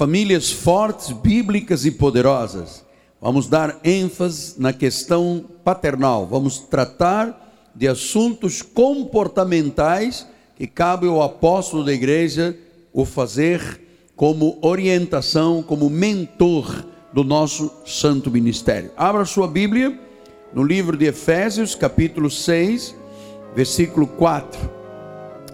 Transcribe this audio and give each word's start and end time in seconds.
famílias 0.00 0.50
fortes, 0.50 1.12
bíblicas 1.12 1.84
e 1.84 1.90
poderosas. 1.90 2.82
Vamos 3.20 3.48
dar 3.48 3.78
ênfase 3.84 4.54
na 4.58 4.72
questão 4.72 5.44
paternal. 5.62 6.26
Vamos 6.26 6.58
tratar 6.58 7.70
de 7.76 7.86
assuntos 7.86 8.62
comportamentais 8.62 10.26
que 10.56 10.66
cabe 10.66 11.06
ao 11.06 11.20
apóstolo 11.20 11.84
da 11.84 11.92
igreja 11.92 12.56
o 12.94 13.04
fazer 13.04 13.82
como 14.16 14.56
orientação, 14.62 15.62
como 15.62 15.90
mentor 15.90 16.82
do 17.12 17.22
nosso 17.22 17.70
santo 17.84 18.30
ministério. 18.30 18.92
Abra 18.96 19.26
sua 19.26 19.46
Bíblia 19.46 20.00
no 20.54 20.62
livro 20.62 20.96
de 20.96 21.04
Efésios, 21.04 21.74
capítulo 21.74 22.30
6, 22.30 22.94
versículo 23.54 24.06
4. 24.06 24.58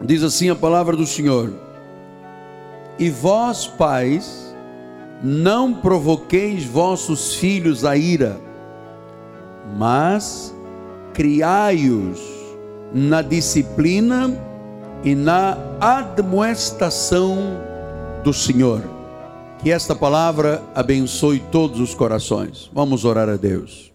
Diz 0.04 0.22
assim 0.22 0.50
a 0.50 0.54
palavra 0.54 0.96
do 0.96 1.04
Senhor: 1.04 1.65
E 2.98 3.10
vós, 3.10 3.66
pais, 3.66 4.54
não 5.22 5.74
provoqueis 5.74 6.64
vossos 6.64 7.34
filhos 7.34 7.84
a 7.84 7.96
ira, 7.96 8.40
mas 9.76 10.54
criai-os 11.12 12.20
na 12.92 13.22
disciplina 13.22 14.30
e 15.02 15.14
na 15.14 15.58
admoestação 15.80 17.36
do 18.22 18.32
Senhor. 18.32 18.82
Que 19.58 19.70
esta 19.70 19.94
palavra 19.94 20.62
abençoe 20.74 21.40
todos 21.50 21.80
os 21.80 21.94
corações. 21.94 22.70
Vamos 22.72 23.04
orar 23.04 23.28
a 23.28 23.36
Deus. 23.36 23.85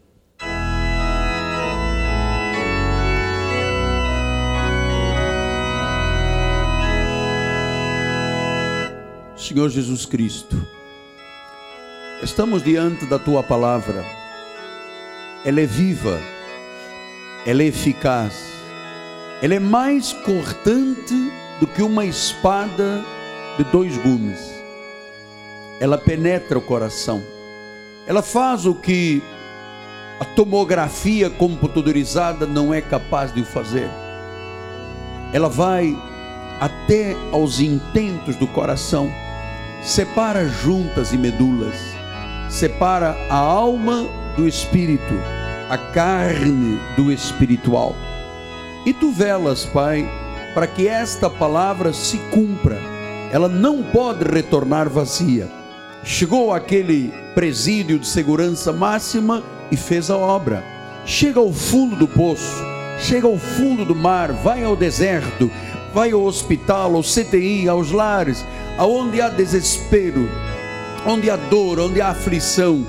Senhor 9.51 9.69
Jesus 9.69 10.05
Cristo, 10.05 10.65
estamos 12.23 12.63
diante 12.63 13.05
da 13.05 13.19
tua 13.19 13.43
palavra. 13.43 14.05
Ela 15.43 15.61
é 15.61 15.65
viva, 15.65 16.17
ela 17.45 17.61
é 17.61 17.65
eficaz 17.65 18.51
ela 19.41 19.55
é 19.55 19.59
mais 19.59 20.13
cortante 20.13 21.15
do 21.59 21.65
que 21.65 21.81
uma 21.81 22.05
espada 22.05 23.03
de 23.57 23.63
dois 23.65 23.97
gumes. 23.97 24.39
Ela 25.79 25.97
penetra 25.97 26.59
o 26.59 26.61
coração. 26.61 27.23
Ela 28.05 28.21
faz 28.21 28.67
o 28.67 28.75
que 28.75 29.19
a 30.19 30.25
tomografia 30.25 31.27
computadorizada 31.27 32.45
não 32.45 32.71
é 32.71 32.81
capaz 32.81 33.33
de 33.33 33.43
fazer. 33.43 33.89
Ela 35.33 35.49
vai 35.49 35.97
até 36.59 37.15
aos 37.31 37.59
intentos 37.59 38.35
do 38.35 38.45
coração, 38.45 39.11
separa 39.81 40.47
juntas 40.47 41.11
e 41.11 41.17
medulas, 41.17 41.75
separa 42.49 43.15
a 43.29 43.35
alma 43.35 44.07
do 44.35 44.47
espírito, 44.47 45.13
a 45.69 45.77
carne 45.77 46.79
do 46.95 47.11
espiritual. 47.11 47.95
E 48.85 48.93
tu 48.93 49.11
velas, 49.11 49.65
Pai, 49.65 50.07
para 50.53 50.67
que 50.67 50.87
esta 50.87 51.29
palavra 51.29 51.93
se 51.93 52.17
cumpra. 52.31 52.77
Ela 53.31 53.47
não 53.47 53.81
pode 53.81 54.23
retornar 54.23 54.89
vazia. 54.89 55.47
Chegou 56.03 56.53
aquele 56.53 57.13
presídio 57.33 57.99
de 57.99 58.07
segurança 58.07 58.73
máxima 58.73 59.43
e 59.71 59.77
fez 59.77 60.09
a 60.09 60.17
obra. 60.17 60.63
Chega 61.05 61.39
ao 61.39 61.53
fundo 61.53 61.95
do 61.95 62.07
poço, 62.07 62.61
chega 62.99 63.27
ao 63.27 63.37
fundo 63.37 63.85
do 63.85 63.95
mar, 63.95 64.31
vai 64.31 64.63
ao 64.63 64.75
deserto, 64.75 65.49
vai 65.93 66.11
ao 66.11 66.23
hospital, 66.23 66.95
ao 66.95 67.03
CTI, 67.03 67.67
aos 67.67 67.91
lares, 67.91 68.45
aonde 68.77 69.21
há 69.21 69.29
desespero, 69.29 70.29
onde 71.05 71.29
há 71.29 71.35
dor, 71.35 71.79
onde 71.79 72.01
há 72.01 72.09
aflição. 72.09 72.85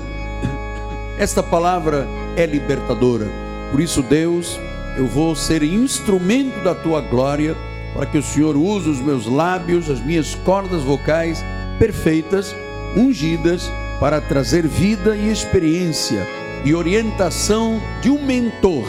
Esta 1.17 1.43
palavra 1.43 2.07
é 2.35 2.45
libertadora. 2.45 3.27
Por 3.71 3.79
isso, 3.79 4.01
Deus, 4.01 4.59
eu 4.97 5.07
vou 5.07 5.35
ser 5.35 5.63
instrumento 5.63 6.63
da 6.63 6.75
tua 6.75 7.01
glória, 7.01 7.55
para 7.93 8.05
que 8.05 8.17
o 8.17 8.23
Senhor 8.23 8.55
use 8.55 8.89
os 8.89 8.99
meus 8.99 9.27
lábios, 9.27 9.89
as 9.89 9.99
minhas 9.99 10.33
cordas 10.35 10.81
vocais 10.81 11.43
perfeitas, 11.77 12.55
ungidas, 12.95 13.71
para 13.99 14.19
trazer 14.19 14.67
vida 14.67 15.15
e 15.15 15.29
experiência 15.29 16.27
e 16.65 16.73
orientação 16.73 17.81
de 18.01 18.09
um 18.09 18.25
mentor 18.25 18.85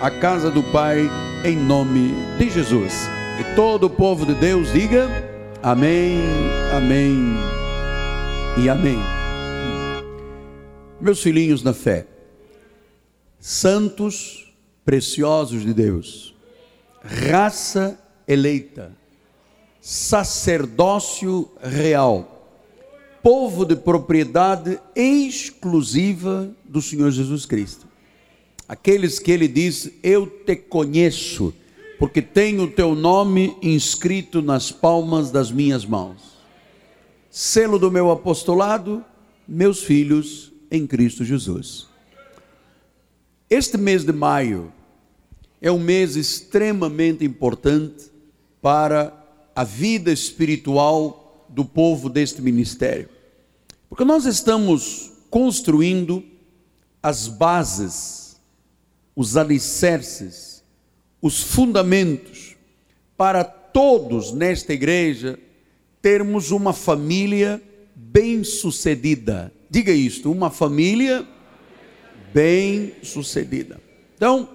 à 0.00 0.10
casa 0.10 0.50
do 0.50 0.62
Pai, 0.62 1.10
em 1.44 1.56
nome 1.56 2.14
de 2.38 2.48
Jesus. 2.50 3.17
E 3.38 3.54
todo 3.54 3.84
o 3.84 3.90
povo 3.90 4.26
de 4.26 4.34
Deus 4.34 4.72
diga: 4.72 5.08
Amém, 5.62 6.18
Amém 6.76 7.36
e 8.60 8.68
Amém. 8.68 8.98
Meus 11.00 11.22
filhinhos 11.22 11.62
na 11.62 11.72
fé, 11.72 12.04
santos, 13.38 14.52
preciosos 14.84 15.62
de 15.62 15.72
Deus, 15.72 16.34
raça 17.00 17.96
eleita, 18.26 18.90
sacerdócio 19.80 21.48
real, 21.62 22.50
povo 23.22 23.64
de 23.64 23.76
propriedade 23.76 24.80
exclusiva 24.96 26.50
do 26.64 26.82
Senhor 26.82 27.12
Jesus 27.12 27.46
Cristo. 27.46 27.86
Aqueles 28.68 29.20
que 29.20 29.30
ele 29.30 29.46
diz: 29.46 29.92
Eu 30.02 30.26
te 30.26 30.56
conheço, 30.56 31.54
porque 31.98 32.22
tenho 32.22 32.64
o 32.64 32.70
teu 32.70 32.94
nome 32.94 33.56
inscrito 33.60 34.40
nas 34.40 34.70
palmas 34.70 35.30
das 35.30 35.50
minhas 35.50 35.84
mãos. 35.84 36.38
Selo 37.28 37.78
do 37.78 37.90
meu 37.90 38.10
apostolado, 38.10 39.04
meus 39.46 39.82
filhos 39.82 40.52
em 40.70 40.86
Cristo 40.86 41.24
Jesus. 41.24 41.88
Este 43.50 43.76
mês 43.76 44.04
de 44.04 44.12
maio 44.12 44.72
é 45.60 45.72
um 45.72 45.78
mês 45.78 46.16
extremamente 46.16 47.24
importante 47.24 48.10
para 48.62 49.12
a 49.54 49.64
vida 49.64 50.12
espiritual 50.12 51.46
do 51.48 51.64
povo 51.64 52.08
deste 52.08 52.40
ministério. 52.40 53.08
Porque 53.88 54.04
nós 54.04 54.24
estamos 54.24 55.10
construindo 55.30 56.22
as 57.02 57.26
bases, 57.26 58.36
os 59.16 59.36
alicerces, 59.36 60.47
os 61.20 61.42
fundamentos 61.42 62.56
para 63.16 63.44
todos 63.44 64.32
nesta 64.32 64.72
igreja 64.72 65.38
termos 66.00 66.50
uma 66.50 66.72
família 66.72 67.60
bem-sucedida. 67.94 69.52
Diga 69.68 69.92
isto, 69.92 70.30
uma 70.30 70.50
família 70.50 71.26
bem-sucedida. 72.32 73.80
Então, 74.16 74.48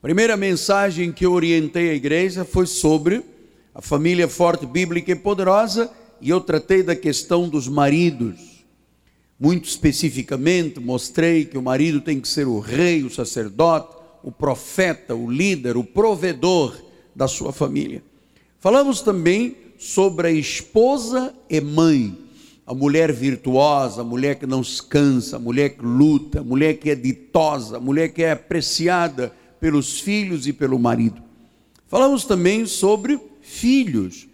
Primeira 0.00 0.36
mensagem 0.36 1.10
que 1.10 1.26
eu 1.26 1.32
orientei 1.32 1.90
a 1.90 1.94
igreja 1.94 2.44
foi 2.44 2.66
sobre 2.66 3.20
a 3.74 3.82
família 3.82 4.28
forte, 4.28 4.64
bíblica 4.64 5.10
e 5.10 5.16
poderosa, 5.16 5.90
e 6.20 6.30
eu 6.30 6.40
tratei 6.40 6.84
da 6.84 6.94
questão 6.94 7.48
dos 7.48 7.66
maridos. 7.66 8.64
Muito 9.40 9.68
especificamente, 9.68 10.78
mostrei 10.78 11.44
que 11.44 11.58
o 11.58 11.62
marido 11.62 12.00
tem 12.00 12.20
que 12.20 12.28
ser 12.28 12.46
o 12.46 12.60
rei, 12.60 13.02
o 13.02 13.10
sacerdote, 13.10 13.96
o 14.22 14.30
profeta, 14.30 15.14
o 15.14 15.30
líder, 15.30 15.76
o 15.76 15.84
provedor 15.84 16.76
da 17.14 17.28
sua 17.28 17.52
família. 17.52 18.02
Falamos 18.60 19.00
também 19.00 19.56
sobre 19.78 20.28
a 20.28 20.30
esposa 20.32 21.34
e 21.48 21.60
mãe, 21.60 22.16
a 22.66 22.74
mulher 22.74 23.12
virtuosa, 23.12 24.00
a 24.00 24.04
mulher 24.04 24.38
que 24.38 24.46
não 24.46 24.62
se 24.62 24.82
cansa, 24.82 25.36
a 25.36 25.38
mulher 25.38 25.70
que 25.70 25.84
luta, 25.84 26.40
a 26.40 26.44
mulher 26.44 26.74
que 26.74 26.90
é 26.90 26.94
ditosa, 26.94 27.76
a 27.76 27.80
mulher 27.80 28.08
que 28.08 28.22
é 28.22 28.32
apreciada 28.32 29.32
pelos 29.60 30.00
filhos 30.00 30.46
e 30.46 30.52
pelo 30.52 30.78
marido. 30.78 31.22
Falamos 31.86 32.24
também 32.24 32.66
sobre 32.66 33.18
filhos, 33.40 34.28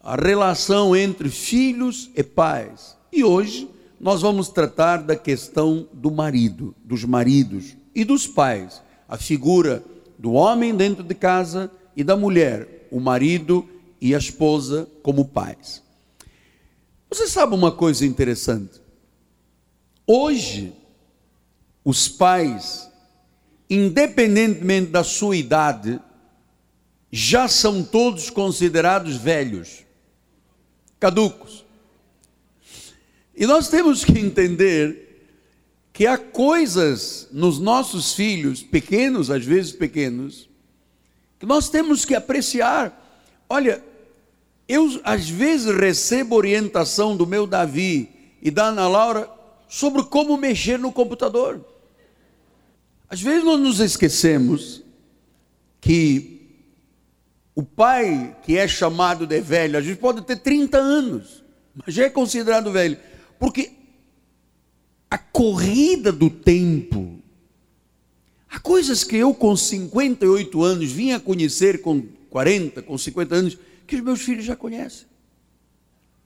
a 0.00 0.16
relação 0.16 0.94
entre 0.94 1.30
filhos 1.30 2.10
e 2.14 2.22
pais. 2.22 2.96
E 3.12 3.24
hoje 3.24 3.68
nós 4.00 4.20
vamos 4.20 4.48
tratar 4.48 4.98
da 4.98 5.14
questão 5.14 5.86
do 5.92 6.10
marido, 6.10 6.74
dos 6.84 7.04
maridos 7.04 7.76
e 7.94 8.04
dos 8.04 8.26
pais, 8.26 8.82
a 9.12 9.18
figura 9.18 9.84
do 10.18 10.32
homem 10.32 10.74
dentro 10.74 11.04
de 11.04 11.14
casa 11.14 11.70
e 11.94 12.02
da 12.02 12.16
mulher, 12.16 12.86
o 12.90 12.98
marido 12.98 13.68
e 14.00 14.14
a 14.14 14.18
esposa 14.18 14.88
como 15.02 15.26
pais. 15.26 15.82
Você 17.10 17.28
sabe 17.28 17.54
uma 17.54 17.70
coisa 17.70 18.06
interessante? 18.06 18.80
Hoje, 20.06 20.72
os 21.84 22.08
pais 22.08 22.90
independentemente 23.72 24.90
da 24.90 25.02
sua 25.02 25.34
idade, 25.34 25.98
já 27.10 27.48
são 27.48 27.82
todos 27.82 28.28
considerados 28.28 29.16
velhos, 29.16 29.82
caducos. 31.00 31.64
E 33.34 33.46
nós 33.46 33.68
temos 33.70 34.04
que 34.04 34.18
entender 34.18 35.11
que 35.92 36.06
há 36.06 36.16
coisas 36.16 37.28
nos 37.30 37.58
nossos 37.58 38.14
filhos, 38.14 38.62
pequenos, 38.62 39.30
às 39.30 39.44
vezes 39.44 39.72
pequenos, 39.72 40.48
que 41.38 41.44
nós 41.44 41.68
temos 41.68 42.04
que 42.04 42.14
apreciar. 42.14 42.98
Olha, 43.48 43.84
eu 44.66 45.00
às 45.04 45.28
vezes 45.28 45.74
recebo 45.76 46.34
orientação 46.34 47.16
do 47.16 47.26
meu 47.26 47.46
Davi 47.46 48.08
e 48.40 48.50
da 48.50 48.66
Ana 48.66 48.88
Laura 48.88 49.28
sobre 49.68 50.02
como 50.04 50.36
mexer 50.36 50.78
no 50.78 50.90
computador. 50.90 51.62
Às 53.08 53.20
vezes 53.20 53.44
nós 53.44 53.60
nos 53.60 53.78
esquecemos 53.78 54.82
que 55.78 56.32
o 57.54 57.62
pai 57.62 58.34
que 58.44 58.56
é 58.56 58.66
chamado 58.66 59.26
de 59.26 59.40
velho, 59.42 59.78
às 59.78 59.84
vezes 59.84 60.00
pode 60.00 60.22
ter 60.22 60.36
30 60.36 60.78
anos, 60.78 61.44
mas 61.74 61.94
já 61.94 62.04
é 62.04 62.10
considerado 62.10 62.72
velho, 62.72 62.96
porque 63.38 63.81
a 65.12 65.18
corrida 65.18 66.10
do 66.10 66.30
tempo, 66.30 67.18
há 68.48 68.58
coisas 68.58 69.04
que 69.04 69.14
eu 69.14 69.34
com 69.34 69.54
58 69.54 70.62
anos 70.62 70.90
vim 70.90 71.12
a 71.12 71.20
conhecer 71.20 71.82
com 71.82 72.02
40, 72.30 72.80
com 72.80 72.96
50 72.96 73.34
anos, 73.34 73.58
que 73.86 73.94
os 73.94 74.00
meus 74.00 74.22
filhos 74.22 74.46
já 74.46 74.56
conhecem. 74.56 75.06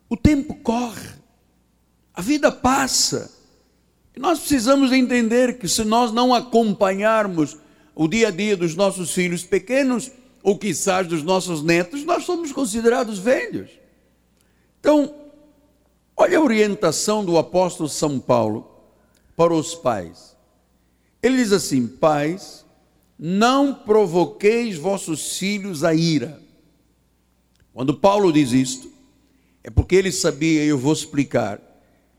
O 0.08 0.16
tempo 0.16 0.54
corre, 0.54 1.08
a 2.14 2.22
vida 2.22 2.52
passa. 2.52 3.34
E 4.14 4.20
nós 4.20 4.38
precisamos 4.38 4.92
entender 4.92 5.58
que 5.58 5.66
se 5.66 5.82
nós 5.82 6.12
não 6.12 6.32
acompanharmos 6.32 7.56
o 7.92 8.06
dia 8.06 8.28
a 8.28 8.30
dia 8.30 8.56
dos 8.56 8.76
nossos 8.76 9.10
filhos 9.10 9.42
pequenos, 9.42 10.12
ou 10.44 10.56
quizás 10.56 11.08
dos 11.08 11.24
nossos 11.24 11.60
netos, 11.60 12.04
nós 12.04 12.22
somos 12.22 12.52
considerados 12.52 13.18
velhos. 13.18 13.68
Então, 14.78 15.12
olha 16.16 16.38
a 16.38 16.40
orientação 16.40 17.24
do 17.24 17.36
apóstolo 17.36 17.88
São 17.88 18.20
Paulo 18.20 18.75
para 19.36 19.52
os 19.52 19.74
pais. 19.74 20.36
Ele 21.22 21.36
diz 21.36 21.52
assim: 21.52 21.86
Pais, 21.86 22.64
não 23.18 23.74
provoqueis 23.74 24.76
vossos 24.76 25.36
filhos 25.36 25.84
a 25.84 25.94
ira. 25.94 26.40
Quando 27.72 27.94
Paulo 27.94 28.32
diz 28.32 28.52
isto, 28.52 28.90
é 29.62 29.70
porque 29.70 29.94
ele 29.94 30.10
sabia, 30.10 30.64
e 30.64 30.68
eu 30.68 30.78
vou 30.78 30.92
explicar, 30.92 31.60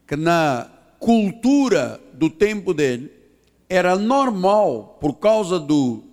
que 0.05 0.15
na 0.15 0.69
cultura 0.99 1.99
do 2.13 2.29
tempo 2.29 2.73
dele, 2.73 3.11
era 3.69 3.97
normal, 3.97 4.97
por 5.01 5.15
causa 5.15 5.59
do 5.59 6.03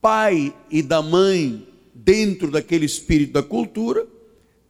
pai 0.00 0.54
e 0.70 0.82
da 0.82 1.00
mãe 1.00 1.66
dentro 1.94 2.50
daquele 2.50 2.84
espírito 2.84 3.32
da 3.32 3.42
cultura, 3.42 4.06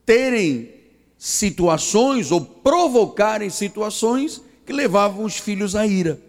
terem 0.05 0.71
situações 1.17 2.31
ou 2.31 2.41
provocarem 2.41 3.49
situações 3.49 4.43
que 4.65 4.73
levavam 4.73 5.25
os 5.25 5.37
filhos 5.37 5.75
à 5.75 5.87
ira. 5.87 6.21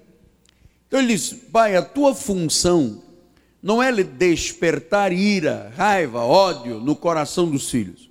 Então 0.88 1.00
ele 1.00 1.14
disse: 1.14 1.36
Pai, 1.36 1.76
a 1.76 1.82
tua 1.82 2.14
função 2.14 3.02
não 3.62 3.82
é 3.82 3.92
despertar 4.04 5.14
ira, 5.14 5.72
raiva, 5.76 6.20
ódio 6.20 6.80
no 6.80 6.96
coração 6.96 7.50
dos 7.50 7.70
filhos, 7.70 8.10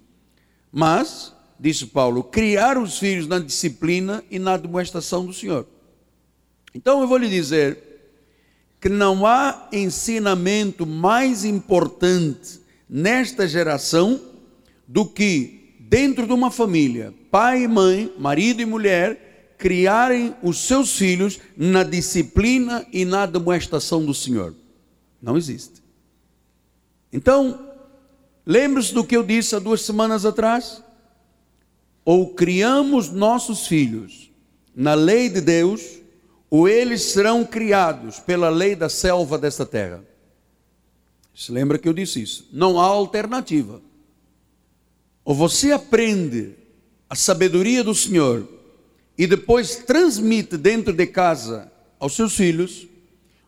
mas, 0.72 1.34
disse 1.60 1.86
Paulo, 1.86 2.24
criar 2.24 2.78
os 2.78 2.98
filhos 2.98 3.26
na 3.26 3.38
disciplina 3.38 4.24
e 4.30 4.38
na 4.38 4.56
demonstração 4.56 5.26
do 5.26 5.32
Senhor. 5.32 5.66
Então 6.74 7.02
eu 7.02 7.06
vou 7.06 7.18
lhe 7.18 7.28
dizer 7.28 7.92
que 8.80 8.88
não 8.88 9.26
há 9.26 9.68
ensinamento 9.70 10.86
mais 10.86 11.44
importante 11.44 12.60
nesta 12.88 13.46
geração 13.46 14.20
do 14.88 15.06
que 15.06 15.76
dentro 15.78 16.26
de 16.26 16.32
uma 16.32 16.50
família, 16.50 17.14
pai 17.30 17.64
e 17.64 17.68
mãe, 17.68 18.12
marido 18.18 18.60
e 18.62 18.66
mulher, 18.66 19.31
criarem 19.62 20.34
os 20.42 20.58
seus 20.58 20.98
filhos 20.98 21.38
na 21.56 21.84
disciplina 21.84 22.84
e 22.92 23.04
na 23.04 23.26
demonstração 23.26 24.04
do 24.04 24.12
Senhor. 24.12 24.56
Não 25.22 25.36
existe. 25.36 25.80
Então, 27.12 27.72
lembre-se 28.44 28.92
do 28.92 29.04
que 29.04 29.16
eu 29.16 29.22
disse 29.22 29.54
há 29.54 29.60
duas 29.60 29.82
semanas 29.82 30.26
atrás? 30.26 30.82
Ou 32.04 32.34
criamos 32.34 33.08
nossos 33.08 33.68
filhos 33.68 34.32
na 34.74 34.94
lei 34.94 35.28
de 35.28 35.40
Deus, 35.40 36.00
ou 36.50 36.68
eles 36.68 37.02
serão 37.02 37.44
criados 37.44 38.18
pela 38.18 38.48
lei 38.48 38.74
da 38.74 38.88
selva 38.88 39.38
desta 39.38 39.64
terra. 39.64 40.02
Se 41.32 41.52
lembra 41.52 41.78
que 41.78 41.88
eu 41.88 41.92
disse 41.92 42.20
isso? 42.20 42.48
Não 42.52 42.80
há 42.80 42.84
alternativa. 42.84 43.80
Ou 45.24 45.36
você 45.36 45.70
aprende 45.70 46.56
a 47.08 47.14
sabedoria 47.14 47.84
do 47.84 47.94
Senhor 47.94 48.60
e 49.16 49.26
depois 49.26 49.76
transmite 49.76 50.56
dentro 50.56 50.92
de 50.92 51.06
casa 51.06 51.70
aos 51.98 52.14
seus 52.14 52.34
filhos, 52.34 52.86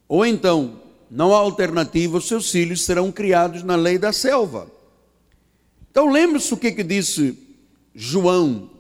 ou 0.08 0.24
então 0.24 0.80
não 1.10 1.34
há 1.34 1.38
alternativa, 1.38 2.18
os 2.18 2.26
seus 2.26 2.50
filhos 2.50 2.84
serão 2.84 3.10
criados 3.10 3.62
na 3.62 3.76
lei 3.76 3.98
da 3.98 4.12
selva. 4.12 4.70
Então 5.90 6.10
lembre-se 6.10 6.52
o 6.52 6.56
que, 6.56 6.72
que 6.72 6.82
disse 6.82 7.38
João. 7.94 8.70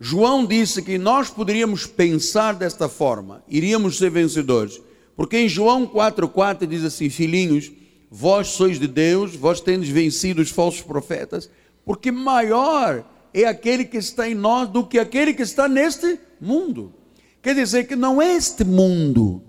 João 0.00 0.44
disse 0.44 0.82
que 0.82 0.98
nós 0.98 1.30
poderíamos 1.30 1.86
pensar 1.86 2.54
desta 2.54 2.88
forma, 2.88 3.42
iríamos 3.48 3.98
ser 3.98 4.10
vencedores. 4.10 4.80
Porque 5.16 5.38
em 5.38 5.48
João 5.48 5.86
4,4 5.86 6.66
diz 6.66 6.84
assim: 6.84 7.08
Filhinhos, 7.08 7.72
vós 8.10 8.48
sois 8.48 8.78
de 8.78 8.86
Deus, 8.86 9.34
vós 9.34 9.60
tendes 9.60 9.88
vencido 9.88 10.42
os 10.42 10.50
falsos 10.50 10.82
profetas, 10.82 11.48
porque 11.84 12.12
maior 12.12 13.04
é 13.42 13.46
aquele 13.46 13.84
que 13.84 13.98
está 13.98 14.28
em 14.28 14.34
nós 14.34 14.68
do 14.68 14.86
que 14.86 14.98
aquele 14.98 15.34
que 15.34 15.42
está 15.42 15.68
neste 15.68 16.18
mundo. 16.40 16.94
Quer 17.42 17.54
dizer 17.54 17.86
que 17.86 17.94
não 17.94 18.20
é 18.20 18.34
este 18.34 18.64
mundo 18.64 19.42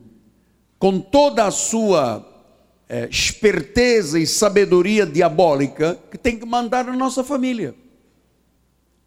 com 0.78 1.00
toda 1.00 1.46
a 1.46 1.52
sua 1.52 2.26
é, 2.90 3.08
esperteza 3.10 4.20
e 4.20 4.28
sabedoria 4.28 5.06
diabólica, 5.06 5.98
que 6.12 6.18
tem 6.18 6.38
que 6.38 6.46
mandar 6.46 6.86
na 6.86 6.96
nossa 6.96 7.24
família. 7.24 7.74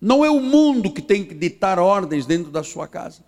Não 0.01 0.25
é 0.25 0.31
o 0.31 0.41
mundo 0.41 0.91
que 0.91 1.03
tem 1.03 1.25
que 1.25 1.35
ditar 1.35 1.79
ordens 1.79 2.25
dentro 2.25 2.51
da 2.51 2.63
sua 2.63 2.89
casa. 2.89 3.23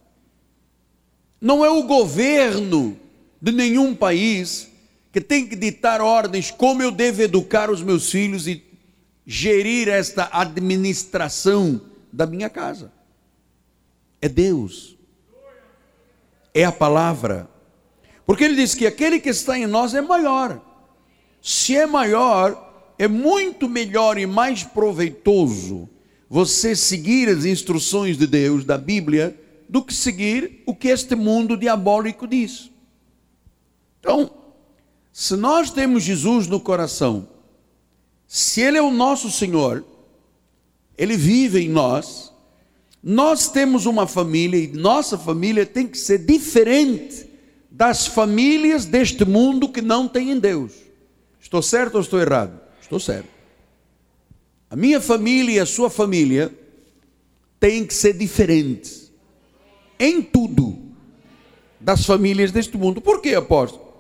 Não 1.39 1.65
é 1.65 1.71
o 1.71 1.83
governo 1.83 2.97
de 3.41 3.53
nenhum 3.53 3.95
país 3.95 4.69
que 5.13 5.21
tem 5.21 5.47
que 5.47 5.55
ditar 5.55 6.01
ordens 6.01 6.51
como 6.51 6.83
eu 6.83 6.91
devo 6.91 7.21
educar 7.21 7.71
os 7.71 7.83
meus 7.83 8.11
filhos 8.11 8.49
e 8.49 8.72
gerir 9.27 9.89
esta 9.89 10.29
administração 10.33 11.81
da 12.13 12.27
minha 12.27 12.51
casa. 12.51 12.93
É 14.21 14.29
Deus. 14.29 14.97
É 16.55 16.65
a 16.65 16.73
palavra 16.73 17.49
porque 18.25 18.45
ele 18.45 18.55
diz 18.55 18.75
que 18.75 18.87
aquele 18.87 19.21
que 19.21 19.29
está 19.29 19.59
em 19.59 19.67
nós 19.67 19.95
é 19.95 20.01
maior. 20.01 20.61
Se 21.41 21.77
é 21.77 21.87
maior, 21.87 22.95
é 22.99 23.09
muito 23.09 23.69
melhor 23.69 24.17
e 24.19 24.27
mais 24.27 24.63
proveitoso 24.63 25.89
você 26.29 26.75
seguir 26.75 27.29
as 27.29 27.45
instruções 27.45 28.17
de 28.17 28.27
Deus, 28.27 28.65
da 28.65 28.79
Bíblia, 28.79 29.39
do 29.69 29.83
que 29.83 29.93
seguir 29.93 30.63
o 30.67 30.75
que 30.75 30.89
este 30.89 31.15
mundo 31.15 31.57
diabólico 31.57 32.27
diz. 32.27 32.71
Então, 34.01 34.31
se 35.13 35.37
nós 35.37 35.71
temos 35.71 36.03
Jesus 36.03 36.47
no 36.47 36.59
coração, 36.59 37.29
se 38.35 38.63
Ele 38.63 38.79
é 38.79 38.83
o 38.83 38.91
nosso 38.91 39.31
Senhor, 39.31 39.85
Ele 40.97 41.19
vive 41.19 41.61
em 41.61 41.69
nós, 41.69 42.33
nós 43.03 43.51
temos 43.51 43.85
uma 43.85 44.07
família 44.07 44.59
e 44.59 44.69
nossa 44.69 45.19
família 45.19 45.67
tem 45.67 45.87
que 45.87 45.99
ser 45.99 46.17
diferente 46.25 47.29
das 47.71 48.07
famílias 48.07 48.87
deste 48.87 49.27
mundo 49.27 49.69
que 49.69 49.83
não 49.83 50.09
têm 50.09 50.39
Deus. 50.39 50.73
Estou 51.39 51.61
certo 51.61 51.97
ou 51.97 52.01
estou 52.01 52.19
errado? 52.19 52.59
Estou 52.81 52.99
certo. 52.99 53.29
A 54.71 54.77
minha 54.77 54.99
família 54.99 55.57
e 55.57 55.61
a 55.61 55.67
sua 55.67 55.91
família 55.91 56.51
têm 57.61 57.85
que 57.85 57.93
ser 57.93 58.15
diferentes 58.15 59.13
em 59.99 60.23
tudo 60.23 60.79
das 61.79 62.07
famílias 62.07 62.51
deste 62.51 62.79
mundo. 62.79 62.99
Por 62.99 63.21
quê, 63.21 63.35
apóstolo? 63.35 63.93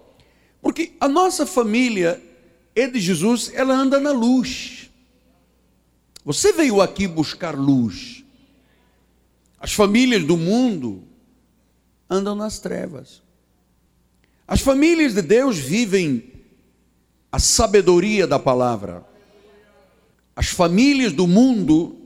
Porque 0.62 0.92
a 0.98 1.06
nossa 1.06 1.44
família 1.44 2.31
é 2.74 2.86
de 2.86 3.00
Jesus, 3.00 3.50
ela 3.54 3.74
anda 3.74 4.00
na 4.00 4.12
luz. 4.12 4.90
Você 6.24 6.52
veio 6.52 6.80
aqui 6.80 7.06
buscar 7.06 7.54
luz. 7.54 8.24
As 9.58 9.72
famílias 9.72 10.24
do 10.24 10.36
mundo 10.36 11.04
andam 12.08 12.34
nas 12.34 12.58
trevas. 12.58 13.22
As 14.46 14.60
famílias 14.60 15.14
de 15.14 15.22
Deus 15.22 15.58
vivem 15.58 16.32
a 17.30 17.38
sabedoria 17.38 18.26
da 18.26 18.38
palavra. 18.38 19.04
As 20.34 20.48
famílias 20.48 21.12
do 21.12 21.26
mundo 21.26 21.96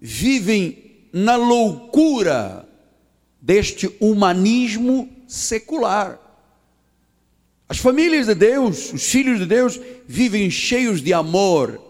vivem 0.00 1.08
na 1.12 1.36
loucura 1.36 2.68
deste 3.40 3.94
humanismo 4.00 5.08
secular. 5.26 6.18
As 7.68 7.78
famílias 7.78 8.26
de 8.26 8.34
Deus, 8.34 8.92
os 8.92 9.04
filhos 9.10 9.38
de 9.38 9.46
Deus, 9.46 9.80
vivem 10.06 10.50
cheios 10.50 11.00
de 11.00 11.12
amor, 11.12 11.80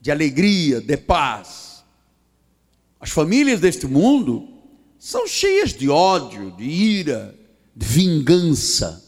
de 0.00 0.10
alegria, 0.10 0.80
de 0.80 0.96
paz. 0.96 1.84
As 2.98 3.10
famílias 3.10 3.60
deste 3.60 3.86
mundo 3.86 4.48
são 4.98 5.26
cheias 5.26 5.72
de 5.72 5.88
ódio, 5.88 6.50
de 6.56 6.64
ira, 6.64 7.38
de 7.74 7.86
vingança. 7.86 9.04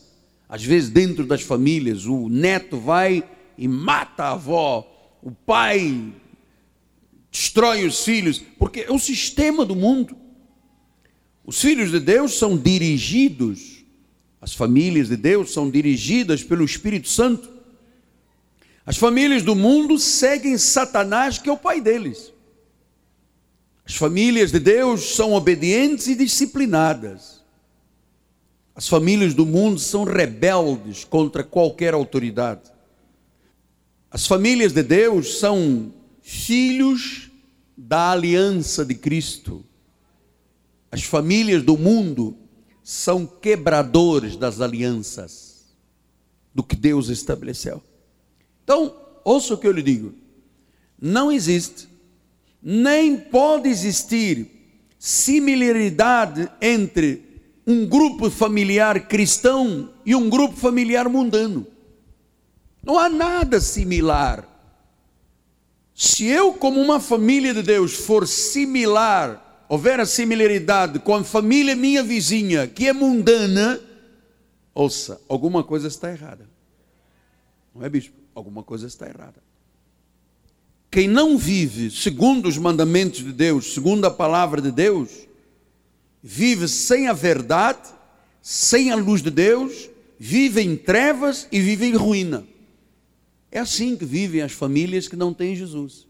Às 0.48 0.64
vezes, 0.64 0.90
dentro 0.90 1.26
das 1.26 1.42
famílias, 1.42 2.06
o 2.06 2.28
neto 2.28 2.78
vai 2.78 3.24
e 3.56 3.66
mata 3.66 4.24
a 4.24 4.32
avó, 4.32 4.88
o 5.22 5.30
pai 5.30 6.12
destrói 7.30 7.86
os 7.86 8.04
filhos, 8.04 8.38
porque 8.58 8.80
é 8.80 8.92
o 8.92 8.98
sistema 8.98 9.64
do 9.64 9.74
mundo. 9.74 10.16
Os 11.44 11.60
filhos 11.60 11.90
de 11.90 11.98
Deus 11.98 12.38
são 12.38 12.56
dirigidos, 12.56 13.71
as 14.42 14.52
famílias 14.52 15.08
de 15.08 15.16
Deus 15.16 15.52
são 15.52 15.70
dirigidas 15.70 16.42
pelo 16.42 16.64
Espírito 16.64 17.08
Santo. 17.08 17.48
As 18.84 18.96
famílias 18.96 19.44
do 19.44 19.54
mundo 19.54 20.00
seguem 20.00 20.58
Satanás, 20.58 21.38
que 21.38 21.48
é 21.48 21.52
o 21.52 21.56
pai 21.56 21.80
deles. 21.80 22.32
As 23.86 23.94
famílias 23.94 24.50
de 24.50 24.58
Deus 24.58 25.14
são 25.14 25.32
obedientes 25.32 26.08
e 26.08 26.16
disciplinadas. 26.16 27.40
As 28.74 28.88
famílias 28.88 29.32
do 29.32 29.46
mundo 29.46 29.78
são 29.78 30.02
rebeldes 30.02 31.04
contra 31.04 31.44
qualquer 31.44 31.94
autoridade. 31.94 32.72
As 34.10 34.26
famílias 34.26 34.72
de 34.72 34.82
Deus 34.82 35.38
são 35.38 35.94
filhos 36.20 37.30
da 37.76 38.10
aliança 38.10 38.84
de 38.84 38.96
Cristo. 38.96 39.64
As 40.90 41.04
famílias 41.04 41.62
do 41.62 41.78
mundo 41.78 42.41
são 42.92 43.24
quebradores 43.24 44.36
das 44.36 44.60
alianças 44.60 45.64
do 46.54 46.62
que 46.62 46.76
Deus 46.76 47.08
estabeleceu. 47.08 47.82
Então, 48.62 48.94
ouça 49.24 49.54
o 49.54 49.56
que 49.56 49.66
eu 49.66 49.72
lhe 49.72 49.82
digo: 49.82 50.12
não 51.00 51.32
existe, 51.32 51.88
nem 52.62 53.16
pode 53.16 53.66
existir 53.66 54.46
similaridade 54.98 56.50
entre 56.60 57.42
um 57.66 57.86
grupo 57.86 58.28
familiar 58.28 59.08
cristão 59.08 59.94
e 60.04 60.14
um 60.14 60.28
grupo 60.28 60.54
familiar 60.54 61.08
mundano. 61.08 61.66
Não 62.84 62.98
há 62.98 63.08
nada 63.08 63.58
similar. 63.58 64.46
Se 65.94 66.26
eu, 66.26 66.52
como 66.52 66.78
uma 66.78 67.00
família 67.00 67.54
de 67.54 67.62
Deus, 67.62 67.94
for 67.94 68.28
similar, 68.28 69.41
houver 69.72 69.98
a 69.98 70.04
similaridade 70.04 70.98
com 70.98 71.14
a 71.14 71.24
família 71.24 71.74
minha 71.74 72.02
vizinha, 72.02 72.66
que 72.66 72.86
é 72.88 72.92
mundana, 72.92 73.80
ouça, 74.74 75.18
alguma 75.26 75.64
coisa 75.64 75.88
está 75.88 76.12
errada. 76.12 76.46
Não 77.74 77.82
é, 77.82 77.88
bispo? 77.88 78.14
Alguma 78.34 78.62
coisa 78.62 78.86
está 78.86 79.08
errada. 79.08 79.42
Quem 80.90 81.08
não 81.08 81.38
vive 81.38 81.90
segundo 81.90 82.50
os 82.50 82.58
mandamentos 82.58 83.20
de 83.20 83.32
Deus, 83.32 83.72
segundo 83.72 84.04
a 84.04 84.10
palavra 84.10 84.60
de 84.60 84.70
Deus, 84.70 85.26
vive 86.22 86.68
sem 86.68 87.08
a 87.08 87.14
verdade, 87.14 87.88
sem 88.42 88.90
a 88.90 88.94
luz 88.94 89.22
de 89.22 89.30
Deus, 89.30 89.88
vive 90.18 90.60
em 90.60 90.76
trevas 90.76 91.48
e 91.50 91.62
vive 91.62 91.86
em 91.86 91.94
ruína. 91.94 92.46
É 93.50 93.58
assim 93.58 93.96
que 93.96 94.04
vivem 94.04 94.42
as 94.42 94.52
famílias 94.52 95.08
que 95.08 95.16
não 95.16 95.32
têm 95.32 95.56
Jesus. 95.56 96.06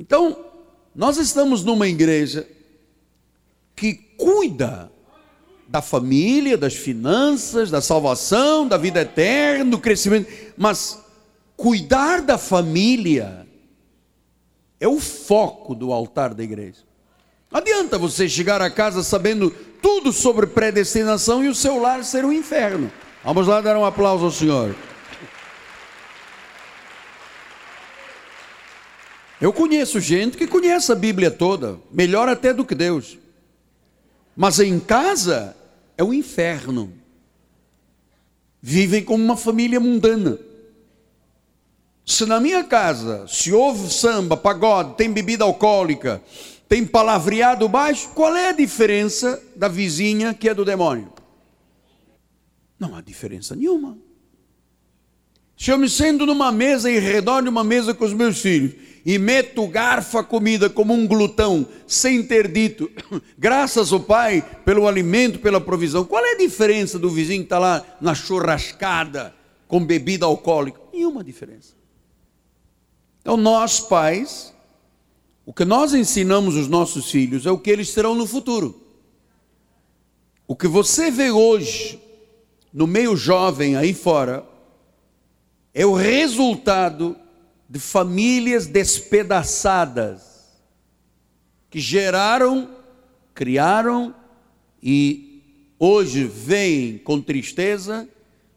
Então, 0.00 0.51
nós 0.94 1.16
estamos 1.16 1.64
numa 1.64 1.88
igreja 1.88 2.46
que 3.74 3.94
cuida 3.94 4.90
da 5.66 5.80
família, 5.80 6.58
das 6.58 6.74
finanças, 6.74 7.70
da 7.70 7.80
salvação, 7.80 8.68
da 8.68 8.76
vida 8.76 9.00
eterna, 9.00 9.70
do 9.70 9.78
crescimento, 9.78 10.30
mas 10.56 10.98
cuidar 11.56 12.20
da 12.20 12.36
família 12.36 13.46
é 14.78 14.86
o 14.86 15.00
foco 15.00 15.74
do 15.74 15.92
altar 15.92 16.34
da 16.34 16.42
igreja. 16.42 16.80
Adianta 17.50 17.96
você 17.96 18.28
chegar 18.28 18.60
a 18.60 18.70
casa 18.70 19.02
sabendo 19.02 19.50
tudo 19.80 20.12
sobre 20.12 20.46
predestinação 20.46 21.42
e 21.42 21.48
o 21.48 21.54
seu 21.54 21.80
lar 21.80 22.04
ser 22.04 22.24
um 22.24 22.32
inferno. 22.32 22.90
Vamos 23.24 23.46
lá 23.46 23.60
dar 23.60 23.76
um 23.76 23.84
aplauso 23.84 24.24
ao 24.24 24.30
Senhor. 24.30 24.74
Eu 29.42 29.52
conheço 29.52 29.98
gente 29.98 30.36
que 30.36 30.46
conhece 30.46 30.92
a 30.92 30.94
Bíblia 30.94 31.28
toda, 31.28 31.76
melhor 31.90 32.28
até 32.28 32.54
do 32.54 32.64
que 32.64 32.76
Deus. 32.76 33.18
Mas 34.36 34.60
em 34.60 34.78
casa 34.78 35.56
é 35.98 36.04
o 36.04 36.14
inferno. 36.14 36.92
Vivem 38.62 39.02
como 39.02 39.24
uma 39.24 39.36
família 39.36 39.80
mundana. 39.80 40.38
Se 42.06 42.24
na 42.24 42.38
minha 42.38 42.62
casa 42.62 43.26
se 43.26 43.52
ouve 43.52 43.92
samba, 43.92 44.36
pagode, 44.36 44.94
tem 44.94 45.12
bebida 45.12 45.42
alcoólica, 45.42 46.22
tem 46.68 46.86
palavreado 46.86 47.68
baixo, 47.68 48.10
qual 48.10 48.36
é 48.36 48.50
a 48.50 48.52
diferença 48.52 49.42
da 49.56 49.66
vizinha 49.66 50.32
que 50.32 50.48
é 50.48 50.54
do 50.54 50.64
demônio? 50.64 51.12
Não 52.78 52.94
há 52.94 53.00
diferença 53.00 53.56
nenhuma. 53.56 53.98
Se 55.58 55.72
eu 55.72 55.78
me 55.78 55.88
sento 55.88 56.24
numa 56.26 56.52
mesa 56.52 56.88
em 56.88 57.00
redor 57.00 57.42
de 57.42 57.48
uma 57.48 57.64
mesa 57.64 57.92
com 57.92 58.04
os 58.04 58.12
meus 58.12 58.40
filhos 58.40 58.91
e 59.04 59.18
meto 59.18 59.66
garfo 59.66 60.18
a 60.18 60.24
comida 60.24 60.70
como 60.70 60.94
um 60.94 61.06
glutão, 61.06 61.66
sem 61.86 62.22
ter 62.22 62.46
dito, 62.48 62.90
graças 63.36 63.92
ao 63.92 64.00
Pai 64.00 64.44
pelo 64.64 64.86
alimento, 64.86 65.40
pela 65.40 65.60
provisão. 65.60 66.04
Qual 66.04 66.24
é 66.24 66.32
a 66.32 66.38
diferença 66.38 66.98
do 66.98 67.10
vizinho 67.10 67.40
que 67.40 67.46
está 67.46 67.58
lá 67.58 67.84
na 68.00 68.14
churrascada 68.14 69.34
com 69.66 69.84
bebida 69.84 70.24
alcoólica? 70.24 70.80
Nenhuma 70.92 71.24
diferença. 71.24 71.74
Então, 73.20 73.36
nós 73.36 73.80
pais, 73.80 74.54
o 75.44 75.52
que 75.52 75.64
nós 75.64 75.94
ensinamos 75.94 76.54
os 76.54 76.68
nossos 76.68 77.10
filhos 77.10 77.46
é 77.46 77.50
o 77.50 77.58
que 77.58 77.70
eles 77.70 77.88
serão 77.88 78.14
no 78.14 78.26
futuro. 78.26 78.80
O 80.46 80.54
que 80.54 80.68
você 80.68 81.10
vê 81.10 81.30
hoje 81.30 82.00
no 82.72 82.86
meio 82.86 83.16
jovem 83.16 83.76
aí 83.76 83.92
fora 83.92 84.44
é 85.74 85.86
o 85.86 85.94
resultado 85.94 87.16
de 87.72 87.78
famílias 87.78 88.66
despedaçadas, 88.66 90.20
que 91.70 91.80
geraram, 91.80 92.68
criaram 93.32 94.14
e 94.82 95.42
hoje 95.78 96.22
veem 96.22 96.98
com 96.98 97.18
tristeza 97.18 98.06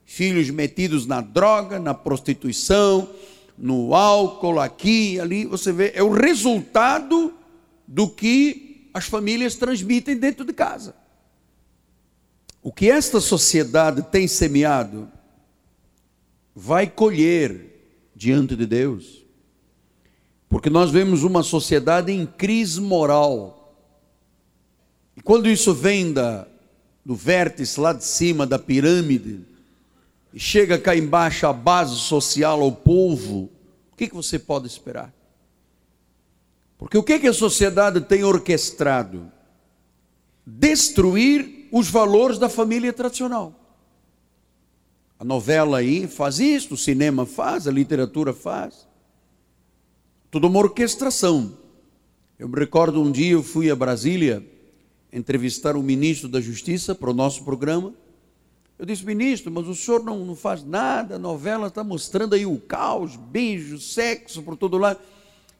filhos 0.03 0.50
metidos 0.50 1.05
na 1.05 1.22
droga, 1.22 1.79
na 1.79 1.93
prostituição, 1.93 3.10
no 3.57 3.95
álcool, 3.95 4.60
aqui 4.60 5.17
ali. 5.17 5.45
Você 5.45 5.72
vê, 5.72 5.93
é 5.95 6.03
o 6.03 6.12
resultado 6.12 7.34
do 7.88 8.10
que 8.10 8.89
as 8.93 9.05
famílias 9.05 9.55
transmitem 9.55 10.17
dentro 10.17 10.43
de 10.43 10.51
casa. 10.51 10.93
O 12.62 12.69
que 12.69 12.91
esta 12.91 13.22
sociedade 13.22 14.01
tem 14.12 14.27
semeado 14.27 15.10
vai 16.53 16.86
colher 16.86 17.75
diante 18.25 18.55
de 18.55 18.65
Deus. 18.65 19.24
Porque 20.50 20.67
nós 20.67 20.89
vemos 20.89 21.22
uma 21.22 21.44
sociedade 21.44 22.12
em 22.12 22.25
crise 22.25 22.82
moral. 22.82 23.77
E 25.15 25.22
quando 25.22 25.48
isso 25.48 25.75
vem 25.75 26.12
da, 26.12 26.48
do 27.05 27.13
vértice 27.13 27.79
lá 27.79 27.94
de 27.94 28.03
cima 28.03 28.48
da 28.48 28.58
pirâmide, 28.58 29.41
e 30.34 30.39
chega 30.39 30.79
cá 30.79 30.96
embaixo 30.96 31.46
a 31.46 31.53
base 31.53 31.98
social 31.98 32.62
ao 32.62 32.72
povo, 32.72 33.51
o 33.94 33.96
que, 33.96 34.08
que 34.08 34.15
você 34.15 34.39
pode 34.39 34.65
esperar? 34.65 35.13
Porque 36.79 36.98
o 36.98 37.03
que, 37.03 37.20
que 37.20 37.27
a 37.27 37.34
sociedade 37.34 38.01
tem 38.01 38.24
orquestrado? 38.24 39.32
Destruir 40.44 41.70
os 41.72 41.91
valores 41.91 42.39
da 42.39 42.50
família 42.50 42.91
tradicional. 42.91 43.64
A 45.19 45.24
novela 45.24 45.77
aí 45.77 46.07
faz 46.07 46.39
isso, 46.39 46.74
o 46.74 46.77
cinema 46.77 47.25
faz, 47.25 47.67
a 47.67 47.72
literatura 47.72 48.34
faz. 48.34 48.88
Tudo 50.29 50.48
uma 50.48 50.60
orquestração. 50.60 51.57
Eu 52.38 52.50
me 52.50 52.60
recordo 52.60 53.01
um 53.01 53.12
dia 53.12 53.31
eu 53.31 53.43
fui 53.43 53.72
a 53.72 53.75
Brasília 53.75 54.45
entrevistar 55.12 55.77
o 55.77 55.81
ministro 55.81 56.27
da 56.27 56.41
Justiça 56.41 56.93
para 56.93 57.10
o 57.10 57.13
nosso 57.13 57.45
programa. 57.45 57.93
Eu 58.77 58.86
disse, 58.86 59.05
ministro, 59.05 59.50
mas 59.50 59.67
o 59.67 59.74
senhor 59.74 60.03
não, 60.03 60.25
não 60.25 60.36
faz 60.36 60.62
nada, 60.62 61.15
a 61.15 61.19
novela 61.19 61.67
está 61.67 61.81
mostrando 61.81 62.36
aí 62.36 62.45
o 62.45 62.60
caos, 62.60 63.15
beijo, 63.15 63.79
sexo 63.79 64.43
por 64.43 64.57
todo 64.57 64.77
lado. 64.77 65.00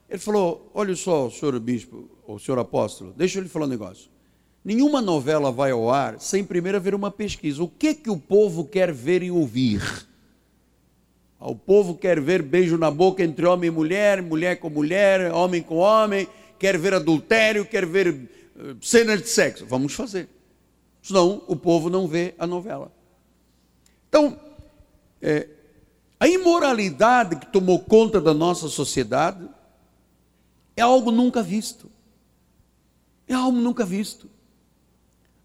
Ele 0.08 0.18
falou: 0.18 0.70
olha 0.74 0.94
só, 0.94 1.30
senhor 1.30 1.58
bispo, 1.58 2.08
ou 2.26 2.38
senhor 2.38 2.58
apóstolo, 2.58 3.14
deixa 3.16 3.38
eu 3.38 3.42
lhe 3.42 3.48
falar 3.48 3.64
um 3.64 3.70
negócio. 3.70 4.10
Nenhuma 4.66 5.00
novela 5.00 5.52
vai 5.52 5.70
ao 5.70 5.88
ar 5.88 6.18
sem 6.18 6.42
primeiro 6.42 6.76
haver 6.76 6.92
uma 6.92 7.08
pesquisa. 7.08 7.62
O 7.62 7.68
que 7.68 7.94
que 7.94 8.10
o 8.10 8.18
povo 8.18 8.64
quer 8.64 8.92
ver 8.92 9.22
e 9.22 9.30
ouvir? 9.30 9.80
Ah, 11.38 11.48
o 11.48 11.54
povo 11.54 11.94
quer 11.94 12.20
ver 12.20 12.42
beijo 12.42 12.76
na 12.76 12.90
boca 12.90 13.22
entre 13.22 13.46
homem 13.46 13.68
e 13.68 13.70
mulher, 13.70 14.20
mulher 14.20 14.58
com 14.58 14.68
mulher, 14.68 15.32
homem 15.32 15.62
com 15.62 15.76
homem, 15.76 16.26
quer 16.58 16.76
ver 16.76 16.94
adultério, 16.94 17.64
quer 17.64 17.86
ver 17.86 18.08
uh, 18.08 18.76
cenas 18.84 19.22
de 19.22 19.28
sexo. 19.28 19.64
Vamos 19.64 19.94
fazer. 19.94 20.28
Senão 21.00 21.44
o 21.46 21.54
povo 21.54 21.88
não 21.88 22.08
vê 22.08 22.34
a 22.36 22.44
novela. 22.44 22.90
Então, 24.08 24.36
é, 25.22 25.46
a 26.18 26.26
imoralidade 26.26 27.36
que 27.36 27.46
tomou 27.52 27.78
conta 27.78 28.20
da 28.20 28.34
nossa 28.34 28.66
sociedade 28.66 29.48
é 30.76 30.82
algo 30.82 31.12
nunca 31.12 31.40
visto. 31.40 31.88
É 33.28 33.34
algo 33.34 33.58
nunca 33.60 33.84
visto. 33.84 34.34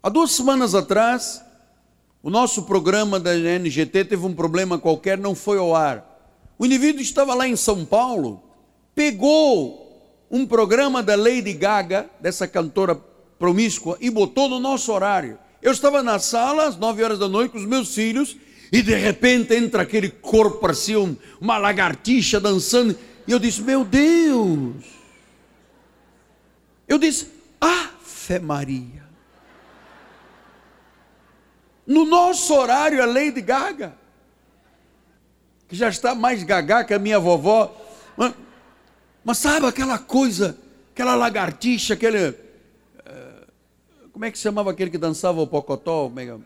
Há 0.02 0.08
duas 0.08 0.32
semanas 0.32 0.74
atrás, 0.74 1.40
o 2.24 2.28
nosso 2.28 2.64
programa 2.64 3.20
da 3.20 3.36
NGT 3.36 4.06
teve 4.06 4.26
um 4.26 4.34
problema 4.34 4.76
qualquer, 4.76 5.16
não 5.16 5.32
foi 5.32 5.58
ao 5.58 5.76
ar. 5.76 6.04
O 6.58 6.66
indivíduo 6.66 7.00
estava 7.00 7.34
lá 7.34 7.46
em 7.46 7.54
São 7.54 7.84
Paulo, 7.84 8.42
pegou 8.96 10.26
um 10.28 10.44
programa 10.44 11.04
da 11.04 11.14
Lady 11.14 11.52
Gaga, 11.52 12.10
dessa 12.18 12.48
cantora 12.48 12.96
promíscua, 13.38 13.96
e 14.00 14.10
botou 14.10 14.48
no 14.48 14.58
nosso 14.58 14.92
horário. 14.92 15.38
Eu 15.62 15.70
estava 15.70 16.02
na 16.02 16.18
sala 16.18 16.66
às 16.66 16.76
nove 16.76 17.04
horas 17.04 17.20
da 17.20 17.28
noite 17.28 17.52
com 17.52 17.58
os 17.58 17.66
meus 17.66 17.94
filhos, 17.94 18.36
e 18.72 18.82
de 18.82 18.96
repente 18.96 19.54
entra 19.54 19.82
aquele 19.82 20.08
corpo, 20.08 20.58
parecia 20.58 20.98
uma 21.40 21.58
lagartixa 21.58 22.40
dançando, 22.40 22.98
e 23.24 23.30
eu 23.30 23.38
disse: 23.38 23.62
Meu 23.62 23.84
Deus! 23.84 24.84
Eu 26.88 26.98
disse: 26.98 27.28
Ah, 27.60 27.90
fé 28.02 28.40
Maria! 28.40 29.01
No 31.86 32.04
nosso 32.04 32.54
horário, 32.54 33.02
a 33.02 33.06
Lady 33.06 33.40
Gaga, 33.40 33.94
que 35.68 35.76
já 35.76 35.88
está 35.88 36.14
mais 36.14 36.42
gaga 36.42 36.84
que 36.84 36.94
a 36.94 36.98
minha 36.98 37.18
vovó. 37.18 37.74
Mas, 38.16 38.34
mas 39.24 39.38
sabe 39.38 39.66
aquela 39.66 39.98
coisa, 39.98 40.58
aquela 40.92 41.14
lagartixa, 41.14 41.94
aquele. 41.94 42.28
Uh, 42.28 43.46
como 44.12 44.24
é 44.24 44.30
que 44.30 44.38
chamava 44.38 44.70
aquele 44.70 44.90
que 44.90 44.98
dançava 44.98 45.40
o 45.40 45.46
pocotó? 45.46 46.12
É 46.18 46.38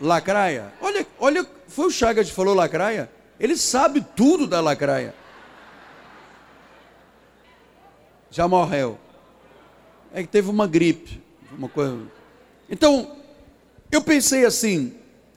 lacraia. 0.00 0.72
Olha, 0.80 1.06
olha, 1.18 1.46
foi 1.68 1.86
o 1.86 1.90
Chagas 1.90 2.28
que 2.28 2.34
falou 2.34 2.54
lacraia. 2.54 3.08
Ele 3.38 3.56
sabe 3.56 4.04
tudo 4.16 4.46
da 4.46 4.60
lacraia. 4.60 5.14
Já 8.30 8.48
morreu. 8.48 8.98
É 10.12 10.22
que 10.22 10.28
teve 10.28 10.50
uma 10.50 10.66
gripe, 10.66 11.22
uma 11.56 11.68
coisa. 11.68 12.00
Então, 12.68 13.21
eu 13.92 14.02
pensei 14.02 14.46
assim, 14.46 14.94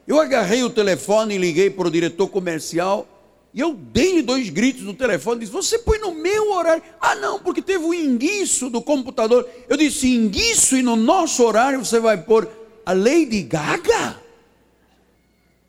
eu 0.08 0.20
agarrei 0.20 0.64
o 0.64 0.70
telefone 0.70 1.36
e 1.36 1.38
liguei 1.38 1.70
para 1.70 1.88
o 1.88 1.92
diretor 1.92 2.30
comercial 2.30 3.06
e 3.54 3.60
eu 3.60 3.74
dei 3.74 4.22
dois 4.22 4.50
gritos 4.50 4.84
no 4.84 4.94
telefone, 4.94 5.42
disse, 5.42 5.52
você 5.52 5.80
põe 5.80 5.98
no 6.00 6.14
meu 6.14 6.52
horário. 6.52 6.84
Ah 7.00 7.16
não, 7.16 7.40
porque 7.40 7.62
teve 7.62 7.86
o 7.86 7.94
enguiço 7.94 8.70
do 8.70 8.82
computador. 8.82 9.48
Eu 9.70 9.78
disse, 9.78 10.14
enguiço 10.14 10.76
e 10.76 10.82
no 10.82 10.96
nosso 10.96 11.44
horário 11.44 11.84
você 11.84 12.00
vai 12.00 12.18
pôr 12.18 12.50
a 12.86 12.94
Lady 12.94 13.44
Gaga? 13.44 14.22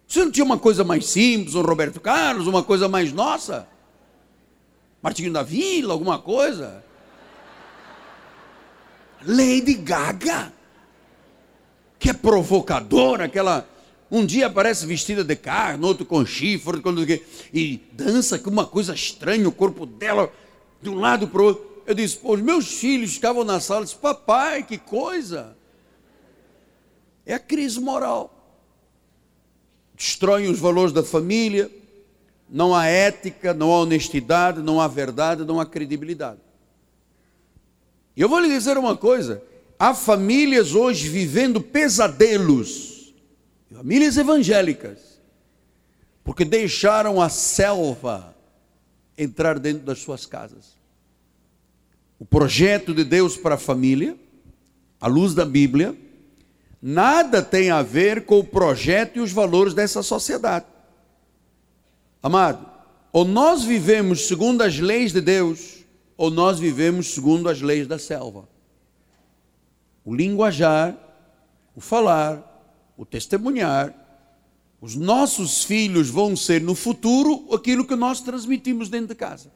Você 0.07 0.25
não 0.25 0.31
tinha 0.31 0.45
uma 0.45 0.59
coisa 0.59 0.85
mais 0.85 1.07
simples, 1.07 1.55
um 1.55 1.63
Roberto 1.63 2.01
Carlos, 2.01 2.47
uma 2.47 2.63
coisa 2.63 2.89
mais 2.89 3.13
nossa? 3.13 3.69
Martinho 5.03 5.33
da 5.33 5.43
Vila, 5.43 5.93
alguma 5.93 6.19
coisa? 6.19 6.85
Lady 9.25 9.75
Gaga? 9.75 10.56
Que 11.99 12.11
é 12.11 12.13
provocadora, 12.13 13.25
aquela. 13.25 13.69
Um 14.09 14.25
dia 14.25 14.47
aparece 14.47 14.87
vestida 14.87 15.25
de 15.25 15.35
carne, 15.35 15.85
outro 15.85 16.07
com 16.07 16.25
chifre, 16.25 16.81
e 17.53 17.81
dança 17.93 18.39
com 18.39 18.51
uma 18.51 18.65
coisa 18.65 18.95
estranha, 18.95 19.49
o 19.49 19.53
corpo 19.53 19.85
dela 19.85 20.33
de 20.81 20.89
um 20.89 20.95
lado 21.01 21.27
para 21.27 21.43
o 21.43 21.45
outro. 21.47 21.83
Eu 21.87 21.95
disse, 21.95 22.19
os 22.23 22.41
meus 22.41 22.79
filhos 22.79 23.15
ficavam 23.15 23.45
na 23.45 23.59
sala, 23.59 23.85
disse, 23.85 23.97
papai, 23.97 24.63
que 24.63 24.79
coisa. 24.79 25.57
É 27.25 27.35
a 27.35 27.39
crise 27.39 27.81
moral. 27.81 28.33
Destroem 29.97 30.49
os 30.49 30.59
valores 30.59 30.93
da 30.93 31.03
família, 31.03 31.71
não 32.49 32.75
há 32.75 32.87
ética, 32.87 33.53
não 33.53 33.73
há 33.73 33.81
honestidade, 33.81 34.61
não 34.63 34.81
há 34.81 34.87
verdade, 34.87 35.45
não 35.45 35.61
há 35.61 35.67
credibilidade. 35.67 36.39
E 38.17 38.21
eu 38.21 38.29
vou 38.29 38.39
lhe 38.39 38.49
dizer 38.49 38.79
uma 38.79 38.97
coisa: 38.97 39.43
há 39.79 39.95
famílias 39.95 40.75
hoje 40.75 41.09
vivendo 41.09 41.61
pesadelos, 41.61 43.15
famílias 43.73 44.17
evangélicas, 44.17 45.21
porque 46.25 46.45
deixaram 46.45 47.21
a 47.21 47.29
selva 47.29 48.35
entrar 49.17 49.59
dentro 49.59 49.85
das 49.85 49.99
suas 49.99 50.27
casas. 50.27 50.77
O 52.19 52.25
projeto 52.25 52.95
de 52.95 53.05
Deus 53.05 53.37
para 53.37 53.57
a 53.57 53.59
família, 53.59 54.17
à 55.01 55.07
luz 55.07 55.35
da 55.35 55.45
Bíblia, 55.45 55.95
nada 56.81 57.43
tem 57.43 57.71
a 57.71 57.83
ver 57.83 58.25
com 58.25 58.39
o 58.39 58.45
projeto 58.45 59.17
e 59.17 59.21
os 59.21 59.33
valores 59.33 59.75
dessa 59.75 60.03
sociedade. 60.03 60.65
Amado, 62.23 62.67
ou 63.13 63.25
nós 63.25 63.63
vivemos 63.63 64.27
segundo 64.27 64.63
as 64.63 64.79
leis 64.79 65.13
de 65.13 65.21
Deus, 65.21 65.85
ou 66.17 66.31
nós 66.31 66.59
vivemos 66.59 67.13
segundo 67.13 67.49
as 67.49 67.61
leis 67.61 67.87
da 67.87 67.99
selva 67.99 68.49
o 70.07 70.15
linguajar, 70.15 70.97
o 71.75 71.81
falar, 71.81 72.95
o 72.97 73.05
testemunhar. 73.05 73.93
Os 74.81 74.95
nossos 74.95 75.65
filhos 75.65 76.09
vão 76.09 76.37
ser 76.37 76.63
no 76.63 76.77
futuro 76.77 77.53
aquilo 77.53 77.85
que 77.85 77.97
nós 77.97 78.21
transmitimos 78.21 78.89
dentro 78.89 79.09
de 79.09 79.15
casa. 79.17 79.51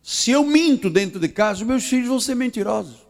Se 0.00 0.30
eu 0.30 0.46
minto 0.46 0.88
dentro 0.88 1.18
de 1.18 1.28
casa, 1.28 1.64
meus 1.64 1.84
filhos 1.84 2.06
vão 2.06 2.20
ser 2.20 2.36
mentirosos. 2.36 3.04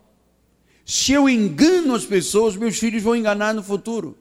Se 0.86 1.12
eu 1.12 1.28
engano 1.28 1.94
as 1.94 2.06
pessoas, 2.06 2.56
meus 2.56 2.78
filhos 2.78 3.02
vão 3.02 3.14
enganar 3.14 3.52
no 3.52 3.62
futuro. 3.62 4.16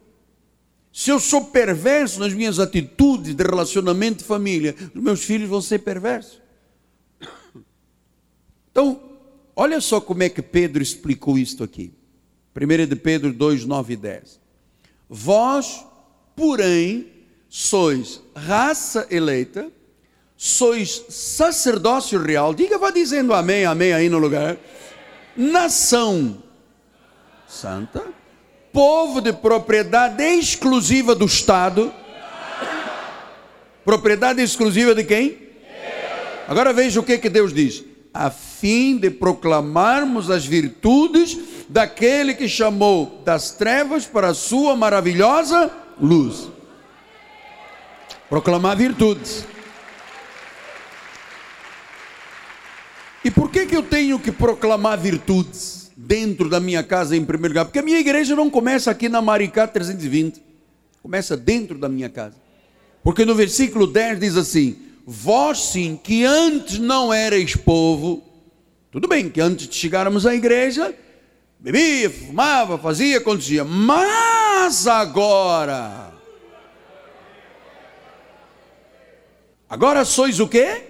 Se 0.92 1.10
eu 1.10 1.20
sou 1.20 1.46
perverso 1.46 2.20
nas 2.20 2.34
minhas 2.34 2.60
atitudes 2.60 3.34
de 3.34 3.44
relacionamento 3.44 4.20
de 4.20 4.26
família, 4.26 4.76
meus 4.94 5.24
filhos 5.24 5.48
vão 5.48 5.62
ser 5.62 5.80
perversos. 5.80 6.42
Então, 8.70 9.09
Olha 9.62 9.82
só 9.82 10.00
como 10.00 10.24
é 10.24 10.30
que 10.30 10.42
Pedro 10.42 10.82
explicou 10.82 11.38
isto 11.38 11.66
aqui. 11.66 11.92
1 12.56 12.88
de 12.88 12.96
Pedro 12.96 13.34
2, 13.34 13.66
9 13.66 13.92
e 13.92 13.98
10. 13.98 14.40
Vós, 15.10 15.86
porém, 16.34 17.12
sois 17.50 18.22
raça 18.34 19.06
eleita, 19.12 19.70
sois 20.38 21.04
sacerdócio 21.10 22.24
real. 22.24 22.54
Diga, 22.54 22.78
vá 22.78 22.90
dizendo 22.90 23.34
amém, 23.34 23.66
amém 23.66 23.92
aí 23.92 24.08
no 24.08 24.18
lugar. 24.18 24.56
Nação 25.36 26.42
santa, 27.46 28.02
povo 28.72 29.20
de 29.20 29.34
propriedade 29.34 30.24
exclusiva 30.24 31.14
do 31.14 31.26
Estado. 31.26 31.94
Propriedade 33.84 34.42
exclusiva 34.42 34.96
de 34.96 35.04
quem? 35.04 35.38
Agora 36.48 36.72
veja 36.72 37.02
o 37.02 37.04
que, 37.04 37.18
que 37.18 37.30
Deus 37.30 37.54
diz 37.54 37.89
a 38.20 38.30
fim 38.30 38.98
de 38.98 39.10
proclamarmos 39.10 40.30
as 40.30 40.46
virtudes 40.46 41.40
daquele 41.70 42.34
que 42.34 42.50
chamou 42.50 43.22
das 43.24 43.52
trevas 43.52 44.06
para 44.06 44.28
a 44.28 44.34
sua 44.34 44.76
maravilhosa 44.76 45.72
luz. 45.98 46.50
Proclamar 48.28 48.76
virtudes. 48.76 49.46
E 53.24 53.32
por 53.32 53.50
que, 53.50 53.66
que 53.66 53.78
eu 53.78 53.84
tenho 53.84 54.20
que 54.20 54.34
proclamar 54.34 55.00
virtudes 55.00 55.90
dentro 55.96 56.50
da 56.50 56.60
minha 56.60 56.84
casa 56.84 57.16
em 57.16 57.24
primeiro 57.24 57.54
lugar? 57.54 57.66
Porque 57.66 57.80
a 57.80 57.84
minha 57.84 58.00
igreja 58.00 58.36
não 58.36 58.50
começa 58.50 58.92
aqui 58.92 59.08
na 59.08 59.22
Maricá 59.22 59.66
320, 59.66 60.44
começa 61.02 61.38
dentro 61.38 61.78
da 61.78 61.88
minha 61.88 62.10
casa. 62.10 62.36
Porque 63.02 63.24
no 63.24 63.34
versículo 63.34 63.88
10 63.88 64.20
diz 64.20 64.36
assim: 64.36 64.89
vós 65.12 65.72
sim, 65.72 66.00
que 66.02 66.24
antes 66.24 66.78
não 66.78 67.12
erais 67.12 67.56
povo, 67.56 68.22
tudo 68.92 69.08
bem 69.08 69.28
que 69.28 69.42
antes 69.42 69.68
de 69.68 69.76
chegarmos 69.76 70.24
à 70.24 70.36
igreja, 70.36 70.94
bebia, 71.60 72.12
fumava, 72.12 72.78
fazia, 72.78 73.18
acontecia, 73.18 73.64
mas 73.64 74.86
agora, 74.86 76.14
agora 79.68 80.06
sois 80.06 80.40
o 80.40 80.48
quê? 80.48 80.84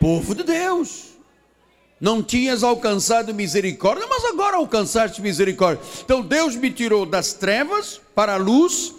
Povo 0.00 0.34
de 0.34 0.42
Deus. 0.42 1.10
Não 2.00 2.22
tinhas 2.22 2.62
alcançado 2.62 3.34
misericórdia, 3.34 4.06
mas 4.08 4.24
agora 4.24 4.56
alcançaste 4.56 5.20
misericórdia. 5.20 5.84
Então 6.02 6.22
Deus 6.22 6.56
me 6.56 6.70
tirou 6.70 7.04
das 7.04 7.34
trevas 7.34 8.00
para 8.14 8.32
a 8.32 8.38
luz 8.38 8.94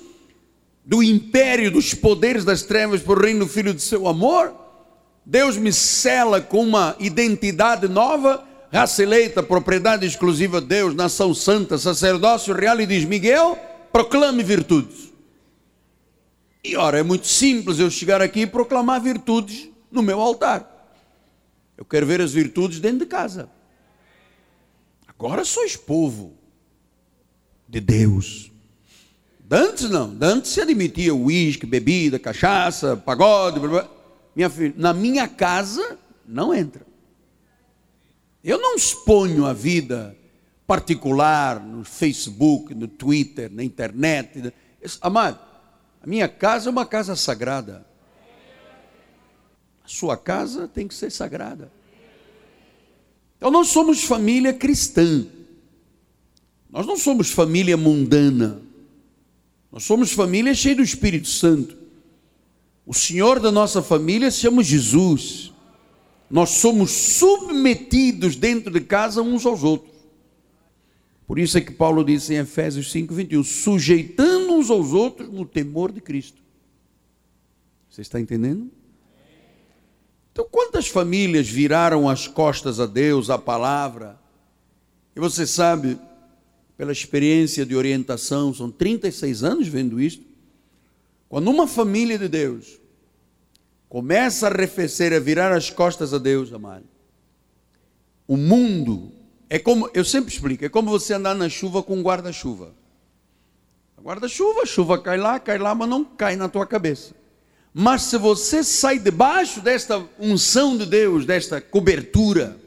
do 0.83 1.01
império 1.03 1.71
dos 1.71 1.93
poderes 1.93 2.43
das 2.43 2.63
trevas 2.63 3.01
por 3.01 3.23
reino 3.23 3.41
do 3.41 3.47
Filho 3.47 3.73
de 3.73 3.81
seu 3.81 4.07
amor. 4.07 4.53
Deus 5.25 5.57
me 5.57 5.71
cela 5.71 6.41
com 6.41 6.63
uma 6.63 6.95
identidade 6.99 7.87
nova, 7.87 8.43
raça 8.71 9.03
eleita, 9.03 9.43
propriedade 9.43 10.05
exclusiva 10.05 10.59
de 10.59 10.67
Deus, 10.67 10.95
nação 10.95 11.33
santa, 11.33 11.77
sacerdócio 11.77 12.53
real, 12.53 12.79
e 12.81 12.85
diz: 12.85 13.05
Miguel, 13.05 13.57
proclame 13.91 14.43
virtudes. 14.43 15.11
E 16.63 16.75
ora, 16.75 16.99
é 16.99 17.03
muito 17.03 17.27
simples 17.27 17.79
eu 17.79 17.89
chegar 17.89 18.21
aqui 18.21 18.41
e 18.41 18.47
proclamar 18.47 19.01
virtudes 19.01 19.69
no 19.91 20.01
meu 20.01 20.19
altar. 20.19 20.67
Eu 21.75 21.85
quero 21.85 22.05
ver 22.05 22.21
as 22.21 22.31
virtudes 22.31 22.79
dentro 22.79 22.99
de 22.99 23.05
casa. 23.07 23.49
Agora 25.07 25.43
sois 25.43 25.75
povo 25.75 26.35
de 27.67 27.79
Deus. 27.79 28.50
Dantes 29.51 29.89
não, 29.89 30.15
Dantes 30.15 30.51
se 30.51 30.61
admitia 30.61 31.13
uísque, 31.13 31.65
bebida, 31.65 32.17
cachaça, 32.17 32.95
pagode, 32.95 33.59
blá, 33.59 33.69
blá. 33.69 33.89
Minha 34.33 34.49
filha, 34.49 34.73
na 34.77 34.93
minha 34.93 35.27
casa 35.27 35.99
não 36.25 36.53
entra. 36.53 36.87
Eu 38.41 38.57
não 38.61 38.77
exponho 38.77 39.45
a 39.45 39.51
vida 39.51 40.15
particular 40.65 41.59
no 41.59 41.83
Facebook, 41.83 42.73
no 42.73 42.87
Twitter, 42.87 43.51
na 43.51 43.61
internet. 43.61 44.53
Amado, 45.01 45.37
a 46.01 46.07
minha 46.07 46.29
casa 46.29 46.69
é 46.69 46.71
uma 46.71 46.85
casa 46.85 47.13
sagrada. 47.17 47.85
A 49.83 49.87
sua 49.89 50.15
casa 50.15 50.65
tem 50.65 50.87
que 50.87 50.93
ser 50.93 51.11
sagrada. 51.11 51.69
Então 53.35 53.51
nós 53.51 53.67
somos 53.67 54.01
família 54.01 54.53
cristã. 54.53 55.27
Nós 56.69 56.87
não 56.87 56.95
somos 56.95 57.31
família 57.31 57.75
mundana. 57.75 58.70
Nós 59.71 59.83
somos 59.83 60.11
família 60.11 60.53
cheia 60.53 60.75
do 60.75 60.83
Espírito 60.83 61.27
Santo. 61.27 61.77
O 62.85 62.93
Senhor 62.93 63.39
da 63.39 63.51
nossa 63.51 63.81
família 63.81 64.29
se 64.29 64.39
chama 64.41 64.63
Jesus. 64.63 65.53
Nós 66.29 66.49
somos 66.49 66.91
submetidos 66.91 68.35
dentro 68.35 68.71
de 68.71 68.81
casa 68.81 69.21
uns 69.21 69.45
aos 69.45 69.63
outros. 69.63 69.91
Por 71.25 71.39
isso 71.39 71.57
é 71.57 71.61
que 71.61 71.71
Paulo 71.71 72.03
disse 72.03 72.33
em 72.33 72.37
Efésios 72.37 72.91
5, 72.91 73.13
21, 73.13 73.43
sujeitando 73.43 74.53
uns 74.53 74.69
aos 74.69 74.91
outros 74.91 75.31
no 75.31 75.45
temor 75.45 75.91
de 75.91 76.01
Cristo. 76.01 76.41
Você 77.89 78.01
está 78.01 78.19
entendendo? 78.19 78.69
Então, 80.31 80.45
quantas 80.49 80.87
famílias 80.87 81.47
viraram 81.47 82.09
as 82.09 82.27
costas 82.27 82.79
a 82.79 82.85
Deus, 82.85 83.29
a 83.29 83.37
palavra? 83.37 84.19
E 85.15 85.19
você 85.19 85.45
sabe, 85.45 85.97
pela 86.81 86.91
experiência 86.91 87.63
de 87.63 87.75
orientação, 87.75 88.51
são 88.51 88.71
36 88.71 89.43
anos 89.43 89.67
vendo 89.67 90.01
isto. 90.01 90.25
Quando 91.29 91.47
uma 91.51 91.67
família 91.67 92.17
de 92.17 92.27
Deus 92.27 92.79
começa 93.87 94.47
a 94.47 94.49
arrefecer, 94.49 95.13
a 95.13 95.19
virar 95.19 95.51
as 95.51 95.69
costas 95.69 96.11
a 96.11 96.17
Deus, 96.17 96.51
amado, 96.51 96.85
o 98.27 98.35
mundo 98.35 99.11
é 99.47 99.59
como, 99.59 99.91
eu 99.93 100.03
sempre 100.03 100.33
explico, 100.33 100.65
é 100.65 100.69
como 100.69 100.89
você 100.89 101.13
andar 101.13 101.35
na 101.35 101.47
chuva 101.49 101.83
com 101.83 101.97
um 101.97 102.01
guarda-chuva. 102.01 102.73
Guarda-chuva, 104.01 104.65
chuva 104.65 104.97
cai 104.97 105.17
lá, 105.17 105.39
cai 105.39 105.59
lá, 105.59 105.75
mas 105.75 105.87
não 105.87 106.03
cai 106.03 106.35
na 106.35 106.49
tua 106.49 106.65
cabeça. 106.65 107.13
Mas 107.71 108.01
se 108.01 108.17
você 108.17 108.63
sai 108.63 108.97
debaixo 108.97 109.61
desta 109.61 110.03
unção 110.17 110.75
de 110.75 110.87
Deus, 110.87 111.27
desta 111.27 111.61
cobertura 111.61 112.57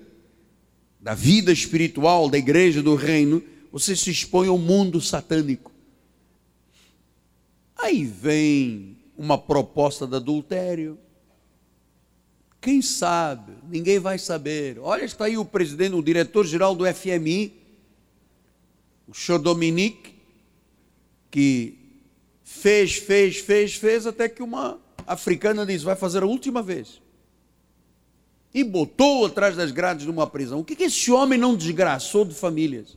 da 1.00 1.14
vida 1.14 1.50
espiritual 1.50 2.30
da 2.30 2.38
igreja 2.38 2.80
do 2.80 2.94
reino, 2.94 3.42
você 3.74 3.96
se 3.96 4.08
expõe 4.08 4.46
ao 4.46 4.56
mundo 4.56 5.00
satânico. 5.00 5.72
Aí 7.76 8.04
vem 8.04 8.96
uma 9.18 9.36
proposta 9.36 10.06
de 10.06 10.14
adultério. 10.14 10.96
Quem 12.60 12.80
sabe? 12.80 13.52
Ninguém 13.68 13.98
vai 13.98 14.16
saber. 14.16 14.78
Olha, 14.78 15.02
está 15.02 15.24
aí 15.24 15.36
o 15.36 15.44
presidente, 15.44 15.96
o 15.96 16.02
diretor-geral 16.04 16.76
do 16.76 16.84
FMI, 16.86 17.52
o 19.08 19.12
senhor 19.12 19.40
Dominique, 19.40 20.14
que 21.28 21.76
fez, 22.44 22.94
fez, 22.94 23.38
fez, 23.38 23.74
fez, 23.74 24.06
até 24.06 24.28
que 24.28 24.40
uma 24.40 24.78
africana 25.04 25.66
diz: 25.66 25.82
vai 25.82 25.96
fazer 25.96 26.22
a 26.22 26.26
última 26.26 26.62
vez. 26.62 27.02
E 28.54 28.62
botou 28.62 29.26
atrás 29.26 29.56
das 29.56 29.72
grades 29.72 30.04
de 30.04 30.12
uma 30.12 30.28
prisão. 30.28 30.60
O 30.60 30.64
que, 30.64 30.76
que 30.76 30.84
esse 30.84 31.10
homem 31.10 31.36
não 31.36 31.56
desgraçou 31.56 32.24
de 32.24 32.36
famílias? 32.36 32.96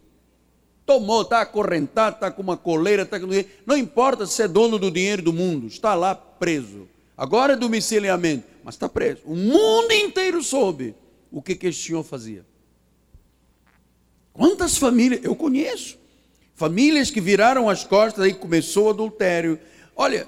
Tomou, 0.87 1.23
está 1.23 1.41
acorrentado, 1.41 2.15
está 2.15 2.31
com 2.31 2.41
uma 2.41 2.55
coleira, 2.55 3.03
está 3.03 3.19
com. 3.19 3.27
Não 3.65 3.75
importa 3.75 4.25
se 4.25 4.41
é 4.41 4.47
dono 4.47 4.79
do 4.79 4.89
dinheiro 4.89 5.21
do 5.21 5.33
mundo, 5.33 5.67
está 5.67 5.93
lá 5.93 6.15
preso. 6.15 6.87
Agora 7.17 7.53
é 7.53 7.55
domiciliamento, 7.57 8.45
mas 8.63 8.75
está 8.75 8.87
preso. 8.87 9.19
O 9.25 9.35
mundo 9.35 9.91
inteiro 9.91 10.41
soube 10.41 10.95
o 11.29 11.41
que, 11.41 11.55
que 11.55 11.67
esse 11.67 11.79
senhor 11.79 12.03
fazia. 12.03 12.45
Quantas 14.31 14.77
famílias, 14.77 15.19
eu 15.25 15.35
conheço, 15.35 15.97
famílias 16.55 17.11
que 17.11 17.19
viraram 17.19 17.67
as 17.67 17.83
costas, 17.83 18.23
aí 18.23 18.33
começou 18.33 18.85
o 18.85 18.89
adultério. 18.91 19.59
Olha, 19.93 20.25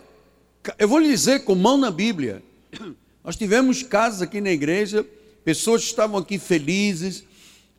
eu 0.78 0.90
vou 0.90 1.00
lhe 1.00 1.08
dizer 1.08 1.46
com 1.46 1.56
mão 1.56 1.78
na 1.78 1.90
Bíblia. 1.90 2.44
Nós 3.24 3.38
tivemos 3.38 3.82
casos 3.82 4.22
aqui 4.22 4.42
na 4.42 4.52
igreja, 4.52 5.08
pessoas 5.46 5.84
estavam 5.84 6.18
aqui 6.20 6.38
felizes. 6.38 7.24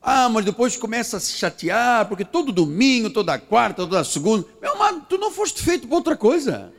Ah, 0.03 0.29
mas 0.31 0.45
depois 0.45 0.77
começa 0.77 1.19
a 1.19 1.21
se 1.21 1.33
chatear, 1.35 2.07
porque 2.07 2.25
todo 2.25 2.53
domingo, 2.53 3.11
toda 3.11 3.39
quarta, 3.39 3.83
toda 3.87 4.03
segunda. 4.03 4.47
Meu 4.61 4.73
amado, 4.73 5.05
tu 5.09 5.19
não 5.19 5.31
foste 5.31 5.63
feito 5.63 5.87
para 5.87 5.97
outra 5.97 6.17
coisa. 6.17 6.73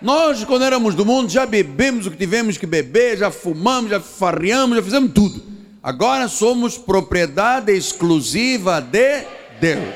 Nós, 0.00 0.42
quando 0.44 0.64
éramos 0.64 0.94
do 0.94 1.04
mundo, 1.04 1.30
já 1.30 1.44
bebemos 1.44 2.06
o 2.06 2.10
que 2.10 2.16
tivemos 2.16 2.56
que 2.56 2.66
beber, 2.66 3.18
já 3.18 3.30
fumamos, 3.30 3.90
já 3.90 4.00
farreamos, 4.00 4.76
já 4.76 4.82
fizemos 4.82 5.12
tudo. 5.12 5.42
Agora 5.82 6.28
somos 6.28 6.78
propriedade 6.78 7.72
exclusiva 7.72 8.80
de 8.80 9.24
Deus. 9.60 9.94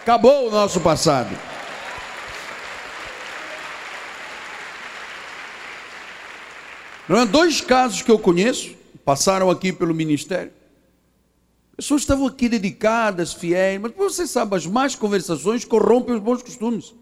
Acabou 0.00 0.48
o 0.48 0.50
nosso 0.50 0.80
passado. 0.80 1.36
Dois 7.30 7.60
casos 7.60 8.02
que 8.02 8.10
eu 8.10 8.18
conheço, 8.18 8.70
passaram 9.04 9.50
aqui 9.50 9.72
pelo 9.72 9.94
ministério. 9.94 10.52
Pessoas 11.80 12.02
estavam 12.02 12.26
aqui 12.26 12.46
dedicadas, 12.46 13.32
fiéis, 13.32 13.80
mas 13.80 13.92
você 13.96 14.26
sabe, 14.26 14.54
as 14.54 14.66
más 14.66 14.94
conversações 14.94 15.64
corrompem 15.64 16.14
os 16.14 16.20
bons 16.20 16.42
costumes. 16.42 16.94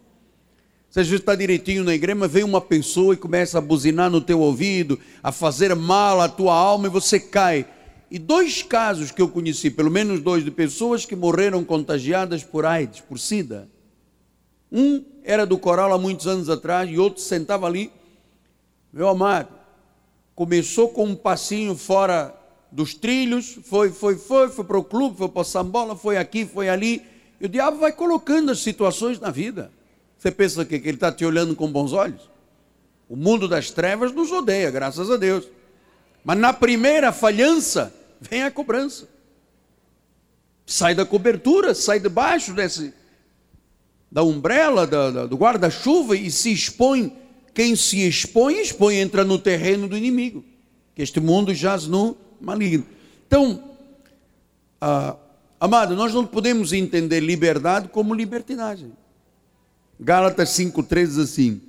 Você 0.89 1.01
às 1.01 1.07
vezes 1.07 1.19
está 1.19 1.35
direitinho 1.35 1.83
na 1.83 1.93
igreja, 1.93 2.17
mas 2.17 2.31
vem 2.31 2.45
uma 2.45 2.61
pessoa 2.61 3.13
e 3.13 3.17
começa 3.17 3.57
a 3.57 3.61
buzinar 3.61 4.09
no 4.09 4.21
teu 4.21 4.39
ouvido, 4.39 4.97
a 5.21 5.33
fazer 5.33 5.75
mal 5.75 6.21
à 6.21 6.29
tua 6.29 6.53
alma 6.53 6.87
e 6.87 6.89
você 6.89 7.19
cai. 7.19 7.65
E 8.09 8.17
dois 8.17 8.63
casos 8.63 9.11
que 9.11 9.21
eu 9.21 9.27
conheci, 9.27 9.69
pelo 9.69 9.91
menos 9.91 10.21
dois, 10.21 10.45
de 10.45 10.49
pessoas 10.49 11.05
que 11.05 11.13
morreram 11.13 11.61
contagiadas 11.65 12.41
por 12.45 12.65
AIDS, 12.65 13.01
por 13.01 13.19
SIDA. 13.19 13.67
Um 14.71 15.03
era 15.25 15.45
do 15.45 15.57
coral 15.57 15.91
há 15.91 15.97
muitos 15.97 16.25
anos 16.25 16.49
atrás 16.49 16.89
e 16.89 16.97
outro 16.97 17.21
sentava 17.21 17.67
ali. 17.67 17.91
Meu 18.93 19.09
amado, 19.09 19.49
começou 20.33 20.87
com 20.87 21.03
um 21.03 21.15
passinho 21.17 21.75
fora 21.75 22.38
dos 22.71 22.93
trilhos, 22.93 23.59
foi, 23.63 23.91
foi, 23.91 24.15
foi, 24.15 24.49
foi 24.49 24.65
para 24.65 24.77
o 24.77 24.83
clube, 24.83 25.17
foi 25.17 25.29
para 25.29 25.41
o 25.41 25.45
sambola, 25.45 25.95
foi 25.95 26.17
aqui, 26.17 26.45
foi 26.45 26.69
ali. 26.69 27.03
E 27.39 27.45
o 27.45 27.49
diabo 27.49 27.77
vai 27.77 27.91
colocando 27.91 28.51
as 28.51 28.59
situações 28.59 29.19
na 29.19 29.31
vida. 29.31 29.71
Você 30.17 30.31
pensa 30.31 30.65
que, 30.65 30.79
que 30.79 30.87
ele 30.87 30.97
está 30.97 31.11
te 31.11 31.25
olhando 31.25 31.55
com 31.55 31.71
bons 31.71 31.93
olhos? 31.93 32.29
O 33.07 33.15
mundo 33.15 33.47
das 33.47 33.71
trevas 33.71 34.11
nos 34.11 34.31
odeia, 34.31 34.69
graças 34.69 35.09
a 35.09 35.17
Deus. 35.17 35.47
Mas 36.23 36.37
na 36.37 36.53
primeira 36.53 37.11
falhança, 37.11 37.93
vem 38.19 38.43
a 38.43 38.51
cobrança. 38.51 39.07
Sai 40.65 40.93
da 40.93 41.05
cobertura, 41.05 41.73
sai 41.73 41.99
debaixo 41.99 42.53
desse, 42.53 42.93
da 44.11 44.21
umbrella, 44.21 44.85
da, 44.85 45.09
da, 45.09 45.25
do 45.25 45.35
guarda-chuva 45.35 46.15
e 46.15 46.29
se 46.29 46.51
expõe 46.51 47.17
quem 47.59 47.75
se 47.75 48.07
expõe, 48.07 48.61
expõe, 48.61 48.95
entra 48.99 49.25
no 49.25 49.37
terreno 49.37 49.85
do 49.87 49.97
inimigo. 49.97 50.45
Que 50.95 51.01
este 51.01 51.19
mundo 51.19 51.53
jaz 51.53 51.87
no 51.87 52.15
maligno. 52.39 52.85
Então, 53.27 53.63
ah, 54.81 55.15
amado, 55.59 55.95
nós 55.95 56.13
não 56.13 56.25
podemos 56.25 56.73
entender 56.73 57.19
liberdade 57.19 57.87
como 57.89 58.13
libertinagem. 58.13 58.91
Gálatas 59.99 60.49
5,3 60.49 61.07
diz 61.07 61.17
assim: 61.17 61.61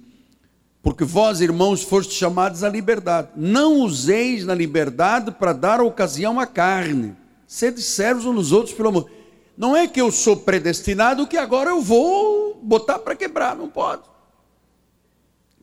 Porque 0.82 1.04
vós, 1.04 1.40
irmãos, 1.40 1.82
fostes 1.82 2.16
chamados 2.16 2.62
à 2.62 2.68
liberdade. 2.68 3.28
Não 3.36 3.80
useis 3.80 4.44
na 4.44 4.54
liberdade 4.54 5.32
para 5.32 5.52
dar 5.52 5.80
ocasião 5.80 6.38
à 6.38 6.46
carne. 6.46 7.16
Sede 7.46 7.82
servos 7.82 8.24
uns 8.24 8.34
nos 8.34 8.52
outros 8.52 8.74
pelo 8.74 8.90
amor. 8.90 9.10
Não 9.56 9.76
é 9.76 9.88
que 9.88 10.00
eu 10.00 10.10
sou 10.10 10.36
predestinado 10.36 11.26
que 11.26 11.36
agora 11.36 11.70
eu 11.70 11.82
vou 11.82 12.58
botar 12.62 12.98
para 12.98 13.16
quebrar, 13.16 13.56
não 13.56 13.68
pode. 13.68 14.02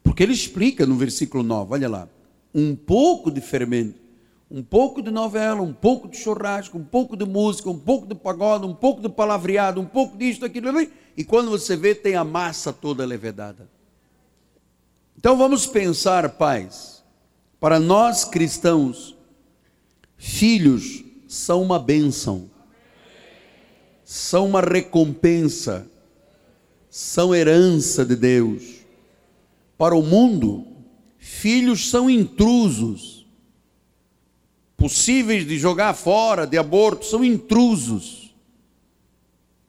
Porque 0.03 0.21
ele 0.21 0.33
explica 0.33 0.85
no 0.85 0.95
versículo 0.95 1.43
9, 1.43 1.73
olha 1.73 1.89
lá, 1.89 2.09
um 2.53 2.75
pouco 2.75 3.31
de 3.31 3.41
fermento, 3.41 3.99
um 4.49 4.63
pouco 4.63 5.01
de 5.01 5.11
novela, 5.11 5.61
um 5.61 5.73
pouco 5.73 6.07
de 6.07 6.17
churrasco, 6.17 6.77
um 6.77 6.83
pouco 6.83 7.17
de 7.17 7.25
música, 7.25 7.69
um 7.69 7.77
pouco 7.77 8.07
de 8.07 8.15
pagode, 8.15 8.65
um 8.65 8.73
pouco 8.73 9.01
de 9.01 9.09
palavreado, 9.09 9.81
um 9.81 9.85
pouco 9.85 10.17
disto, 10.17 10.45
aquilo 10.45 10.69
ali, 10.69 10.91
e 11.15 11.23
quando 11.23 11.49
você 11.49 11.75
vê, 11.75 11.93
tem 11.93 12.15
a 12.15 12.23
massa 12.23 12.71
toda 12.71 13.05
levedada. 13.05 13.67
Então 15.17 15.35
vamos 15.35 15.65
pensar, 15.65 16.29
pais, 16.29 17.03
para 17.59 17.79
nós 17.79 18.23
cristãos, 18.23 19.17
filhos 20.15 21.03
são 21.27 21.61
uma 21.61 21.79
bênção, 21.79 22.49
são 24.03 24.45
uma 24.45 24.61
recompensa, 24.61 25.85
são 26.89 27.35
herança 27.35 28.05
de 28.05 28.15
Deus. 28.15 28.63
Para 29.77 29.95
o 29.95 30.01
mundo, 30.01 30.65
filhos 31.17 31.89
são 31.89 32.09
intrusos, 32.09 33.16
possíveis 34.77 35.45
de 35.45 35.57
jogar 35.57 35.93
fora, 35.93 36.45
de 36.45 36.57
aborto, 36.57 37.05
são 37.05 37.23
intrusos. 37.23 38.33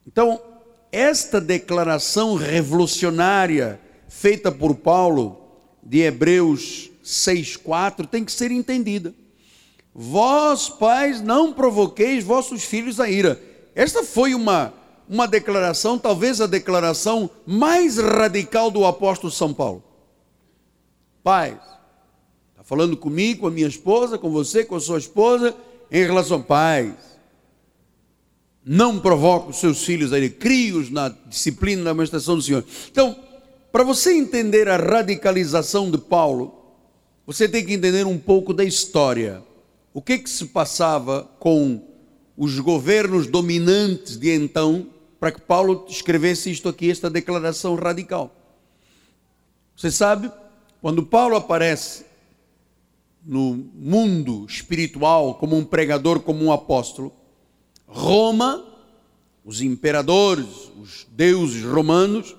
Então, 0.06 0.40
esta 0.92 1.40
declaração 1.40 2.34
revolucionária 2.34 3.80
feita 4.08 4.52
por 4.52 4.74
Paulo 4.76 5.40
de 5.82 6.00
Hebreus 6.00 6.90
6:4 7.02 8.06
tem 8.06 8.24
que 8.24 8.32
ser 8.32 8.50
entendida. 8.52 9.14
Vós, 9.94 10.68
pais, 10.68 11.20
não 11.20 11.52
provoqueis 11.52 12.22
vossos 12.22 12.62
filhos 12.62 13.00
a 13.00 13.08
ira. 13.08 13.40
Esta 13.74 14.04
foi 14.04 14.34
uma 14.34 14.74
uma 15.08 15.26
declaração, 15.26 15.98
talvez 15.98 16.40
a 16.40 16.46
declaração 16.46 17.30
mais 17.46 17.96
radical 17.96 18.70
do 18.70 18.84
apóstolo 18.84 19.32
São 19.32 19.54
Paulo. 19.54 19.82
Pais, 21.22 21.56
falando 22.68 22.98
comigo, 22.98 23.40
com 23.40 23.46
a 23.46 23.50
minha 23.50 23.66
esposa, 23.66 24.18
com 24.18 24.30
você, 24.30 24.62
com 24.62 24.76
a 24.76 24.80
sua 24.80 24.98
esposa. 24.98 25.56
em 25.90 26.04
relação 26.04 26.36
a 26.36 26.42
pais. 26.42 26.92
Não 28.62 29.00
provoque 29.00 29.48
os 29.48 29.56
seus 29.56 29.82
filhos 29.82 30.12
a 30.12 30.28
crie-os 30.28 30.90
na 30.90 31.08
disciplina 31.08 31.82
da 31.82 31.90
administração 31.92 32.36
do 32.36 32.42
Senhor. 32.42 32.62
Então, 32.92 33.16
para 33.72 33.82
você 33.82 34.12
entender 34.12 34.68
a 34.68 34.76
radicalização 34.76 35.90
de 35.90 35.96
Paulo, 35.96 36.54
você 37.26 37.48
tem 37.48 37.64
que 37.64 37.72
entender 37.72 38.04
um 38.04 38.18
pouco 38.18 38.52
da 38.52 38.62
história. 38.62 39.42
O 39.94 40.02
que, 40.02 40.18
que 40.18 40.28
se 40.28 40.44
passava 40.44 41.26
com 41.38 41.82
os 42.36 42.60
governos 42.60 43.26
dominantes 43.26 44.18
de 44.18 44.30
então, 44.30 44.88
para 45.18 45.32
que 45.32 45.40
Paulo 45.40 45.86
escrevesse 45.88 46.50
isto 46.50 46.68
aqui, 46.68 46.90
esta 46.90 47.08
declaração 47.08 47.76
radical. 47.76 48.30
Você 49.74 49.90
sabe, 49.90 50.30
quando 50.82 51.02
Paulo 51.02 51.34
aparece 51.34 52.07
no 53.28 53.54
mundo 53.74 54.46
espiritual 54.48 55.34
como 55.34 55.54
um 55.54 55.62
pregador, 55.62 56.20
como 56.20 56.42
um 56.42 56.50
apóstolo, 56.50 57.12
Roma, 57.86 58.64
os 59.44 59.60
imperadores, 59.60 60.46
os 60.80 61.06
deuses 61.10 61.62
romanos, 61.62 62.34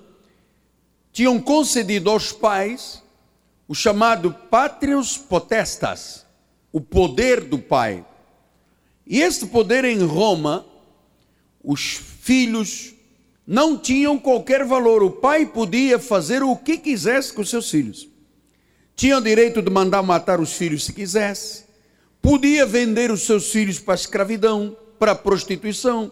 tinham 1.14 1.40
concedido 1.40 2.10
aos 2.10 2.32
pais 2.32 3.04
o 3.68 3.76
chamado 3.76 4.34
patrios 4.50 5.16
potestas, 5.16 6.26
o 6.72 6.82
poder 6.82 7.42
do 7.42 7.60
pai. 7.60 8.04
E 9.06 9.22
este 9.22 9.46
poder 9.46 9.86
em 9.86 10.04
Roma, 10.04 10.66
os 11.64 11.82
filhos 11.82 12.96
não 13.46 13.78
tinham 13.78 14.18
qualquer 14.18 14.66
valor. 14.66 15.04
O 15.04 15.12
pai 15.12 15.46
podia 15.46 16.00
fazer 16.00 16.42
o 16.42 16.56
que 16.56 16.78
quisesse 16.78 17.32
com 17.32 17.44
seus 17.44 17.70
filhos. 17.70 18.08
Tinha 19.00 19.18
o 19.18 19.22
direito 19.22 19.62
de 19.62 19.72
mandar 19.72 20.04
matar 20.04 20.42
os 20.42 20.52
filhos 20.52 20.84
se 20.84 20.92
quisesse. 20.92 21.64
Podia 22.22 22.66
vender 22.66 23.10
os 23.12 23.22
seus 23.22 23.50
filhos 23.50 23.80
para 23.80 23.94
a 23.94 23.96
escravidão, 23.96 24.76
para 25.00 25.14
a 25.14 25.16
prostituição. 25.16 26.12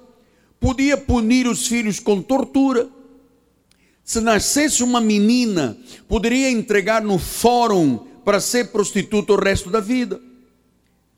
Podia 0.58 0.96
punir 0.96 1.48
os 1.48 1.68
filhos 1.68 2.00
com 2.00 2.22
tortura. 2.22 2.88
Se 4.06 4.22
nascesse 4.22 4.84
uma 4.84 5.02
menina, 5.02 5.78
poderia 6.08 6.50
entregar 6.50 7.02
no 7.02 7.20
fórum 7.20 8.08
para 8.24 8.40
ser 8.40 8.70
prostituta 8.72 9.34
o 9.34 9.38
resto 9.38 9.70
da 9.70 9.82
vida. 9.82 10.22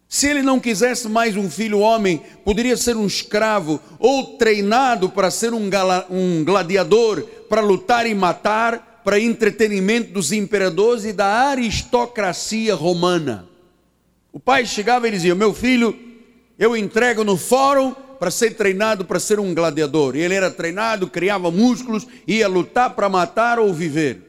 Se 0.08 0.26
ele 0.26 0.42
não 0.42 0.60
quisesse 0.60 1.08
mais 1.08 1.38
um 1.38 1.52
filho 1.52 1.82
homem, 1.82 2.20
poderia 2.44 2.76
ser 2.76 2.98
um 2.98 3.06
escravo 3.06 3.80
ou 4.00 4.38
treinado 4.40 5.08
para 5.08 5.30
ser 5.30 5.54
um, 5.54 5.70
um 6.10 6.44
gladiador, 6.44 7.22
para 7.48 7.62
lutar 7.62 8.08
e 8.08 8.16
matar 8.16 8.89
para 9.04 9.20
entretenimento 9.20 10.12
dos 10.12 10.32
imperadores 10.32 11.06
e 11.06 11.14
da 11.14 11.50
aristocracia 11.50 12.76
romana. 12.76 13.48
O 14.32 14.40
pai 14.40 14.66
chegava 14.66 15.08
e 15.08 15.12
dizia: 15.12 15.34
Meu 15.34 15.54
filho, 15.54 15.98
eu 16.58 16.76
entrego 16.76 17.24
no 17.24 17.38
fórum 17.38 17.94
para 18.20 18.30
ser 18.30 18.56
treinado 18.56 19.06
para 19.06 19.20
ser 19.20 19.40
um 19.40 19.54
gladiador. 19.54 20.16
E 20.16 20.20
ele 20.20 20.36
era 20.36 20.52
treinado, 20.52 21.08
criava 21.08 21.50
músculos, 21.50 22.06
ia 22.28 22.48
lutar 22.48 22.94
para 22.94 23.08
matar 23.08 23.58
ou 23.58 23.74
viver. 23.74 24.22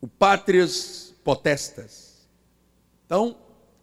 O 0.00 0.08
pátrias 0.08 1.14
potestas. 1.22 2.26
Então, 3.04 3.36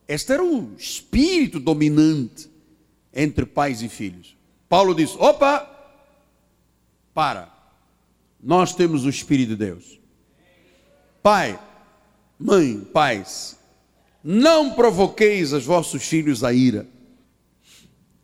este 0.08 0.34
era 0.34 0.44
o 0.44 0.74
espírito 0.78 1.60
dominante 1.60 2.50
entre 3.14 3.46
pais 3.46 3.82
e 3.84 3.88
filhos. 3.88 4.36
Paulo 4.68 4.96
diz: 4.96 5.16
opa, 5.18 5.70
para 7.14 7.53
nós 8.44 8.76
temos 8.76 9.06
o 9.06 9.10
Espírito 9.10 9.50
de 9.50 9.56
Deus. 9.56 10.00
Pai, 11.22 11.58
mãe, 12.38 12.80
pais, 12.92 13.58
não 14.24 14.72
provoqueis 14.72 15.54
os 15.54 15.66
vossos 15.66 16.04
filhos 16.04 16.44
a 16.44 16.52
ira. 16.52 16.86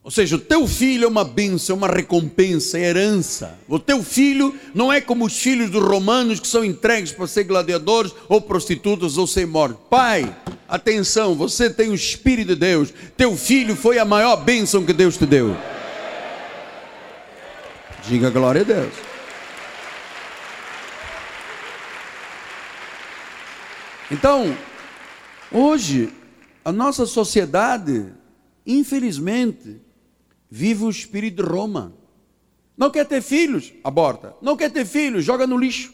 Ou 0.03 0.11
seja, 0.11 0.37
o 0.37 0.39
teu 0.39 0.65
filho 0.65 1.05
é 1.05 1.07
uma 1.07 1.23
bênção, 1.23 1.75
é 1.75 1.77
uma 1.77 1.87
recompensa, 1.87 2.79
é 2.79 2.83
herança. 2.83 3.59
O 3.67 3.77
teu 3.77 4.01
filho 4.01 4.55
não 4.73 4.91
é 4.91 4.99
como 4.99 5.25
os 5.25 5.37
filhos 5.37 5.69
dos 5.69 5.83
romanos 5.83 6.39
que 6.39 6.47
são 6.47 6.65
entregues 6.65 7.11
para 7.11 7.27
ser 7.27 7.43
gladiadores 7.43 8.13
ou 8.27 8.41
prostitutas 8.41 9.17
ou 9.17 9.27
ser 9.27 9.45
mortos. 9.45 9.85
Pai, 9.89 10.35
atenção, 10.67 11.35
você 11.35 11.69
tem 11.69 11.89
o 11.89 11.95
Espírito 11.95 12.49
de 12.49 12.55
Deus. 12.55 12.93
Teu 13.15 13.35
filho 13.37 13.75
foi 13.75 13.99
a 13.99 14.05
maior 14.05 14.37
bênção 14.37 14.85
que 14.85 14.93
Deus 14.93 15.15
te 15.15 15.25
deu. 15.25 15.55
Diga 18.07 18.29
glória 18.29 18.61
a 18.61 18.65
Deus. 18.65 18.93
Então, 24.11 24.57
hoje, 25.51 26.11
a 26.65 26.71
nossa 26.71 27.05
sociedade, 27.05 28.11
infelizmente, 28.65 29.79
vive 30.49 30.83
o 30.83 30.89
espírito 30.89 31.43
de 31.43 31.49
Roma. 31.49 31.93
Não 32.75 32.89
quer 32.89 33.05
ter 33.05 33.21
filhos, 33.21 33.71
aborta. 33.83 34.35
Não 34.41 34.57
quer 34.57 34.71
ter 34.71 34.85
filhos, 34.85 35.23
joga 35.23 35.45
no 35.45 35.57
lixo. 35.57 35.93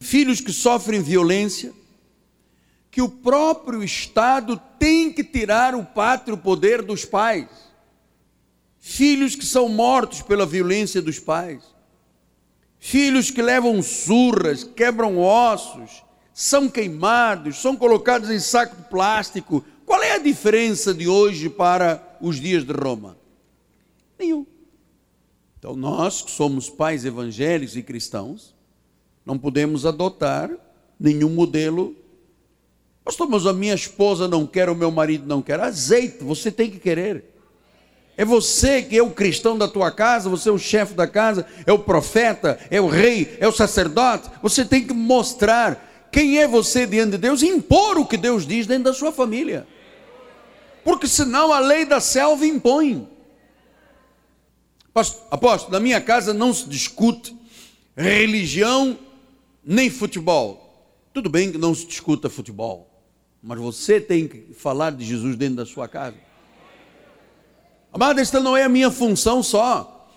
Filhos 0.00 0.40
que 0.40 0.52
sofrem 0.52 1.02
violência, 1.02 1.72
que 2.90 3.02
o 3.02 3.08
próprio 3.08 3.82
Estado 3.84 4.60
tem 4.78 5.12
que 5.12 5.22
tirar 5.22 5.74
o 5.74 5.84
pátrio 5.84 6.38
poder 6.38 6.80
dos 6.82 7.04
pais. 7.04 7.48
Filhos 8.80 9.34
que 9.34 9.44
são 9.44 9.68
mortos 9.68 10.22
pela 10.22 10.46
violência 10.46 11.02
dos 11.02 11.18
pais. 11.18 11.62
Filhos 12.78 13.30
que 13.30 13.42
levam 13.42 13.82
surras, 13.82 14.64
quebram 14.64 15.18
ossos, 15.18 16.02
são 16.38 16.68
queimados, 16.68 17.60
são 17.60 17.76
colocados 17.76 18.30
em 18.30 18.38
saco 18.38 18.76
de 18.76 18.84
plástico. 18.84 19.64
Qual 19.84 20.00
é 20.00 20.12
a 20.12 20.18
diferença 20.18 20.94
de 20.94 21.08
hoje 21.08 21.48
para 21.48 22.16
os 22.20 22.36
dias 22.36 22.62
de 22.62 22.72
Roma? 22.72 23.18
Nenhum. 24.16 24.46
Então, 25.58 25.74
nós 25.74 26.22
que 26.22 26.30
somos 26.30 26.70
pais 26.70 27.04
evangélicos 27.04 27.76
e 27.76 27.82
cristãos, 27.82 28.54
não 29.26 29.36
podemos 29.36 29.84
adotar 29.84 30.48
nenhum 30.98 31.30
modelo. 31.30 31.96
Pastor, 33.02 33.28
mas 33.28 33.44
a 33.44 33.52
minha 33.52 33.74
esposa 33.74 34.28
não 34.28 34.46
quer, 34.46 34.70
o 34.70 34.76
meu 34.76 34.92
marido 34.92 35.26
não 35.26 35.42
quer. 35.42 35.58
Azeite, 35.58 36.22
você 36.22 36.52
tem 36.52 36.70
que 36.70 36.78
querer. 36.78 37.34
É 38.16 38.24
você 38.24 38.80
que 38.80 38.96
é 38.96 39.02
o 39.02 39.10
cristão 39.10 39.58
da 39.58 39.66
tua 39.66 39.90
casa, 39.90 40.30
você 40.30 40.48
é 40.48 40.52
o 40.52 40.58
chefe 40.58 40.94
da 40.94 41.08
casa, 41.08 41.44
é 41.66 41.72
o 41.72 41.80
profeta, 41.80 42.60
é 42.70 42.80
o 42.80 42.86
rei, 42.86 43.36
é 43.40 43.48
o 43.48 43.52
sacerdote. 43.52 44.30
Você 44.40 44.64
tem 44.64 44.86
que 44.86 44.94
mostrar 44.94 45.87
quem 46.10 46.38
é 46.38 46.48
você 46.48 46.86
diante 46.86 47.12
de 47.12 47.18
Deus, 47.18 47.42
impor 47.42 47.98
o 47.98 48.06
que 48.06 48.16
Deus 48.16 48.46
diz 48.46 48.66
dentro 48.66 48.84
da 48.84 48.94
sua 48.94 49.12
família. 49.12 49.66
Porque 50.84 51.06
senão 51.06 51.52
a 51.52 51.58
lei 51.58 51.84
da 51.84 52.00
selva 52.00 52.46
impõe. 52.46 53.08
Apóstolo, 55.30 55.72
na 55.72 55.80
minha 55.80 56.00
casa 56.00 56.32
não 56.32 56.52
se 56.52 56.68
discute 56.68 57.36
religião 57.96 58.98
nem 59.64 59.90
futebol. 59.90 60.64
Tudo 61.12 61.28
bem 61.28 61.52
que 61.52 61.58
não 61.58 61.74
se 61.74 61.86
discuta 61.86 62.30
futebol, 62.30 62.88
mas 63.42 63.58
você 63.58 64.00
tem 64.00 64.26
que 64.26 64.54
falar 64.54 64.92
de 64.92 65.04
Jesus 65.04 65.36
dentro 65.36 65.56
da 65.56 65.66
sua 65.66 65.86
casa. 65.86 66.16
Amada, 67.92 68.20
esta 68.20 68.40
não 68.40 68.56
é 68.56 68.64
a 68.64 68.68
minha 68.68 68.90
função 68.90 69.42
só. 69.42 70.10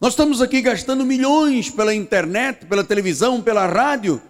Nós 0.00 0.12
estamos 0.12 0.42
aqui 0.42 0.60
gastando 0.60 1.04
milhões 1.04 1.70
pela 1.70 1.94
internet, 1.94 2.66
pela 2.66 2.84
televisão, 2.84 3.40
pela 3.40 3.66
rádio 3.66 4.20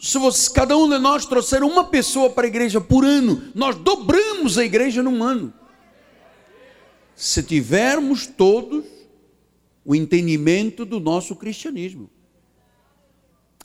se 0.00 0.18
você, 0.18 0.50
cada 0.52 0.76
um 0.76 0.88
de 0.88 0.98
nós 0.98 1.26
trouxer 1.26 1.62
uma 1.62 1.84
pessoa 1.84 2.30
para 2.30 2.46
a 2.46 2.48
igreja 2.48 2.80
por 2.80 3.04
ano, 3.04 3.50
nós 3.54 3.76
dobramos 3.76 4.58
a 4.58 4.64
igreja 4.64 5.02
num 5.02 5.22
ano. 5.22 5.52
Se 7.14 7.42
tivermos 7.42 8.26
todos 8.26 8.84
o 9.84 9.94
entendimento 9.94 10.84
do 10.84 11.00
nosso 11.00 11.34
cristianismo. 11.36 12.08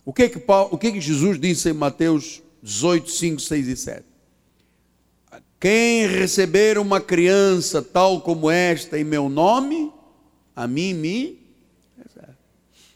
O 0.03 0.13
que, 0.13 0.29
que, 0.29 0.39
Paulo, 0.39 0.69
o 0.73 0.77
que, 0.77 0.91
que 0.91 1.01
Jesus 1.01 1.39
disse 1.39 1.69
em 1.69 1.73
Mateus 1.73 2.41
18, 2.63 3.11
5, 3.11 3.41
6 3.41 3.67
e 3.67 3.75
7? 3.75 4.05
Quem 5.59 6.07
receber 6.07 6.77
uma 6.77 7.01
criança 7.01 7.81
tal 7.81 8.21
como 8.21 8.49
esta 8.49 8.99
em 8.99 9.03
meu 9.03 9.27
nome, 9.27 9.91
a 10.55 10.67
mim 10.67 10.93
me. 10.93 11.39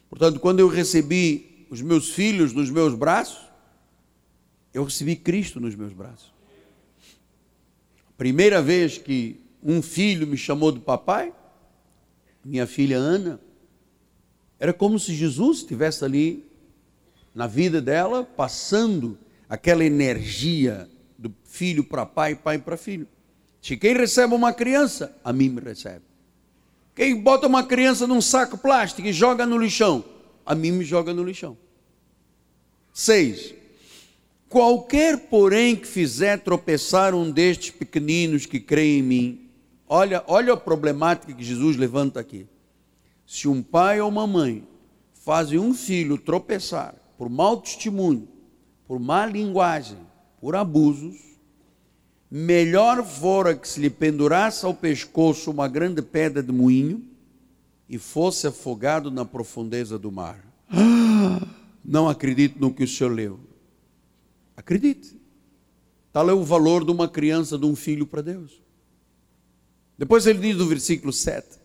Portanto, 0.10 0.40
quando 0.40 0.60
eu 0.60 0.68
recebi 0.68 1.51
os 1.72 1.82
meus 1.82 2.10
filhos 2.10 2.52
nos 2.52 2.70
meus 2.70 2.94
braços, 2.94 3.48
eu 4.74 4.84
recebi 4.84 5.16
Cristo 5.16 5.58
nos 5.58 5.74
meus 5.74 5.94
braços. 5.94 6.30
Primeira 8.18 8.62
vez 8.62 8.98
que 8.98 9.40
um 9.64 9.82
filho 9.82 10.28
me 10.28 10.36
chamou 10.36 10.70
de 10.74 10.82
papai, 10.82 11.34
minha 12.44 12.68
filha 12.68 12.98
Ana, 12.98 13.40
era 14.60 14.74
como 14.74 15.00
se 15.00 15.16
Jesus 15.16 15.60
estivesse 15.60 16.04
ali 16.04 16.46
na 17.34 17.48
vida 17.48 17.82
dela, 17.82 18.26
passando 18.26 19.18
aquela 19.48 19.86
energia 19.86 20.90
do 21.18 21.34
filho 21.46 21.86
para 21.86 22.06
pai, 22.06 22.36
pai 22.36 22.60
para 22.60 22.76
filho. 22.76 23.08
Se 23.62 23.78
quem 23.78 23.96
recebe 23.96 24.36
uma 24.36 24.52
criança, 24.52 25.16
a 25.24 25.32
mim 25.32 25.48
me 25.48 25.62
recebe. 25.62 26.04
Quem 26.94 27.16
bota 27.16 27.48
uma 27.48 27.64
criança 27.64 28.06
num 28.06 28.20
saco 28.20 28.58
plástico 28.58 29.08
e 29.08 29.14
joga 29.14 29.46
no 29.46 29.58
lixão, 29.58 30.04
a 30.46 30.56
mim 30.56 30.72
me 30.72 30.84
joga 30.84 31.14
no 31.14 31.24
lixão. 31.24 31.58
Seis. 32.94 33.54
Qualquer, 34.50 35.30
porém, 35.30 35.76
que 35.76 35.88
fizer 35.88 36.38
tropeçar 36.40 37.16
um 37.16 37.32
destes 37.32 37.72
pequeninos 37.72 38.46
que 38.46 38.60
creem 38.60 39.00
em 39.00 39.04
mim, 39.04 39.50
olha, 39.88 40.24
olha 40.28 40.54
a 40.54 40.58
problemática 40.58 41.34
que 41.34 41.44
Jesus 41.44 41.78
levanta 41.78 42.20
aqui. 42.20 42.46
Se 43.26 43.48
um 43.48 43.64
pai 43.64 44.02
ou 44.02 44.10
uma 44.10 44.28
mãe 44.28 44.68
fazem 45.14 45.58
um 45.58 45.74
filho 45.74 46.18
tropeçar 46.18 46.96
por 47.18 47.30
mau 47.30 47.62
testemunho, 47.62 48.28
por 48.86 49.00
má 49.00 49.26
linguagem, 49.26 50.00
por 50.42 50.56
abusos, 50.56 51.16
melhor 52.30 53.06
fora 53.06 53.56
que 53.56 53.68
se 53.68 53.80
lhe 53.80 53.90
pendurasse 53.90 54.66
ao 54.66 54.74
pescoço 54.74 55.52
uma 55.52 55.68
grande 55.68 56.02
pedra 56.02 56.44
de 56.44 56.52
moinho 56.52 57.11
e 57.92 57.98
fosse 57.98 58.48
afogado 58.48 59.12
na 59.12 59.26
profundeza 59.26 60.00
do 60.00 60.10
mar. 60.10 60.42
Não 61.84 62.08
acredito 62.08 62.58
no 62.58 62.74
que 62.74 62.86
o 62.86 62.88
senhor 62.88 63.12
leu. 63.12 63.38
Acredite. 64.56 65.20
Tal 66.14 66.30
é 66.30 66.34
o 66.34 66.42
valor 66.42 66.86
de 66.86 66.92
uma 66.92 67.10
criança, 67.10 67.58
de 67.58 67.66
um 67.66 67.76
filho 67.76 68.08
para 68.08 68.22
Deus. 68.22 68.62
Depois 69.98 70.26
ele 70.26 70.40
diz 70.40 70.56
no 70.56 70.68
versículo 70.68 71.12
7: 71.12 71.60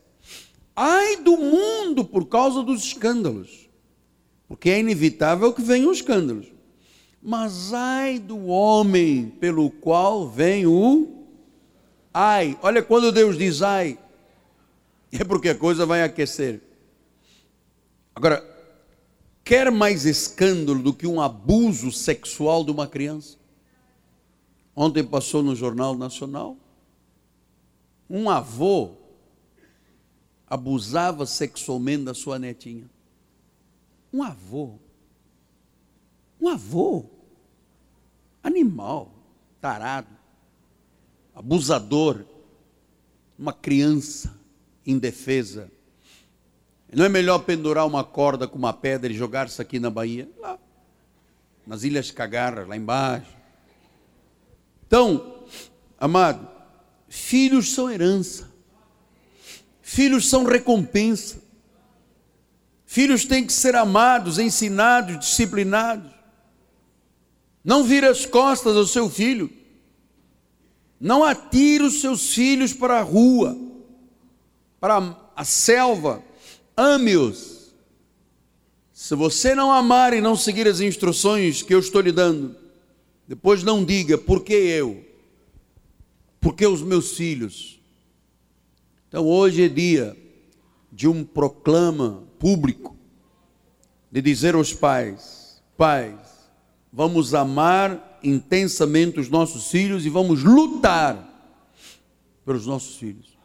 Ai 0.75 1.19
do 1.19 1.37
mundo 1.37 2.05
por 2.05 2.27
causa 2.27 2.61
dos 2.61 2.83
escândalos, 2.83 3.71
porque 4.49 4.71
é 4.71 4.81
inevitável 4.81 5.53
que 5.53 5.62
venham 5.62 5.93
os 5.93 5.99
escândalos. 5.99 6.49
Mas 7.23 7.73
ai 7.73 8.19
do 8.19 8.47
homem 8.47 9.29
pelo 9.39 9.71
qual 9.71 10.29
vem 10.29 10.67
o 10.67 11.25
ai. 12.12 12.59
Olha 12.62 12.83
quando 12.83 13.12
Deus 13.12 13.39
diz 13.39 13.62
ai, 13.62 13.97
é 15.12 15.25
porque 15.25 15.49
a 15.49 15.55
coisa 15.55 15.87
vai 15.87 16.03
aquecer. 16.03 16.61
Agora, 18.14 18.45
quer 19.45 19.71
mais 19.71 20.05
escândalo 20.05 20.83
do 20.83 20.92
que 20.95 21.07
um 21.07 21.21
abuso 21.21 21.92
sexual 21.92 22.64
de 22.64 22.71
uma 22.71 22.87
criança? 22.87 23.37
Ontem 24.75 25.05
passou 25.05 25.42
no 25.42 25.55
Jornal 25.55 25.97
Nacional. 25.97 26.57
Um 28.09 28.29
avô 28.29 28.92
abusava 30.47 31.27
sexualmente 31.27 32.05
da 32.05 32.14
sua 32.14 32.38
netinha. 32.38 32.88
Um 34.12 34.23
avô. 34.23 34.79
Um 36.40 36.49
avô. 36.49 37.07
Animal, 38.42 39.12
tarado, 39.61 40.09
abusador, 41.35 42.25
uma 43.37 43.53
criança 43.53 44.36
indefesa 44.87 45.70
não 46.92 47.05
é 47.05 47.09
melhor 47.09 47.40
pendurar 47.40 47.87
uma 47.87 48.05
corda 48.05 48.46
com 48.46 48.57
uma 48.57 48.72
pedra 48.72 49.12
e 49.12 49.16
jogar-se 49.16 49.61
aqui 49.61 49.79
na 49.79 49.90
Bahia? 49.90 50.29
Lá, 50.38 50.59
nas 51.66 51.83
Ilhas 51.83 52.11
Cagarras, 52.11 52.68
lá 52.68 52.77
embaixo. 52.77 53.37
Então, 54.87 55.44
amado, 55.99 56.49
filhos 57.09 57.72
são 57.72 57.90
herança, 57.90 58.49
filhos 59.83 60.29
são 60.29 60.44
recompensa, 60.44 61.42
filhos 62.87 63.25
têm 63.25 63.44
que 63.44 63.53
ser 63.53 63.75
amados, 63.75 64.38
ensinados, 64.38 65.18
disciplinados. 65.18 66.12
Não 67.64 67.83
vira 67.83 68.11
as 68.11 68.25
costas 68.25 68.77
ao 68.77 68.87
seu 68.87 69.11
filho, 69.11 69.53
não 71.01 71.25
atire 71.25 71.83
os 71.83 72.01
seus 72.01 72.33
filhos 72.33 72.72
para 72.72 73.01
a 73.01 73.03
rua, 73.03 73.66
para 74.81 75.17
a 75.35 75.45
selva, 75.45 76.23
ame-os. 76.77 77.75
Se 78.93 79.15
você 79.15 79.55
não 79.55 79.71
amar 79.71 80.15
e 80.15 80.21
não 80.21 80.37
seguir 80.37 80.67
as 80.67 80.81
instruções 80.81 81.62
que 81.62 81.75
eu 81.75 81.79
estou 81.79 82.01
lhe 82.01 82.12
dando, 82.12 82.57
depois 83.29 83.62
não 83.62 83.85
diga 83.85 84.17
por 84.17 84.43
que 84.43 84.55
eu, 84.55 85.05
por 86.41 86.55
que 86.55 86.67
os 86.67 86.83
meus 86.83 87.17
filhos. 87.17 87.81
Então 89.09 89.27
hoje 89.27 89.65
é 89.65 89.69
dia 89.69 90.17
de 90.91 91.07
um 91.09 91.25
proclama 91.25 92.25
público 92.39 92.97
de 94.11 94.23
dizer 94.23 94.55
aos 94.55 94.73
pais: 94.73 95.62
pais, 95.77 96.19
vamos 96.93 97.35
amar 97.35 98.19
intensamente 98.23 99.21
os 99.21 99.29
nossos 99.29 99.71
filhos 99.71 100.07
e 100.07 100.09
vamos 100.09 100.43
lutar 100.43 101.33
pelos 102.45 102.67
nossos 102.67 102.97
filhos. 102.97 103.36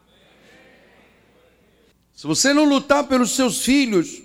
Se 2.21 2.27
você 2.27 2.53
não 2.53 2.65
lutar 2.65 3.07
pelos 3.07 3.31
seus 3.31 3.65
filhos, 3.65 4.21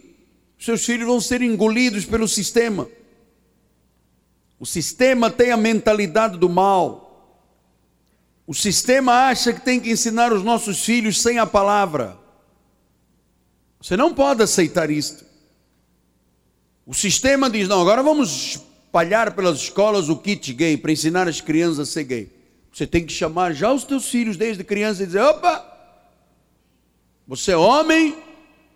seus 0.58 0.84
filhos 0.84 1.06
vão 1.06 1.18
ser 1.18 1.40
engolidos 1.40 2.04
pelo 2.04 2.28
sistema. 2.28 2.86
O 4.60 4.66
sistema 4.66 5.30
tem 5.30 5.50
a 5.50 5.56
mentalidade 5.56 6.36
do 6.36 6.46
mal. 6.46 7.40
O 8.46 8.52
sistema 8.52 9.28
acha 9.28 9.50
que 9.50 9.62
tem 9.62 9.80
que 9.80 9.90
ensinar 9.90 10.30
os 10.30 10.42
nossos 10.42 10.84
filhos 10.84 11.22
sem 11.22 11.38
a 11.38 11.46
palavra. 11.46 12.18
Você 13.80 13.96
não 13.96 14.12
pode 14.12 14.42
aceitar 14.42 14.90
isto. 14.90 15.24
O 16.84 16.92
sistema 16.92 17.48
diz: 17.48 17.66
não, 17.66 17.80
agora 17.80 18.02
vamos 18.02 18.56
espalhar 18.56 19.34
pelas 19.34 19.56
escolas 19.56 20.10
o 20.10 20.18
kit 20.18 20.52
gay 20.52 20.76
para 20.76 20.92
ensinar 20.92 21.26
as 21.28 21.40
crianças 21.40 21.78
a 21.78 21.86
ser 21.86 22.04
gay. 22.04 22.30
Você 22.70 22.86
tem 22.86 23.06
que 23.06 23.12
chamar 23.14 23.54
já 23.54 23.72
os 23.72 23.84
teus 23.84 24.06
filhos 24.06 24.36
desde 24.36 24.62
criança 24.62 25.02
e 25.02 25.06
dizer: 25.06 25.22
opa, 25.22 25.75
você 27.26 27.52
é 27.52 27.56
homem, 27.56 28.16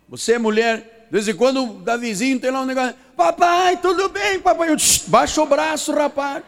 você 0.08 0.32
é 0.34 0.38
mulher. 0.38 1.06
De 1.06 1.12
vez 1.12 1.28
em 1.28 1.34
quando 1.34 1.64
o 1.64 1.72
Davizinho 1.80 2.40
tem 2.40 2.50
lá 2.50 2.60
um 2.60 2.66
negócio. 2.66 2.94
Papai, 3.16 3.76
tudo 3.76 4.08
bem, 4.08 4.40
papai. 4.40 4.70
Eu, 4.70 4.76
baixa 5.06 5.42
o 5.42 5.46
braço, 5.46 5.92
rapaz. 5.92 6.42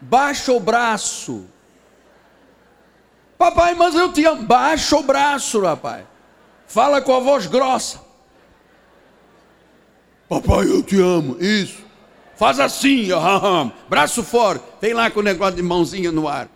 Baixa 0.00 0.52
o 0.52 0.60
braço. 0.60 1.46
Papai, 3.36 3.74
mas 3.74 3.94
eu 3.94 4.12
te 4.12 4.24
amo. 4.24 4.42
Baixa 4.42 4.96
o 4.96 5.02
braço, 5.02 5.60
rapaz. 5.60 6.04
Fala 6.66 7.00
com 7.00 7.14
a 7.14 7.20
voz 7.20 7.46
grossa. 7.46 8.00
Papai, 10.28 10.66
eu 10.66 10.82
te 10.82 11.00
amo. 11.00 11.36
Isso. 11.40 11.82
Faz 12.36 12.60
assim, 12.60 13.08
braço 13.88 14.22
fora. 14.22 14.60
Vem 14.80 14.94
lá 14.94 15.10
com 15.10 15.20
o 15.20 15.22
negócio 15.22 15.56
de 15.56 15.62
mãozinha 15.62 16.12
no 16.12 16.28
ar. 16.28 16.48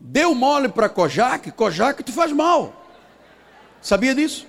Deu 0.00 0.34
mole 0.34 0.68
para 0.68 0.88
Kojak, 0.88 1.52
Kojak 1.52 2.02
te 2.02 2.10
faz 2.10 2.32
mal. 2.32 2.74
Sabia 3.82 4.14
disso? 4.14 4.46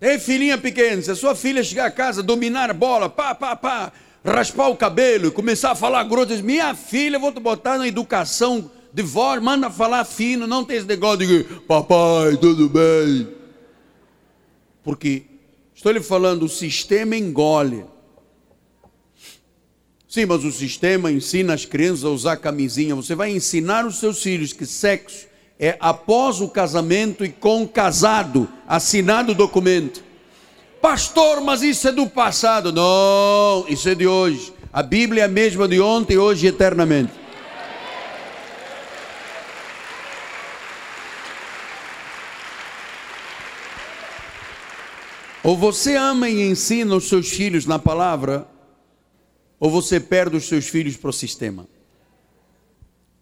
Ei, 0.00 0.18
filhinha 0.18 0.56
pequena, 0.56 1.02
se 1.02 1.10
a 1.10 1.16
sua 1.16 1.34
filha 1.34 1.64
chegar 1.64 1.86
a 1.86 1.90
casa, 1.90 2.22
dominar 2.22 2.70
a 2.70 2.74
bola, 2.74 3.08
pá, 3.08 3.34
pá, 3.34 3.56
pá, 3.56 3.92
raspar 4.24 4.68
o 4.68 4.76
cabelo 4.76 5.28
e 5.28 5.30
começar 5.30 5.72
a 5.72 5.74
falar 5.74 6.04
grosso, 6.04 6.28
diz, 6.28 6.40
minha 6.40 6.74
filha, 6.74 7.18
vou 7.18 7.32
te 7.32 7.40
botar 7.40 7.78
na 7.78 7.88
educação 7.88 8.70
de 8.92 9.02
voz, 9.02 9.42
manda 9.42 9.70
falar 9.70 10.04
fino, 10.04 10.46
não 10.46 10.64
tem 10.64 10.76
esse 10.76 10.86
negócio 10.86 11.26
de 11.26 11.44
papai, 11.66 12.36
tudo 12.36 12.68
bem. 12.68 13.28
Porque, 14.84 15.24
estou 15.74 15.92
lhe 15.92 16.00
falando, 16.00 16.44
o 16.44 16.48
sistema 16.48 17.16
engole. 17.16 17.84
Sim, 20.16 20.24
mas 20.24 20.46
o 20.46 20.50
sistema 20.50 21.12
ensina 21.12 21.52
as 21.52 21.66
crianças 21.66 22.02
a 22.02 22.08
usar 22.08 22.36
camisinha. 22.38 22.94
Você 22.94 23.14
vai 23.14 23.32
ensinar 23.32 23.84
os 23.84 24.00
seus 24.00 24.22
filhos 24.22 24.50
que 24.50 24.64
sexo 24.64 25.26
é 25.60 25.76
após 25.78 26.40
o 26.40 26.48
casamento 26.48 27.22
e 27.22 27.28
com 27.28 27.68
casado, 27.68 28.48
assinado 28.66 29.32
o 29.32 29.34
documento. 29.34 30.02
Pastor, 30.80 31.42
mas 31.42 31.60
isso 31.60 31.86
é 31.88 31.92
do 31.92 32.06
passado. 32.06 32.72
Não, 32.72 33.66
isso 33.68 33.86
é 33.90 33.94
de 33.94 34.06
hoje. 34.06 34.54
A 34.72 34.82
Bíblia 34.82 35.24
é 35.24 35.26
a 35.26 35.28
mesma 35.28 35.68
de 35.68 35.82
ontem, 35.82 36.16
hoje 36.16 36.46
e 36.46 36.48
eternamente. 36.48 37.12
Ou 45.44 45.58
você 45.58 45.94
ama 45.94 46.26
e 46.26 46.48
ensina 46.48 46.96
os 46.96 47.06
seus 47.06 47.28
filhos 47.28 47.66
na 47.66 47.78
palavra, 47.78 48.48
ou 49.58 49.70
você 49.70 49.98
perde 49.98 50.36
os 50.36 50.44
seus 50.44 50.68
filhos 50.68 50.96
para 50.96 51.10
o 51.10 51.12
sistema. 51.12 51.66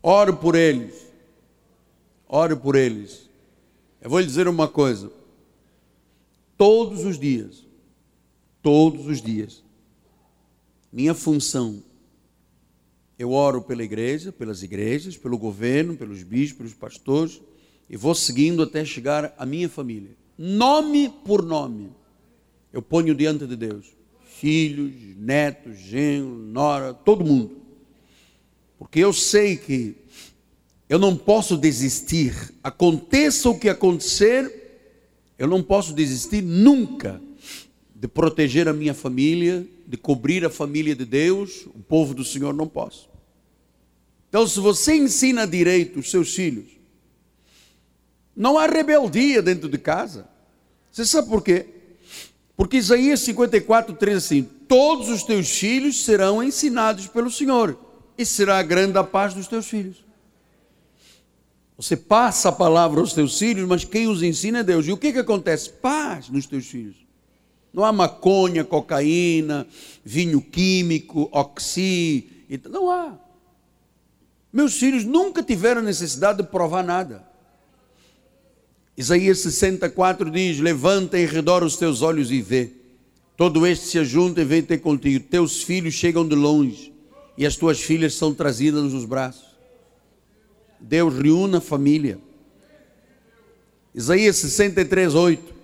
Oro 0.02 0.36
por 0.36 0.54
eles. 0.54 0.94
Oro 2.28 2.56
por 2.56 2.74
eles. 2.74 3.28
Eu 4.00 4.10
vou 4.10 4.20
lhe 4.20 4.26
dizer 4.26 4.48
uma 4.48 4.68
coisa. 4.68 5.10
Todos 6.56 7.04
os 7.04 7.18
dias, 7.18 7.64
todos 8.62 9.06
os 9.06 9.20
dias, 9.20 9.62
minha 10.92 11.14
função, 11.14 11.82
eu 13.18 13.32
oro 13.32 13.62
pela 13.62 13.82
igreja, 13.82 14.30
pelas 14.32 14.62
igrejas, 14.62 15.16
pelo 15.16 15.38
governo, 15.38 15.96
pelos 15.96 16.22
bispos, 16.22 16.56
pelos 16.56 16.74
pastores, 16.74 17.40
e 17.88 17.96
vou 17.96 18.14
seguindo 18.14 18.62
até 18.62 18.84
chegar 18.84 19.34
à 19.38 19.46
minha 19.46 19.68
família. 19.68 20.16
Nome 20.36 21.08
por 21.08 21.42
nome, 21.42 21.92
eu 22.72 22.82
ponho 22.82 23.14
diante 23.14 23.46
de 23.46 23.56
Deus 23.56 23.94
filhos, 24.38 24.92
netos, 25.16 25.78
genro, 25.78 26.36
nora, 26.36 26.92
todo 26.92 27.24
mundo. 27.24 27.56
Porque 28.78 28.98
eu 29.00 29.12
sei 29.12 29.56
que 29.56 29.96
eu 30.88 30.98
não 30.98 31.16
posso 31.16 31.56
desistir, 31.56 32.52
aconteça 32.62 33.48
o 33.48 33.58
que 33.58 33.68
acontecer, 33.68 34.62
eu 35.38 35.46
não 35.46 35.62
posso 35.62 35.92
desistir 35.92 36.42
nunca 36.42 37.20
de 37.94 38.06
proteger 38.06 38.68
a 38.68 38.72
minha 38.72 38.92
família, 38.92 39.66
de 39.86 39.96
cobrir 39.96 40.44
a 40.44 40.50
família 40.50 40.94
de 40.94 41.04
Deus, 41.04 41.66
o 41.74 41.80
povo 41.80 42.14
do 42.14 42.24
Senhor 42.24 42.52
não 42.52 42.68
posso. 42.68 43.08
Então, 44.28 44.46
se 44.46 44.60
você 44.60 44.94
ensina 44.94 45.46
direito 45.46 46.00
os 46.00 46.10
seus 46.10 46.34
filhos, 46.34 46.66
não 48.36 48.58
há 48.58 48.66
rebeldia 48.66 49.40
dentro 49.40 49.68
de 49.68 49.78
casa. 49.78 50.28
Você 50.90 51.04
sabe 51.04 51.28
por 51.28 51.42
quê? 51.42 51.66
Porque 52.56 52.76
Isaías 52.76 53.20
54, 53.20 53.94
3 53.94 54.16
assim: 54.16 54.42
Todos 54.42 55.08
os 55.08 55.22
teus 55.22 55.50
filhos 55.50 56.04
serão 56.04 56.42
ensinados 56.42 57.06
pelo 57.06 57.30
Senhor, 57.30 57.78
e 58.16 58.24
será 58.24 58.62
grande 58.62 58.96
a 58.98 59.04
paz 59.04 59.34
dos 59.34 59.48
teus 59.48 59.66
filhos. 59.66 60.04
Você 61.76 61.96
passa 61.96 62.50
a 62.50 62.52
palavra 62.52 63.00
aos 63.00 63.12
teus 63.12 63.36
filhos, 63.36 63.68
mas 63.68 63.84
quem 63.84 64.06
os 64.06 64.22
ensina 64.22 64.60
é 64.60 64.62
Deus. 64.62 64.86
E 64.86 64.92
o 64.92 64.96
que, 64.96 65.12
que 65.12 65.18
acontece? 65.18 65.70
Paz 65.70 66.28
nos 66.28 66.46
teus 66.46 66.66
filhos. 66.66 66.96
Não 67.72 67.84
há 67.84 67.92
maconha, 67.92 68.62
cocaína, 68.62 69.66
vinho 70.04 70.40
químico, 70.40 71.28
oxi. 71.32 72.46
Não 72.70 72.88
há. 72.88 73.18
Meus 74.52 74.74
filhos 74.74 75.04
nunca 75.04 75.42
tiveram 75.42 75.82
necessidade 75.82 76.38
de 76.40 76.48
provar 76.48 76.84
nada. 76.84 77.26
Isaías 78.96 79.40
64 79.40 80.30
diz: 80.30 80.60
Levanta 80.60 81.18
em 81.18 81.26
redor 81.26 81.64
os 81.64 81.76
teus 81.76 82.02
olhos 82.02 82.30
e 82.30 82.40
vê. 82.40 82.70
Todo 83.36 83.66
este 83.66 83.86
se 83.86 83.98
ajunta 83.98 84.40
e 84.40 84.44
vem 84.44 84.62
ter 84.62 84.78
contigo. 84.78 85.24
Teus 85.28 85.62
filhos 85.62 85.94
chegam 85.94 86.26
de 86.26 86.36
longe 86.36 86.92
e 87.36 87.44
as 87.44 87.56
tuas 87.56 87.80
filhas 87.80 88.14
são 88.14 88.32
trazidas 88.32 88.92
nos 88.92 89.04
braços. 89.04 89.54
Deus 90.78 91.14
reúne 91.14 91.56
a 91.56 91.60
família. 91.60 92.18
Isaías 93.94 94.36
63, 94.36 95.14
8. 95.14 95.54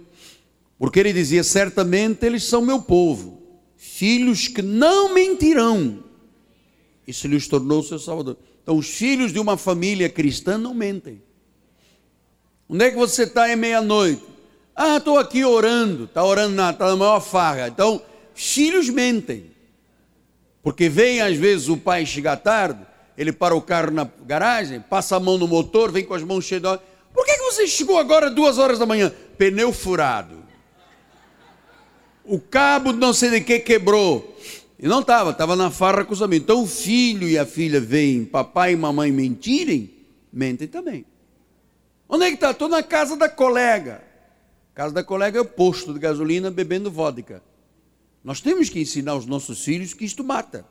Porque 0.79 0.99
ele 0.99 1.13
dizia: 1.13 1.45
Certamente 1.45 2.27
eles 2.27 2.45
são 2.45 2.63
meu 2.63 2.83
povo, 2.83 3.41
filhos 3.77 4.49
que 4.49 4.63
não 4.63 5.15
mentirão. 5.15 6.03
Isso 7.07 7.29
lhes 7.29 7.47
tornou 7.47 7.83
seu 7.83 7.99
salvador. 7.99 8.37
Então, 8.63 8.77
os 8.77 8.89
filhos 8.89 9.33
de 9.33 9.39
uma 9.39 9.57
família 9.57 10.09
cristã 10.09 10.57
não 10.59 10.75
mentem. 10.75 11.23
Onde 12.73 12.85
é 12.85 12.91
que 12.93 12.97
você 12.97 13.25
está 13.25 13.49
é 13.49 13.57
meia-noite? 13.57 14.23
Ah, 14.77 14.99
estou 14.99 15.19
aqui 15.19 15.45
orando. 15.45 16.05
Está 16.05 16.25
orando 16.25 16.55
nada, 16.55 16.71
está 16.71 16.87
na 16.87 16.95
maior 16.95 17.19
farra. 17.19 17.67
Então, 17.67 18.01
filhos 18.33 18.89
mentem. 18.89 19.51
Porque 20.63 20.89
vem 20.89 21.21
às 21.21 21.37
vezes 21.37 21.69
o 21.69 21.77
pai 21.77 22.07
chegar 22.07 22.37
tarde, 22.37 22.79
ele 23.19 23.33
para 23.33 23.57
o 23.57 23.61
carro 23.61 23.91
na 23.91 24.09
garagem, 24.25 24.79
passa 24.79 25.17
a 25.17 25.21
mão 25.21 25.37
no 25.37 25.49
motor, 25.49 25.91
vem 25.91 26.05
com 26.05 26.15
as 26.15 26.23
mãos 26.23 26.45
cheias 26.45 26.63
de 26.63 26.69
óleo. 26.69 26.81
Por 27.13 27.27
que, 27.27 27.33
que 27.33 27.43
você 27.43 27.67
chegou 27.67 27.99
agora 27.99 28.31
duas 28.31 28.57
horas 28.57 28.79
da 28.79 28.87
manhã? 28.87 29.13
Pneu 29.37 29.73
furado. 29.73 30.39
O 32.25 32.39
cabo 32.39 32.93
não 32.93 33.13
sei 33.13 33.31
de 33.31 33.41
que 33.41 33.59
quebrou. 33.59 34.39
E 34.79 34.87
não 34.87 35.01
estava, 35.01 35.31
estava 35.31 35.57
na 35.57 35.73
farra 35.73 36.05
com 36.05 36.13
os 36.13 36.23
amigos. 36.23 36.45
Então 36.45 36.63
o 36.63 36.69
filho 36.69 37.29
e 37.29 37.37
a 37.37 37.45
filha 37.45 37.81
veem 37.81 38.25
papai 38.25 38.75
e 38.75 38.77
mamãe 38.77 39.11
mentirem, 39.11 39.91
mentem 40.33 40.69
também. 40.69 41.05
Onde 42.11 42.25
é 42.25 42.29
que 42.29 42.35
está? 42.35 42.51
Estou 42.51 42.69
na 42.69 42.83
casa 42.83 43.17
da 43.17 43.29
colega. 43.29 44.03
casa 44.75 44.93
da 44.93 45.05
colega 45.05 45.39
é 45.39 45.41
o 45.41 45.45
posto 45.45 45.95
de 45.95 46.01
gasolina 46.01 46.51
bebendo 46.51 46.91
vodka. 46.91 47.41
Nós 48.25 48.41
temos 48.41 48.69
que 48.69 48.81
ensinar 48.81 49.15
os 49.15 49.27
nossos 49.27 49.65
filhos 49.65 49.95
que 49.95 50.05
isto 50.05 50.25
mata. 50.25 50.67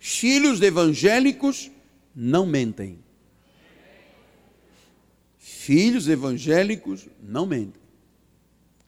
Filhos 0.00 0.62
evangélicos 0.62 1.70
não 2.14 2.46
mentem. 2.46 2.98
Filhos 5.38 6.08
evangélicos 6.08 7.06
não 7.22 7.44
mentem. 7.44 7.82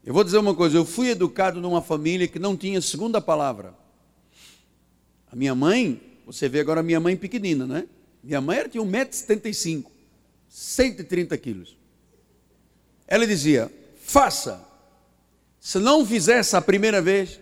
Eu 0.03 0.15
vou 0.15 0.25
dizer 0.25 0.39
uma 0.39 0.55
coisa: 0.55 0.79
eu 0.79 0.87
fui 0.87 1.11
educado 1.11 1.61
numa 1.61 1.83
família 1.83 2.27
que 2.27 2.39
não 2.39 2.57
tinha 2.57 2.81
segunda 2.81 3.21
palavra. 3.21 3.75
A 5.31 5.37
minha 5.37 5.55
mãe, 5.55 6.01
você 6.25 6.49
vê 6.49 6.61
agora 6.61 6.81
a 6.81 6.83
minha 6.83 6.99
mãe 6.99 7.15
pequenina, 7.15 7.67
né? 7.67 7.87
Minha 8.25 8.41
mãe 8.41 8.67
tinha 8.71 8.83
1,75m. 8.83 9.98
130 10.49 11.37
quilos. 11.39 11.77
Ela 13.07 13.27
dizia: 13.27 13.73
faça. 14.03 14.67
Se 15.61 15.79
não 15.79 16.07
fizesse 16.07 16.57
a 16.57 16.61
primeira 16.61 17.03
vez, 17.03 17.41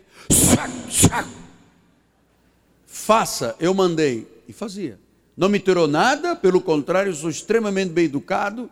faça, 2.87 3.55
eu 3.61 3.73
mandei. 3.75 4.27
E 4.49 4.53
fazia. 4.53 4.99
Não 5.37 5.49
me 5.49 5.59
tirou 5.61 5.87
nada, 5.87 6.35
pelo 6.35 6.61
contrário, 6.61 7.15
sou 7.15 7.29
extremamente 7.29 7.91
bem 7.91 8.07
educado, 8.07 8.71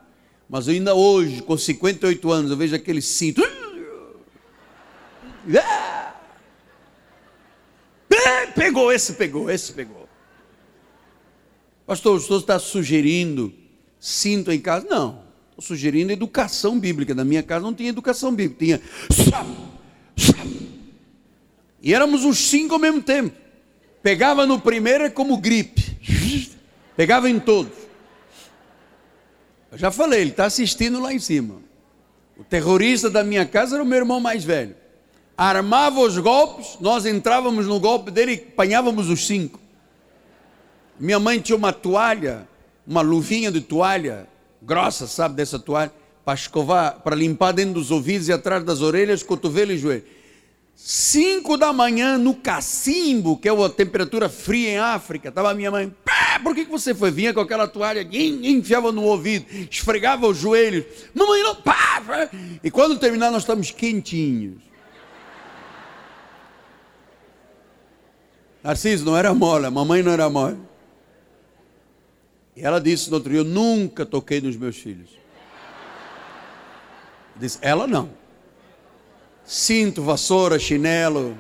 mas 0.48 0.68
ainda 0.68 0.94
hoje, 0.94 1.42
com 1.42 1.58
58 1.58 2.32
anos, 2.32 2.50
eu 2.50 2.56
vejo 2.56 2.74
aquele 2.74 3.02
cinto. 3.02 3.42
Pegou, 8.54 8.90
esse 8.90 9.12
pegou, 9.14 9.50
esse 9.50 9.72
pegou. 9.72 10.08
Pastor, 11.86 12.16
o 12.16 12.20
senhor 12.20 12.38
está 12.38 12.58
sugerindo 12.58 13.52
cinto 13.98 14.52
em 14.52 14.60
casa. 14.60 14.86
Não, 14.88 15.22
estou 15.50 15.64
sugerindo 15.64 16.12
educação 16.12 16.78
bíblica. 16.78 17.14
Na 17.14 17.24
minha 17.24 17.42
casa 17.42 17.64
não 17.64 17.74
tinha 17.74 17.88
educação 17.88 18.34
bíblica, 18.34 18.64
tinha. 18.64 18.80
E 21.82 21.92
éramos 21.92 22.24
os 22.24 22.38
cinco 22.38 22.74
ao 22.74 22.80
mesmo 22.80 23.02
tempo. 23.02 23.36
Pegava 24.02 24.46
no 24.46 24.60
primeiro 24.60 25.04
é 25.04 25.10
como 25.10 25.36
gripe. 25.36 25.98
Pegava 26.96 27.28
em 27.28 27.38
todos. 27.38 27.72
Eu 29.70 29.78
já 29.78 29.90
falei, 29.90 30.20
ele 30.20 30.30
está 30.30 30.44
assistindo 30.46 31.00
lá 31.00 31.12
em 31.12 31.18
cima. 31.18 31.56
O 32.36 32.44
terrorista 32.44 33.10
da 33.10 33.24
minha 33.24 33.44
casa 33.44 33.76
era 33.76 33.82
o 33.82 33.86
meu 33.86 33.98
irmão 33.98 34.20
mais 34.20 34.44
velho. 34.44 34.74
Armava 35.36 36.00
os 36.00 36.16
golpes, 36.16 36.78
nós 36.80 37.04
entrávamos 37.04 37.66
no 37.66 37.80
golpe 37.80 38.10
dele 38.10 38.32
e 38.32 38.48
apanhávamos 38.52 39.10
os 39.10 39.26
cinco. 39.26 39.60
Minha 40.98 41.18
mãe 41.18 41.40
tinha 41.40 41.56
uma 41.56 41.72
toalha 41.72 42.46
uma 42.86 43.00
luvinha 43.00 43.50
de 43.50 43.60
toalha 43.60 44.28
grossa, 44.62 45.06
sabe, 45.06 45.34
dessa 45.34 45.58
toalha, 45.58 45.92
para 46.24 46.34
escovar, 46.34 47.00
para 47.00 47.14
limpar 47.14 47.52
dentro 47.52 47.74
dos 47.74 47.90
ouvidos 47.90 48.28
e 48.28 48.32
atrás 48.32 48.64
das 48.64 48.80
orelhas, 48.80 49.22
cotovelo 49.22 49.72
e 49.72 49.78
joelho. 49.78 50.04
Cinco 50.74 51.56
da 51.56 51.72
manhã 51.72 52.18
no 52.18 52.34
cacimbo, 52.34 53.36
que 53.36 53.48
é 53.48 53.52
uma 53.52 53.70
temperatura 53.70 54.28
fria 54.28 54.70
em 54.70 54.78
África, 54.78 55.28
estava 55.28 55.50
a 55.50 55.54
minha 55.54 55.70
mãe, 55.70 55.94
por 56.42 56.54
que, 56.54 56.64
que 56.64 56.70
você 56.70 56.94
foi? 56.94 57.10
Vinha 57.10 57.32
com 57.32 57.40
aquela 57.40 57.68
toalha, 57.68 58.06
enfiava 58.12 58.90
no 58.90 59.02
ouvido, 59.04 59.46
esfregava 59.70 60.26
os 60.26 60.36
joelhos, 60.36 60.84
mamãe 61.14 61.42
não, 61.42 61.54
pá, 61.54 62.02
pá. 62.04 62.28
e 62.62 62.70
quando 62.70 62.98
terminar 62.98 63.30
nós 63.30 63.42
estamos 63.42 63.70
quentinhos. 63.70 64.62
Narciso 68.62 69.04
não 69.04 69.16
era 69.16 69.32
mole, 69.34 69.68
mamãe 69.68 70.02
não 70.02 70.10
era 70.10 70.28
mole. 70.28 70.56
E 72.56 72.64
ela 72.64 72.80
disse 72.80 73.10
no 73.10 73.16
outro 73.16 73.30
dia: 73.30 73.40
Eu 73.40 73.44
nunca 73.44 74.06
toquei 74.06 74.40
nos 74.40 74.56
meus 74.56 74.76
filhos. 74.76 75.10
Disse: 77.36 77.58
Ela 77.60 77.86
não. 77.86 78.10
Cinto, 79.44 80.02
vassoura, 80.02 80.58
chinelo, 80.58 81.36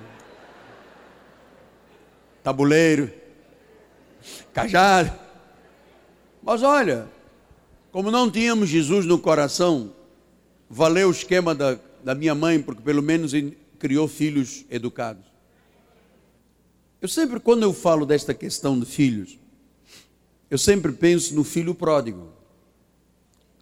tabuleiro, 2.42 3.10
cajado. 4.52 5.12
Mas 6.42 6.62
olha, 6.62 7.08
como 7.90 8.10
não 8.10 8.30
tínhamos 8.30 8.68
Jesus 8.68 9.06
no 9.06 9.18
coração, 9.18 9.94
valeu 10.68 11.08
o 11.08 11.12
esquema 11.12 11.54
da, 11.54 11.78
da 12.02 12.14
minha 12.14 12.34
mãe, 12.34 12.60
porque 12.60 12.82
pelo 12.82 13.02
menos 13.02 13.32
criou 13.78 14.06
filhos 14.06 14.66
educados. 14.68 15.24
Eu 17.00 17.08
sempre, 17.08 17.40
quando 17.40 17.62
eu 17.62 17.72
falo 17.72 18.04
desta 18.04 18.34
questão 18.34 18.78
de 18.78 18.84
filhos, 18.84 19.38
eu 20.54 20.58
sempre 20.58 20.92
penso 20.92 21.34
no 21.34 21.42
filho 21.42 21.74
pródigo. 21.74 22.28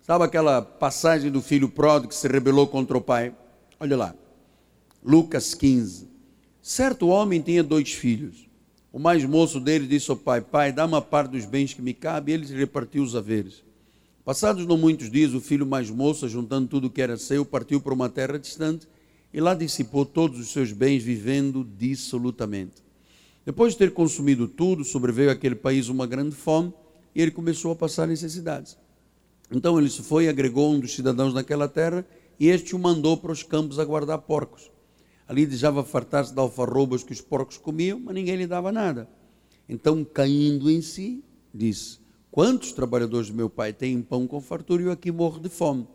Sabe 0.03 0.25
aquela 0.25 0.61
passagem 0.61 1.31
do 1.31 1.41
filho 1.41 1.67
pródigo 1.67 2.11
que 2.11 2.15
se 2.15 2.29
rebelou 2.29 2.67
contra 2.67 2.99
o 2.99 3.01
pai? 3.01 3.35
Olha 3.81 3.97
lá, 3.97 4.15
Lucas 5.03 5.55
15. 5.55 6.07
Certo 6.61 7.09
homem 7.09 7.41
tinha 7.41 7.63
dois 7.63 7.95
filhos. 7.95 8.47
O 8.93 8.99
mais 8.99 9.25
moço 9.25 9.59
dele 9.59 9.87
disse 9.87 10.11
ao 10.11 10.19
pai: 10.19 10.43
Pai, 10.43 10.71
dá 10.71 10.85
uma 10.85 11.01
parte 11.01 11.31
dos 11.31 11.47
bens 11.47 11.73
que 11.73 11.81
me 11.81 11.95
cabe. 11.95 12.31
E 12.31 12.35
ele 12.35 12.55
repartiu 12.55 13.03
os 13.03 13.17
haveres. 13.17 13.65
Passados 14.23 14.67
não 14.67 14.77
muitos 14.77 15.11
dias, 15.11 15.33
o 15.33 15.41
filho 15.41 15.65
mais 15.65 15.89
moço, 15.89 16.29
juntando 16.29 16.69
tudo 16.69 16.91
que 16.91 17.01
era 17.01 17.17
seu, 17.17 17.43
partiu 17.43 17.81
para 17.81 17.95
uma 17.95 18.11
terra 18.11 18.39
distante 18.39 18.87
e 19.33 19.41
lá 19.41 19.55
dissipou 19.55 20.05
todos 20.05 20.39
os 20.39 20.53
seus 20.53 20.73
bens, 20.73 21.03
vivendo 21.03 21.67
dissolutamente. 21.79 22.83
Depois 23.47 23.73
de 23.73 23.79
ter 23.79 23.95
consumido 23.95 24.47
tudo, 24.47 24.85
sobreveio 24.85 25.31
àquele 25.31 25.55
país 25.55 25.89
uma 25.89 26.07
grande 26.07 26.37
fome 26.37 26.71
e 27.15 27.21
ele 27.21 27.31
começou 27.31 27.73
a 27.73 27.77
passar 27.77 28.07
necessidades. 28.07 28.77
Então 29.51 29.79
ele 29.79 29.91
se 29.91 30.03
foi 30.03 30.29
agregou 30.29 30.73
um 30.73 30.81
dos 30.81 30.95
cidadãos 30.95 31.35
naquela 31.35 31.69
terra 31.69 32.07
e 32.41 32.49
este 32.49 32.75
o 32.75 32.79
mandou 32.79 33.17
para 33.17 33.33
os 33.33 33.43
campos 33.43 33.79
a 33.79 33.85
guardar 33.85 34.19
porcos. 34.19 34.71
Ali 35.29 35.47
desejava 35.47 35.85
fartar-se 35.85 36.33
de 36.33 36.41
alfarrobas 36.41 37.03
que 37.03 37.13
os 37.13 37.21
porcos 37.21 37.57
comiam, 37.57 38.01
mas 38.01 38.15
ninguém 38.15 38.37
lhe 38.37 38.47
dava 38.47 38.73
nada. 38.73 39.09
Então, 39.69 40.05
caindo 40.05 40.71
em 40.71 40.83
si, 40.83 41.23
disse: 41.55 42.01
Quantos 42.31 42.73
trabalhadores 42.73 43.29
do 43.29 43.37
meu 43.37 43.49
pai 43.49 43.73
têm 43.73 44.03
pão 44.03 44.27
com 44.27 44.41
fartura 44.41 44.83
e 44.83 44.87
eu 44.87 44.93
aqui 44.93 45.13
morro 45.13 45.39
de 45.39 45.49
fome? 45.49 45.87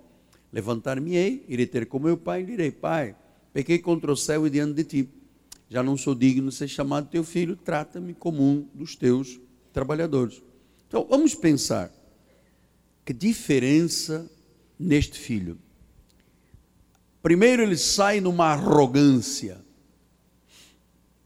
Levantar-me-ei, 0.51 1.43
irei 1.47 1.67
ter 1.67 1.85
com 1.87 1.99
meu 1.99 2.17
pai 2.17 2.41
e 2.41 2.45
direi: 2.45 2.71
Pai, 2.71 3.15
pequei 3.51 3.79
contra 3.79 4.11
o 4.11 4.15
céu 4.15 4.47
e 4.47 4.49
diante 4.49 4.73
de 4.73 4.83
ti. 4.83 5.09
Já 5.69 5.83
não 5.83 5.97
sou 5.97 6.15
digno 6.15 6.49
de 6.49 6.55
ser 6.55 6.67
chamado 6.67 7.09
teu 7.09 7.23
filho, 7.23 7.55
trata-me 7.55 8.13
como 8.13 8.41
um 8.41 8.65
dos 8.73 8.95
teus 8.95 9.39
trabalhadores. 9.73 10.41
Então, 10.87 11.05
vamos 11.09 11.35
pensar. 11.35 11.91
Que 13.05 13.13
diferença 13.13 14.29
neste 14.79 15.17
filho. 15.17 15.57
Primeiro, 17.21 17.61
ele 17.61 17.77
sai 17.77 18.21
numa 18.21 18.47
arrogância. 18.47 19.59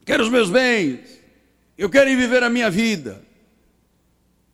Quero 0.06 0.24
os 0.24 0.30
meus 0.30 0.50
bens, 0.50 1.00
eu 1.78 1.90
quero 1.90 2.10
ir 2.10 2.16
viver 2.16 2.44
a 2.44 2.50
minha 2.50 2.70
vida. 2.70 3.24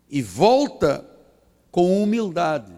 E 0.10 0.22
volta 0.22 1.06
com 1.72 2.02
humildade. 2.02 2.74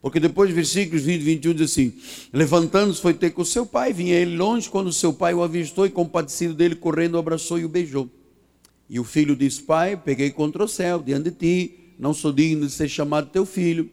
Porque 0.00 0.18
depois, 0.18 0.50
versículos 0.50 1.02
20 1.02 1.20
e 1.20 1.24
21 1.24 1.54
diz 1.54 1.70
assim: 1.70 1.92
Levantando-se, 2.32 3.00
foi 3.00 3.12
ter 3.12 3.30
com 3.30 3.44
seu 3.44 3.66
pai, 3.66 3.92
vinha 3.92 4.14
ele 4.14 4.36
longe, 4.36 4.68
quando 4.68 4.92
seu 4.92 5.12
pai 5.12 5.34
o 5.34 5.42
avistou 5.42 5.84
e, 5.84 5.90
compadecido 5.90 6.54
dele, 6.54 6.74
correndo, 6.74 7.18
abraçou 7.18 7.58
e 7.58 7.64
o 7.64 7.68
beijou. 7.68 8.08
E 8.90 9.00
o 9.00 9.04
filho 9.04 9.34
disse: 9.34 9.62
Pai, 9.62 9.96
peguei 9.96 10.30
contra 10.30 10.62
o 10.62 10.68
céu, 10.68 11.00
diante 11.00 11.30
de 11.30 11.36
ti, 11.36 11.94
não 11.98 12.12
sou 12.12 12.32
digno 12.32 12.66
de 12.66 12.72
ser 12.72 12.88
chamado 12.88 13.30
teu 13.30 13.46
filho. 13.46 13.90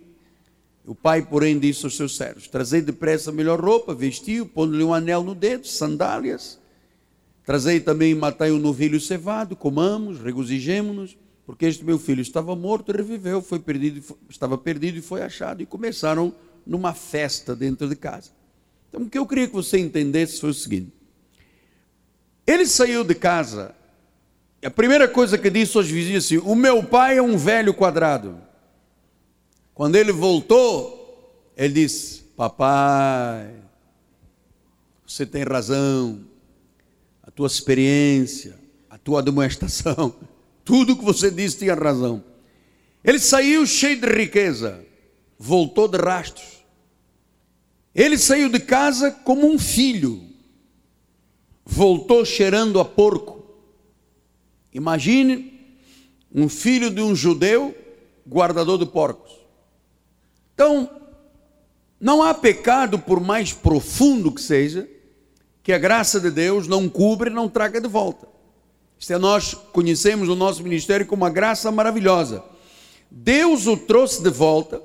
O 0.85 0.95
pai, 0.95 1.21
porém, 1.21 1.57
disse 1.57 1.85
aos 1.85 1.95
seus 1.95 2.17
servos: 2.17 2.49
Trazei 2.49 2.81
depressa 2.81 3.29
a 3.29 3.33
melhor 3.33 3.61
roupa, 3.61 3.93
vestiu, 3.93 4.45
pondo-lhe 4.45 4.83
um 4.83 4.93
anel 4.93 5.23
no 5.23 5.35
dedo, 5.35 5.67
sandálias. 5.67 6.59
Trazei 7.45 7.79
também 7.79 8.11
e 8.11 8.15
matai 8.15 8.51
um 8.51 8.59
novilho 8.59 8.99
cevado, 8.99 9.55
comamos, 9.55 10.19
regozijemo-nos 10.19 11.15
porque 11.47 11.65
este 11.65 11.85
meu 11.85 11.97
filho 11.97 12.21
estava 12.21 12.53
morto 12.57 12.91
e 12.91 12.97
reviveu, 12.97 13.41
foi 13.41 13.57
perdido, 13.57 14.03
estava 14.29 14.57
perdido 14.57 14.97
e 14.97 15.01
foi 15.01 15.21
achado, 15.21 15.61
e 15.61 15.65
começaram 15.65 16.35
numa 16.65 16.93
festa 16.93 17.55
dentro 17.55 17.87
de 17.87 17.95
casa. 17.95 18.31
Então, 18.89 19.03
o 19.03 19.09
que 19.09 19.17
eu 19.17 19.25
queria 19.25 19.47
que 19.47 19.53
você 19.53 19.79
entendesse 19.79 20.41
foi 20.41 20.49
o 20.49 20.53
seguinte: 20.53 20.91
ele 22.45 22.67
saiu 22.67 23.01
de 23.05 23.15
casa, 23.15 23.73
a 24.63 24.71
primeira 24.71 25.07
coisa 25.07 25.37
que 25.37 25.49
disse 25.49 25.77
aos 25.77 25.87
vizinhos 25.87 26.25
assim: 26.25 26.37
O 26.37 26.55
meu 26.55 26.83
pai 26.83 27.17
é 27.17 27.21
um 27.21 27.37
velho 27.37 27.73
quadrado. 27.73 28.41
Quando 29.73 29.95
ele 29.95 30.11
voltou, 30.11 31.51
ele 31.55 31.73
disse: 31.73 32.23
Papai, 32.35 33.53
você 35.05 35.25
tem 35.25 35.43
razão, 35.43 36.21
a 37.21 37.29
tua 37.29 37.47
experiência, 37.47 38.57
a 38.89 38.97
tua 38.97 39.21
demonstração 39.21 40.15
tudo 40.67 40.97
que 40.97 41.05
você 41.05 41.31
disse 41.31 41.59
tinha 41.59 41.73
razão. 41.73 42.21
Ele 43.01 43.17
saiu 43.19 43.65
cheio 43.65 44.01
de 44.01 44.07
riqueza, 44.07 44.85
voltou 45.39 45.87
de 45.87 45.97
rastros. 45.97 46.61
Ele 47.95 48.17
saiu 48.17 48.49
de 48.49 48.59
casa 48.59 49.09
como 49.09 49.47
um 49.47 49.57
filho, 49.57 50.21
voltou 51.65 52.25
cheirando 52.25 52.81
a 52.81 52.85
porco. 52.85 53.36
Imagine 54.77 55.59
um 56.31 56.47
filho 56.47 56.91
de 56.91 57.01
um 57.01 57.15
judeu, 57.15 57.75
guardador 58.29 58.77
de 58.77 58.85
porcos. 58.85 59.31
Então, 60.53 60.87
não 61.99 62.21
há 62.21 62.31
pecado, 62.31 62.99
por 62.99 63.19
mais 63.19 63.51
profundo 63.51 64.31
que 64.31 64.39
seja, 64.39 64.87
que 65.63 65.73
a 65.73 65.79
graça 65.79 66.19
de 66.19 66.29
Deus 66.29 66.67
não 66.67 66.87
cubra 66.87 67.27
e 67.27 67.33
não 67.33 67.49
traga 67.49 67.81
de 67.81 67.87
volta. 67.87 68.27
Isto 68.99 69.13
é, 69.13 69.17
nós 69.17 69.55
conhecemos 69.73 70.29
o 70.29 70.35
nosso 70.35 70.61
ministério 70.61 71.07
como 71.07 71.23
uma 71.23 71.31
graça 71.31 71.71
maravilhosa. 71.71 72.43
Deus 73.09 73.65
o 73.65 73.75
trouxe 73.75 74.21
de 74.21 74.29
volta 74.29 74.79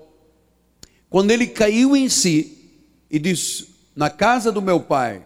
quando 1.10 1.32
ele 1.32 1.46
caiu 1.46 1.94
em 1.94 2.08
si 2.08 2.80
e 3.10 3.18
disse: 3.18 3.68
Na 3.94 4.08
casa 4.08 4.50
do 4.50 4.62
meu 4.62 4.80
pai, 4.80 5.22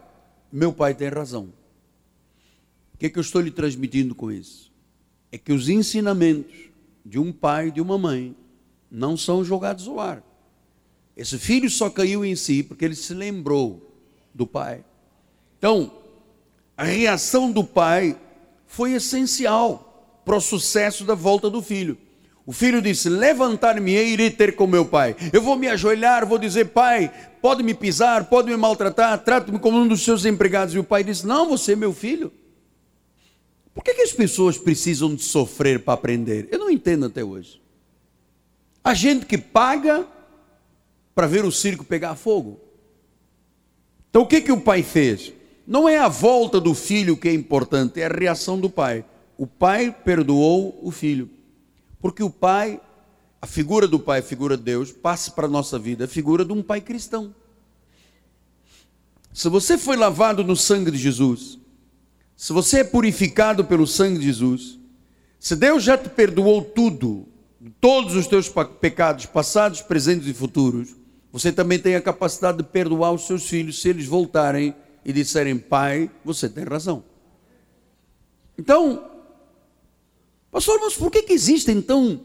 meu 0.51 0.73
pai 0.73 0.93
tem 0.93 1.09
razão. 1.09 1.56
O 2.97 2.99
que 2.99 3.07
é 3.07 3.11
que 3.11 3.18
eu 3.18 3.22
estou 3.22 3.42
lhe 3.42 3.51
transmitindo 3.51 4.14
com 4.14 4.32
isso? 4.32 4.72
É 5.30 5.36
que 5.36 5.53
os 5.53 5.68
ensinamentos 5.68 6.57
de 7.05 7.18
um 7.18 7.30
pai 7.30 7.68
e 7.68 7.70
de 7.70 7.80
uma 7.82 7.99
mãe 7.99 8.34
não 8.90 9.18
são 9.18 9.44
jogados 9.44 9.86
ao 9.86 10.01
ar. 10.01 10.22
Esse 11.14 11.38
filho 11.38 11.68
só 11.68 11.90
caiu 11.90 12.24
em 12.24 12.34
si 12.34 12.62
porque 12.62 12.86
ele 12.86 12.94
se 12.94 13.12
lembrou 13.12 13.94
do 14.34 14.47
pai. 14.47 14.82
Então, 15.59 15.92
a 16.74 16.84
reação 16.84 17.53
do 17.53 17.62
pai 17.62 18.18
foi 18.66 18.92
essencial 18.94 20.22
para 20.24 20.36
o 20.36 20.40
sucesso 20.40 21.05
da 21.05 21.14
volta 21.14 21.51
do 21.51 21.61
filho. 21.61 21.99
O 22.47 22.53
filho 22.53 22.80
disse: 22.80 23.11
Levantar-me-ei 23.11 24.09
e 24.09 24.12
irei 24.14 24.30
ter 24.30 24.57
com 24.57 24.66
meu 24.66 24.86
pai. 24.86 25.14
Eu 25.34 25.42
vou 25.42 25.55
me 25.55 25.68
ajoelhar, 25.68 26.26
vou 26.26 26.38
dizer: 26.38 26.68
Pai, 26.68 27.12
pode 27.42 27.62
me 27.62 27.74
pisar, 27.74 28.24
pode 28.24 28.49
me 28.49 28.57
maltratar, 28.57 29.22
trata-me 29.22 29.59
como 29.59 29.76
um 29.76 29.86
dos 29.86 30.03
seus 30.03 30.24
empregados. 30.24 30.74
E 30.74 30.78
o 30.78 30.84
pai 30.84 31.05
disse: 31.05 31.26
Não, 31.26 31.47
você 31.47 31.72
é 31.72 31.76
meu 31.76 31.92
filho. 31.92 32.32
Por 33.77 33.85
que, 33.85 33.93
que 33.93 34.01
as 34.01 34.12
pessoas 34.12 34.57
precisam 34.57 35.14
de 35.14 35.22
sofrer 35.22 35.85
para 35.85 35.93
aprender? 35.93 36.49
Eu 36.51 36.59
não 36.59 36.70
entendo 36.70 37.05
até 37.05 37.22
hoje. 37.22 37.61
A 38.83 38.95
gente 38.95 39.27
que 39.27 39.37
paga 39.37 40.07
para 41.14 41.27
ver 41.27 41.45
o 41.45 41.53
circo 41.53 41.85
pegar 41.85 42.14
fogo. 42.14 42.59
Então 44.09 44.22
o 44.22 44.27
que, 44.27 44.41
que 44.41 44.51
o 44.51 44.62
pai 44.62 44.83
fez? 44.83 45.31
Não 45.66 45.87
é 45.87 45.99
a 45.99 46.09
volta 46.09 46.59
do 46.59 46.72
filho 46.72 47.18
que 47.18 47.29
é 47.29 47.35
importante, 47.35 48.01
é 48.01 48.07
a 48.07 48.09
reação 48.09 48.59
do 48.59 48.70
pai. 48.70 49.05
O 49.37 49.47
pai 49.47 49.95
perdoou 50.05 50.81
o 50.83 50.91
filho. 50.91 51.29
Porque 52.01 52.22
o 52.22 52.31
pai, 52.31 52.81
a 53.43 53.47
figura 53.47 53.87
do 53.87 54.01
pai, 54.01 54.20
a 54.20 54.22
figura 54.22 54.57
de 54.57 54.62
Deus, 54.62 54.91
passa 54.91 55.31
para 55.31 55.47
a 55.47 55.51
nossa 55.51 55.79
vida 55.79 56.07
a 56.07 56.09
figura 56.09 56.47
de 56.47 56.53
um 56.55 56.62
pai 56.62 56.81
cristão. 56.81 57.35
Se 59.35 59.51
você 59.51 59.77
foi 59.77 59.99
lavado 59.99 60.43
no 60.43 60.57
sangue 60.57 60.91
de 60.91 60.97
Jesus, 60.97 61.59
se 62.37 62.53
você 62.53 62.80
é 62.80 62.84
purificado 62.84 63.64
pelo 63.64 63.87
sangue 63.87 64.18
de 64.18 64.26
Jesus, 64.26 64.78
se 65.41 65.57
Deus 65.57 65.82
já 65.82 65.97
te 65.97 66.11
perdoou 66.11 66.62
tudo, 66.62 67.26
todos 67.80 68.14
os 68.14 68.26
teus 68.26 68.53
pecados, 68.80 69.24
passados, 69.24 69.80
presentes 69.80 70.28
e 70.28 70.34
futuros, 70.34 70.95
você 71.32 71.51
também 71.51 71.78
tem 71.78 71.95
a 71.95 72.01
capacidade 72.01 72.59
de 72.59 72.64
perdoar 72.64 73.12
os 73.12 73.26
seus 73.26 73.49
filhos 73.49 73.80
se 73.80 73.89
eles 73.89 74.07
voltarem 74.07 74.74
e 75.05 75.12
disserem, 75.12 75.57
pai, 75.57 76.11
você 76.24 76.49
tem 76.49 76.64
razão. 76.64 77.05
Então, 78.59 79.11
pastor, 80.51 80.80
mas 80.80 80.95
por 80.95 81.11
que, 81.11 81.22
que 81.22 81.32
existe 81.32 81.70
então 81.70 82.20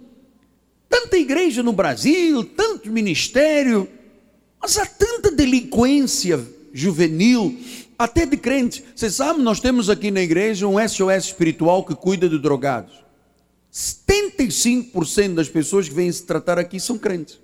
tanta 0.89 1.18
igreja 1.18 1.64
no 1.64 1.72
Brasil, 1.72 2.43
tanto 2.43 2.89
ministério, 2.89 3.88
mas 4.62 4.78
há 4.78 4.86
tanta 4.86 5.32
delinquência 5.32 6.45
juvenil, 6.74 7.57
até 8.04 8.26
de 8.26 8.36
crentes. 8.36 8.84
Você 8.95 9.10
sabe, 9.10 9.41
nós 9.41 9.60
temos 9.60 9.89
aqui 9.89 10.10
na 10.10 10.22
igreja 10.22 10.68
um 10.68 10.78
SOS 10.80 11.26
espiritual 11.26 11.84
que 11.84 11.95
cuida 11.95 12.28
de 12.28 12.39
drogados. 12.39 12.93
75% 13.72 15.36
das 15.36 15.47
pessoas 15.47 15.88
que 15.88 15.93
vêm 15.93 16.12
se 16.12 16.26
tratar 16.26 16.58
aqui 16.58 16.80
são 16.80 16.97
crentes. 16.97 17.39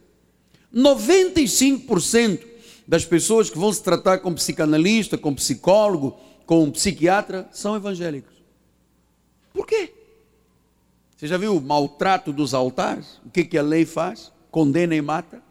95% 0.76 2.40
das 2.88 3.06
pessoas 3.06 3.50
que 3.50 3.58
vão 3.58 3.72
se 3.72 3.84
tratar 3.84 4.20
com 4.20 4.34
psicanalista, 4.34 5.18
com 5.18 5.34
psicólogo, 5.34 6.18
com 6.46 6.72
psiquiatra, 6.72 7.48
são 7.52 7.76
evangélicos. 7.76 8.36
Por 9.54 9.66
quê? 9.66 9.94
Você 11.16 11.28
já 11.28 11.38
viu 11.38 11.56
o 11.56 11.62
maltrato 11.62 12.34
dos 12.34 12.54
altares? 12.54 13.20
O 13.26 13.30
que, 13.30 13.44
que 13.44 13.58
a 13.58 13.62
lei 13.62 13.86
faz? 13.86 14.32
Condena 14.52 14.96
e 14.96 15.02
mata. 15.02 15.42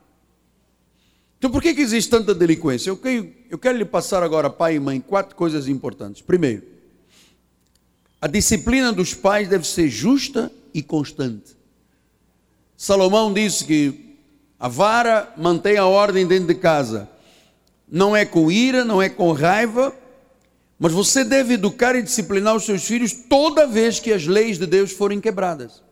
Então 1.38 1.50
por 1.50 1.62
que, 1.62 1.74
que 1.74 1.82
existe 1.82 2.10
tanta 2.10 2.34
delinquência? 2.34 2.90
Eu 2.90 2.96
quero, 2.96 3.32
eu 3.50 3.58
quero 3.58 3.78
lhe 3.78 3.84
passar 3.84 4.22
agora, 4.22 4.48
pai 4.48 4.76
e 4.76 4.80
mãe, 4.80 5.00
quatro 5.00 5.36
coisas 5.36 5.68
importantes. 5.68 6.22
Primeiro, 6.22 6.62
a 8.20 8.26
disciplina 8.26 8.92
dos 8.92 9.14
pais 9.14 9.48
deve 9.48 9.66
ser 9.66 9.88
justa 9.88 10.50
e 10.72 10.82
constante. 10.82 11.56
Salomão 12.76 13.32
disse 13.32 13.64
que 13.64 14.16
a 14.58 14.68
vara 14.68 15.32
mantém 15.36 15.76
a 15.76 15.86
ordem 15.86 16.26
dentro 16.26 16.48
de 16.48 16.54
casa, 16.54 17.08
não 17.88 18.16
é 18.16 18.24
com 18.24 18.50
ira, 18.50 18.84
não 18.84 19.00
é 19.00 19.08
com 19.08 19.32
raiva, 19.32 19.94
mas 20.78 20.92
você 20.92 21.24
deve 21.24 21.54
educar 21.54 21.94
e 21.94 22.02
disciplinar 22.02 22.56
os 22.56 22.64
seus 22.64 22.84
filhos 22.84 23.12
toda 23.12 23.66
vez 23.66 24.00
que 24.00 24.12
as 24.12 24.26
leis 24.26 24.58
de 24.58 24.66
Deus 24.66 24.92
forem 24.92 25.20
quebradas. 25.20 25.82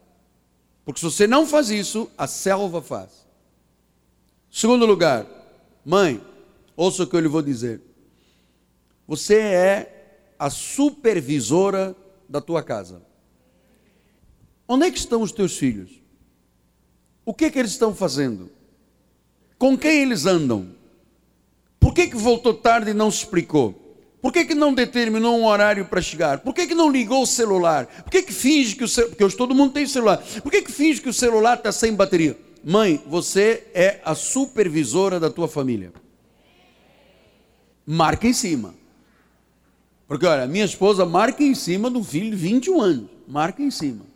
Porque 0.85 1.01
se 1.01 1.07
você 1.07 1.27
não 1.27 1.47
faz 1.47 1.71
isso, 1.71 2.11
a 2.19 2.27
selva 2.27 2.83
faz. 2.83 3.24
Segundo 4.57 4.87
lugar, 4.87 5.27
mãe, 5.85 6.25
ouça 6.77 7.03
o 7.03 7.07
que 7.09 7.17
eu 7.17 7.19
lhe 7.19 7.27
vou 7.27 7.43
dizer. 7.43 7.81
Você 9.05 9.35
é 9.35 10.29
a 10.39 10.49
supervisora 10.49 11.97
da 12.29 12.41
tua 12.41 12.63
casa. 12.63 13.03
Onde 14.69 14.87
é 14.87 14.93
que 14.93 14.99
estão 14.99 15.23
os 15.23 15.33
teus 15.33 15.59
filhos? 15.59 15.91
O 17.27 17.35
que 17.35 17.47
é 17.47 17.51
que 17.51 17.59
eles 17.59 17.73
estão 17.73 17.93
fazendo? 17.93 18.49
Com 19.59 19.77
quem 19.77 20.03
eles 20.03 20.25
andam? 20.25 20.69
Por 21.81 21.93
que, 21.93 22.07
que 22.07 22.17
voltou 22.17 22.55
tarde 22.55 22.93
e 22.93 22.95
não 22.95 23.11
se 23.11 23.25
explicou? 23.25 23.99
Por 24.23 24.33
que, 24.33 24.45
que 24.45 24.55
não 24.55 24.73
determinou 24.73 25.37
um 25.37 25.47
horário 25.47 25.85
para 25.87 26.01
chegar? 26.01 26.39
Por 26.39 26.55
que, 26.55 26.69
que 26.69 26.77
não 26.77 26.93
ligou 26.93 27.25
o 27.25 27.27
celular? 27.27 27.87
Por 28.05 28.11
que, 28.13 28.23
que 28.23 28.33
finge 28.33 28.77
que 28.77 28.85
o 28.85 28.89
celular. 28.89 29.11
Porque 29.11 29.25
hoje 29.25 29.37
todo 29.37 29.53
mundo 29.53 29.73
tem 29.73 29.85
celular. 29.85 30.19
Por 30.45 30.53
que, 30.53 30.63
que 30.63 30.71
finge 30.71 31.01
que 31.01 31.09
o 31.09 31.13
celular 31.13 31.59
está 31.59 31.73
sem 31.73 31.93
bateria? 31.93 32.39
Mãe, 32.65 33.03
você 33.07 33.67
é 33.75 34.01
a 34.03 34.15
supervisora 34.15 35.21
da 35.21 35.29
tua 35.29 35.47
família. 35.47 35.93
Marca 37.87 38.27
em 38.27 38.33
cima. 38.33 38.75
Porque, 40.09 40.25
olha, 40.25 40.47
minha 40.47 40.65
esposa 40.65 41.05
marca 41.05 41.43
em 41.43 41.55
cima 41.55 41.91
do 41.91 42.03
filho 42.03 42.31
de 42.31 42.37
21 42.37 42.81
anos. 42.81 43.11
Marca 43.29 43.63
em 43.63 43.71
cima. 43.71 44.07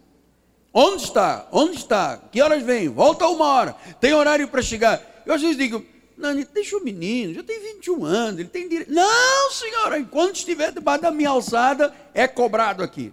Onde 0.72 1.02
está? 1.02 1.46
Onde 1.52 1.76
está? 1.76 2.16
Que 2.32 2.40
horas 2.40 2.62
vem? 2.62 2.88
Volta 2.88 3.26
uma 3.26 3.46
hora. 3.46 3.76
Tem 4.00 4.14
horário 4.14 4.48
para 4.48 4.62
chegar. 4.62 5.22
Eu 5.26 5.34
às 5.34 5.42
vezes 5.42 5.56
digo, 5.56 5.84
não, 6.16 6.34
deixa 6.34 6.76
o 6.76 6.82
menino, 6.82 7.34
já 7.34 7.42
tem 7.42 7.60
21 7.60 8.04
anos, 8.04 8.40
ele 8.40 8.48
tem 8.48 8.66
direito. 8.66 8.92
Não, 8.92 9.50
senhora, 9.50 9.98
enquanto 9.98 10.36
estiver 10.36 10.72
debaixo 10.72 11.02
da 11.02 11.10
minha 11.10 11.30
alçada, 11.30 11.94
é 12.14 12.26
cobrado 12.26 12.82
aqui. 12.82 13.12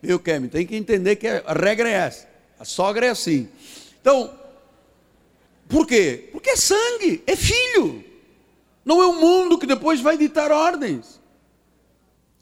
Viu, 0.00 0.18
Kemi? 0.20 0.48
Tem 0.48 0.64
que 0.64 0.76
entender 0.76 1.16
que 1.16 1.26
a 1.26 1.52
regra 1.52 1.88
é 1.88 1.92
essa. 1.92 2.28
A 2.58 2.64
sogra 2.64 3.06
é 3.06 3.10
assim. 3.10 3.48
Então, 4.00 4.32
por 5.68 5.86
quê? 5.86 6.28
Porque 6.32 6.50
é 6.50 6.56
sangue, 6.56 7.22
é 7.26 7.36
filho. 7.36 8.04
Não 8.84 9.02
é 9.02 9.06
o 9.06 9.14
mundo 9.14 9.58
que 9.58 9.66
depois 9.66 10.00
vai 10.00 10.16
ditar 10.16 10.50
ordens. 10.50 11.20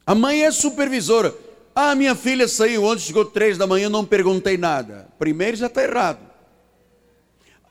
A 0.07 0.15
mãe 0.15 0.45
é 0.45 0.51
supervisora. 0.51 1.35
Ah, 1.75 1.95
minha 1.95 2.15
filha 2.15 2.49
saiu 2.49 2.85
ontem, 2.85 3.03
chegou 3.03 3.25
três 3.25 3.59
da 3.59 3.67
manhã, 3.67 3.89
não 3.89 4.05
perguntei 4.05 4.57
nada. 4.57 5.09
Primeiro 5.19 5.57
já 5.57 5.67
está 5.67 5.83
errado. 5.83 6.21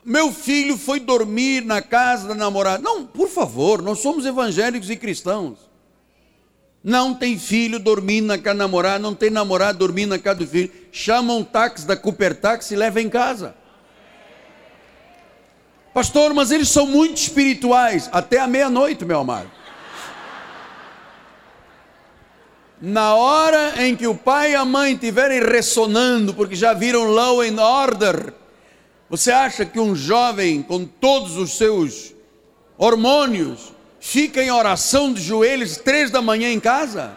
Meu 0.04 0.32
filho 0.32 0.78
foi 0.78 1.00
dormir 1.00 1.64
na 1.64 1.82
casa 1.82 2.28
da 2.28 2.34
namorada. 2.34 2.82
Não, 2.82 3.04
por 3.04 3.28
favor, 3.28 3.82
nós 3.82 3.98
somos 3.98 4.24
evangélicos 4.24 4.88
e 4.88 4.96
cristãos. 4.96 5.58
Não 6.82 7.12
tem 7.12 7.38
filho 7.38 7.78
dormindo 7.78 8.26
na 8.26 8.38
casa 8.38 8.56
da 8.56 8.64
namorada, 8.64 8.98
não 9.00 9.14
tem 9.14 9.28
namorado 9.28 9.78
dormindo 9.78 10.10
na 10.10 10.18
casa 10.18 10.38
do 10.38 10.46
filho. 10.46 10.70
Chama 10.92 11.34
um 11.34 11.42
táxi 11.42 11.86
da 11.86 11.96
Cooper 11.96 12.40
Táxi 12.40 12.74
e 12.74 12.76
leva 12.76 13.02
em 13.02 13.10
casa. 13.10 13.54
Pastor, 15.98 16.32
mas 16.32 16.52
eles 16.52 16.68
são 16.68 16.86
muito 16.86 17.16
espirituais. 17.16 18.08
Até 18.12 18.38
a 18.38 18.46
meia-noite, 18.46 19.04
meu 19.04 19.18
amado. 19.18 19.50
Na 22.80 23.16
hora 23.16 23.84
em 23.84 23.96
que 23.96 24.06
o 24.06 24.14
pai 24.14 24.52
e 24.52 24.54
a 24.54 24.64
mãe 24.64 24.92
estiverem 24.92 25.40
ressonando, 25.40 26.32
porque 26.32 26.54
já 26.54 26.72
viram 26.72 27.10
Law 27.10 27.40
and 27.40 27.60
Order, 27.60 28.32
você 29.10 29.32
acha 29.32 29.64
que 29.64 29.80
um 29.80 29.96
jovem 29.96 30.62
com 30.62 30.84
todos 30.84 31.36
os 31.36 31.56
seus 31.56 32.14
hormônios 32.76 33.72
fica 33.98 34.40
em 34.40 34.52
oração 34.52 35.12
de 35.12 35.20
joelhos 35.20 35.78
três 35.78 36.12
da 36.12 36.22
manhã 36.22 36.48
em 36.52 36.60
casa? 36.60 37.10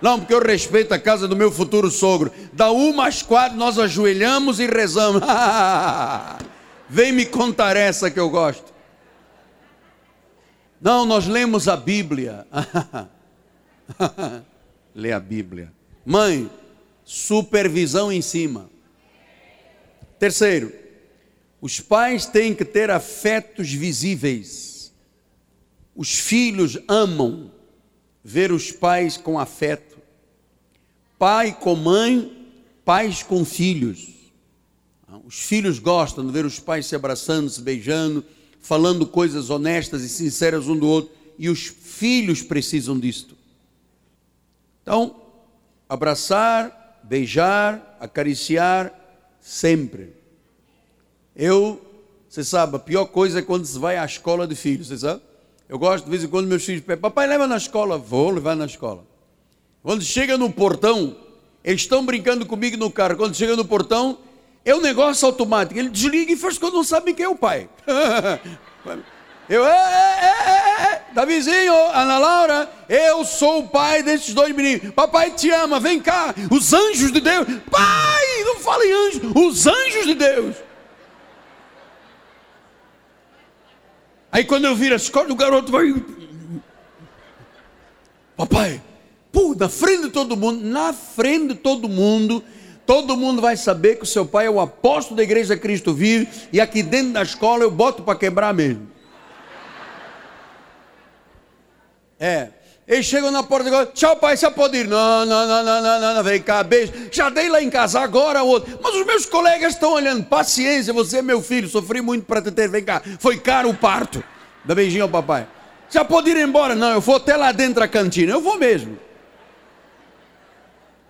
Não, 0.00 0.18
porque 0.18 0.32
eu 0.32 0.40
respeito 0.40 0.94
a 0.94 0.98
casa 0.98 1.28
do 1.28 1.36
meu 1.36 1.52
futuro 1.52 1.90
sogro. 1.90 2.32
Da 2.54 2.70
uma 2.70 3.06
às 3.06 3.20
quatro 3.20 3.58
nós 3.58 3.78
ajoelhamos 3.78 4.60
e 4.60 4.66
rezamos. 4.66 5.20
Vem 6.88 7.12
me 7.12 7.24
contar 7.24 7.76
essa 7.76 8.10
que 8.10 8.20
eu 8.20 8.28
gosto. 8.28 8.72
Não, 10.80 11.06
nós 11.06 11.26
lemos 11.26 11.66
a 11.66 11.76
Bíblia. 11.76 12.46
Lê 14.94 15.12
a 15.12 15.20
Bíblia. 15.20 15.72
Mãe, 16.04 16.50
supervisão 17.04 18.12
em 18.12 18.20
cima. 18.20 18.70
Terceiro, 20.18 20.72
os 21.60 21.80
pais 21.80 22.26
têm 22.26 22.54
que 22.54 22.64
ter 22.64 22.90
afetos 22.90 23.72
visíveis. 23.72 24.92
Os 25.96 26.18
filhos 26.18 26.78
amam 26.86 27.50
ver 28.22 28.52
os 28.52 28.70
pais 28.70 29.16
com 29.16 29.38
afeto. 29.38 29.98
Pai 31.18 31.56
com 31.58 31.74
mãe, 31.74 32.50
pais 32.84 33.22
com 33.22 33.44
filhos. 33.44 34.13
Os 35.24 35.40
filhos 35.40 35.78
gostam 35.78 36.24
de 36.26 36.32
ver 36.32 36.44
os 36.44 36.58
pais 36.58 36.86
se 36.86 36.96
abraçando, 36.96 37.48
se 37.48 37.60
beijando, 37.60 38.24
falando 38.60 39.06
coisas 39.06 39.50
honestas 39.50 40.02
e 40.02 40.08
sinceras 40.08 40.68
um 40.68 40.76
do 40.76 40.88
outro, 40.88 41.12
e 41.38 41.48
os 41.48 41.66
filhos 41.66 42.42
precisam 42.42 42.98
disto. 42.98 43.36
Então, 44.82 45.16
abraçar, 45.88 47.00
beijar, 47.02 47.96
acariciar, 48.00 48.92
sempre. 49.40 50.12
Eu, 51.36 51.84
você 52.28 52.42
sabe, 52.42 52.76
a 52.76 52.78
pior 52.78 53.06
coisa 53.06 53.40
é 53.40 53.42
quando 53.42 53.66
se 53.66 53.78
vai 53.78 53.98
à 53.98 54.04
escola 54.04 54.46
de 54.46 54.54
filhos, 54.54 54.88
você 54.88 54.98
sabe? 54.98 55.22
Eu 55.68 55.78
gosto 55.78 56.04
de 56.04 56.10
vez 56.10 56.24
em 56.24 56.28
quando 56.28 56.46
meus 56.46 56.64
filhos 56.64 56.82
pedem, 56.82 57.00
papai 57.00 57.26
leva 57.26 57.46
na 57.46 57.56
escola, 57.56 57.98
vou 57.98 58.30
levar 58.30 58.54
na 58.54 58.66
escola. 58.66 59.04
Quando 59.82 60.02
chega 60.02 60.38
no 60.38 60.50
portão, 60.50 61.16
eles 61.62 61.82
estão 61.82 62.04
brincando 62.04 62.46
comigo 62.46 62.76
no 62.76 62.90
carro, 62.90 63.16
quando 63.16 63.34
chega 63.34 63.56
no 63.56 63.64
portão, 63.64 64.18
é 64.64 64.74
um 64.74 64.80
negócio 64.80 65.26
automático. 65.26 65.78
Ele 65.78 65.90
desliga 65.90 66.32
e 66.32 66.36
faz 66.36 66.56
quando 66.58 66.74
não 66.74 66.84
sabe 66.84 67.12
quem 67.12 67.26
é 67.26 67.28
o 67.28 67.36
pai. 67.36 67.68
Eu, 69.46 69.66
é, 69.66 69.70
é, 69.70 70.50
é, 70.50 70.82
é, 70.84 71.02
Davizinho, 71.12 71.74
Ana 71.92 72.18
Laura, 72.18 72.70
eu 72.88 73.26
sou 73.26 73.58
o 73.58 73.68
pai 73.68 74.02
desses 74.02 74.32
dois 74.32 74.54
meninos. 74.54 74.90
Papai 74.94 75.32
te 75.32 75.50
ama, 75.50 75.78
vem 75.78 76.00
cá. 76.00 76.34
Os 76.50 76.72
anjos 76.72 77.12
de 77.12 77.20
Deus. 77.20 77.46
Pai, 77.70 78.44
não 78.44 78.56
fala 78.56 78.84
em 78.86 78.92
anjos. 78.92 79.22
Os 79.34 79.66
anjos 79.66 80.06
de 80.06 80.14
Deus. 80.14 80.56
Aí 84.32 84.44
quando 84.44 84.64
eu 84.64 84.74
viro 84.74 84.94
a 84.94 84.96
escola, 84.96 85.30
o 85.30 85.36
garoto 85.36 85.70
vai. 85.70 85.94
Papai, 88.34 88.82
pô, 89.30 89.54
na 89.54 89.68
frente 89.68 90.04
de 90.04 90.10
todo 90.10 90.36
mundo, 90.36 90.64
na 90.64 90.92
frente 90.94 91.48
de 91.48 91.54
todo 91.54 91.88
mundo, 91.88 92.42
Todo 92.86 93.16
mundo 93.16 93.40
vai 93.40 93.56
saber 93.56 93.96
que 93.96 94.02
o 94.02 94.06
seu 94.06 94.26
pai 94.26 94.46
é 94.46 94.50
o 94.50 94.60
apóstolo 94.60 95.16
da 95.16 95.22
igreja 95.22 95.56
Cristo 95.56 95.94
vive 95.94 96.28
e 96.52 96.60
aqui 96.60 96.82
dentro 96.82 97.12
da 97.12 97.22
escola 97.22 97.62
eu 97.62 97.70
boto 97.70 98.02
para 98.02 98.18
quebrar 98.18 98.52
mesmo. 98.52 98.88
É. 102.20 102.48
Eles 102.86 103.06
chegam 103.06 103.30
na 103.30 103.42
porta 103.42 103.68
e 103.68 103.70
dizem, 103.70 103.86
tchau 103.94 104.16
pai, 104.16 104.36
você 104.36 104.50
pode 104.50 104.76
ir. 104.76 104.86
Não, 104.86 105.24
não, 105.24 105.46
não, 105.48 105.64
não, 105.64 105.82
não, 105.82 106.14
não, 106.14 106.22
vem 106.22 106.40
cá, 106.40 106.62
beijo. 106.62 106.92
Já 107.10 107.30
dei 107.30 107.48
lá 107.48 107.62
em 107.62 107.70
casa, 107.70 108.00
agora 108.00 108.42
outro. 108.42 108.78
Mas 108.82 108.94
os 108.94 109.06
meus 109.06 109.24
colegas 109.24 109.72
estão 109.72 109.92
olhando, 109.92 110.22
paciência, 110.24 110.92
você 110.92 111.18
é 111.18 111.22
meu 111.22 111.40
filho, 111.40 111.66
sofri 111.66 112.02
muito 112.02 112.26
para 112.26 112.42
te 112.42 112.50
ter, 112.50 112.68
vem 112.68 112.84
cá. 112.84 113.02
Foi 113.18 113.38
caro 113.38 113.70
o 113.70 113.74
parto. 113.74 114.22
Dá 114.66 114.74
beijinho 114.74 115.04
ao 115.04 115.08
papai. 115.08 115.46
Já 115.88 116.04
pode 116.04 116.30
ir 116.30 116.36
embora? 116.36 116.74
Não, 116.74 116.90
eu 116.90 117.00
vou 117.00 117.16
até 117.16 117.36
lá 117.36 117.52
dentro 117.52 117.80
da 117.80 117.88
cantina. 117.88 118.32
Eu 118.32 118.42
vou 118.42 118.58
mesmo. 118.58 118.98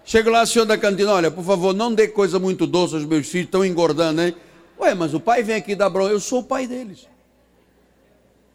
Chego 0.05 0.29
lá, 0.29 0.45
senhor 0.45 0.67
da 0.67 0.77
cantina, 0.77 1.13
olha, 1.13 1.31
por 1.31 1.43
favor, 1.43 1.75
não 1.75 1.93
dê 1.93 2.07
coisa 2.09 2.39
muito 2.39 2.67
doce 2.67 2.95
aos 2.95 3.07
meus 3.07 3.27
filhos, 3.27 3.47
estão 3.47 3.65
engordando, 3.65 4.21
hein? 4.21 4.35
Ué, 4.79 4.95
mas 4.95 5.15
o 5.15 5.21
pai 5.21 5.43
vem 5.43 5.57
aqui 5.57 5.75
dar 5.75 5.89
bronca, 5.89 6.13
eu 6.13 6.21
sou 6.21 6.41
o 6.41 6.45
pai 6.45 6.67
deles. 6.67 7.09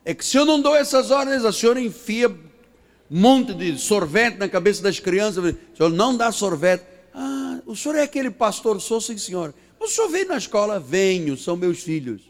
É 0.05 0.13
que 0.13 0.23
se 0.23 0.37
eu 0.37 0.45
não 0.45 0.61
dou 0.61 0.75
essas 0.75 1.09
ordens, 1.09 1.43
a 1.43 1.51
senhora 1.51 1.81
enfia 1.81 2.29
um 2.29 3.19
monte 3.19 3.53
de 3.53 3.77
sorvete 3.79 4.37
na 4.37 4.47
cabeça 4.47 4.83
das 4.83 4.99
crianças, 4.99 5.43
o 5.43 5.57
senhor 5.75 5.89
não 5.89 6.15
dá 6.15 6.31
sorvete. 6.31 6.83
Ah, 7.13 7.59
o 7.65 7.75
senhor 7.75 7.95
é 7.95 8.03
aquele 8.03 8.29
pastor, 8.29 8.79
sou 8.79 9.01
sim, 9.01 9.17
senhora. 9.17 9.53
O 9.79 9.87
senhor 9.87 10.09
vem 10.09 10.25
na 10.25 10.37
escola? 10.37 10.79
Venho, 10.79 11.35
são 11.35 11.55
meus 11.55 11.79
filhos. 11.79 12.21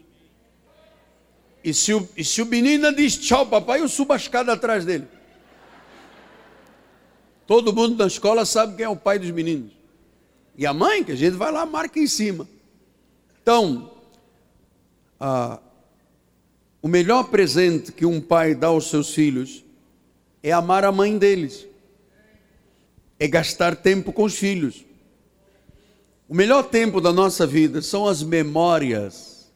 E 1.62 1.74
se 1.74 1.92
o, 1.92 2.08
e 2.16 2.24
se 2.24 2.40
o 2.40 2.46
menino 2.46 2.94
diz 2.94 3.18
tchau, 3.18 3.46
papai, 3.46 3.80
eu 3.80 3.88
subo 3.88 4.14
a 4.14 4.16
escada 4.16 4.52
atrás 4.52 4.84
dele. 4.86 5.06
Todo 7.50 7.72
mundo 7.72 7.96
da 7.96 8.06
escola 8.06 8.44
sabe 8.44 8.76
quem 8.76 8.84
é 8.84 8.88
o 8.88 8.94
pai 8.94 9.18
dos 9.18 9.32
meninos. 9.32 9.72
E 10.56 10.64
a 10.64 10.72
mãe, 10.72 11.02
que 11.02 11.10
a 11.10 11.16
gente 11.16 11.34
vai 11.34 11.50
lá, 11.50 11.66
marca 11.66 11.98
em 11.98 12.06
cima. 12.06 12.46
Então, 13.42 13.90
ah, 15.18 15.58
o 16.80 16.86
melhor 16.86 17.24
presente 17.24 17.90
que 17.90 18.06
um 18.06 18.20
pai 18.20 18.54
dá 18.54 18.68
aos 18.68 18.88
seus 18.88 19.12
filhos 19.12 19.64
é 20.44 20.52
amar 20.52 20.84
a 20.84 20.92
mãe 20.92 21.18
deles, 21.18 21.66
é 23.18 23.26
gastar 23.26 23.74
tempo 23.74 24.12
com 24.12 24.22
os 24.22 24.36
filhos. 24.36 24.84
O 26.28 26.34
melhor 26.36 26.62
tempo 26.62 27.00
da 27.00 27.12
nossa 27.12 27.48
vida 27.48 27.82
são 27.82 28.06
as 28.06 28.22
memórias 28.22 29.50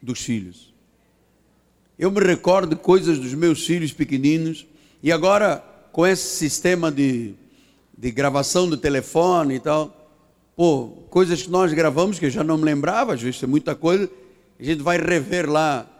dos 0.00 0.22
filhos. 0.22 0.72
Eu 1.98 2.10
me 2.10 2.20
recordo 2.20 2.74
coisas 2.74 3.18
dos 3.18 3.34
meus 3.34 3.66
filhos 3.66 3.92
pequeninos 3.92 4.66
e 5.02 5.12
agora 5.12 5.67
com 5.98 6.06
esse 6.06 6.36
sistema 6.36 6.92
de, 6.92 7.34
de 7.98 8.12
gravação 8.12 8.70
do 8.70 8.76
telefone 8.76 9.56
e 9.56 9.58
tal, 9.58 10.08
pô, 10.54 10.90
coisas 11.10 11.42
que 11.42 11.50
nós 11.50 11.72
gravamos 11.72 12.20
que 12.20 12.26
eu 12.26 12.30
já 12.30 12.44
não 12.44 12.56
me 12.56 12.62
lembrava, 12.62 13.14
às 13.14 13.20
vezes 13.20 13.42
é 13.42 13.48
muita 13.48 13.74
coisa, 13.74 14.08
a 14.60 14.62
gente 14.62 14.80
vai 14.80 14.96
rever 14.96 15.50
lá 15.50 15.90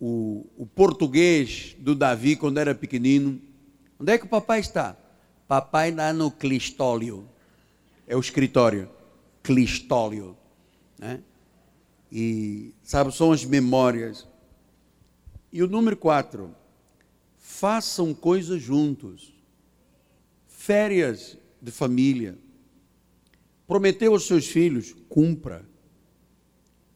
o, 0.00 0.46
o 0.56 0.64
português 0.64 1.76
do 1.78 1.94
Davi 1.94 2.36
quando 2.36 2.56
era 2.56 2.74
pequenino. 2.74 3.38
Onde 3.98 4.12
é 4.12 4.16
que 4.16 4.24
o 4.24 4.28
papai 4.30 4.60
está? 4.60 4.96
Papai 5.46 5.90
está 5.90 6.10
no 6.14 6.30
clistório. 6.30 7.28
É 8.06 8.16
o 8.16 8.20
escritório. 8.20 8.88
Clistório. 9.42 10.34
Né? 10.98 11.20
E, 12.10 12.72
sabe, 12.82 13.14
são 13.14 13.30
as 13.30 13.44
memórias. 13.44 14.26
E 15.52 15.62
o 15.62 15.68
número 15.68 15.98
quatro, 15.98 16.54
façam 17.60 18.14
coisas 18.14 18.62
juntos. 18.62 19.34
Férias 20.46 21.36
de 21.60 21.70
família. 21.70 22.38
Prometeu 23.66 24.14
aos 24.14 24.26
seus 24.26 24.46
filhos, 24.46 24.96
cumpra. 25.10 25.68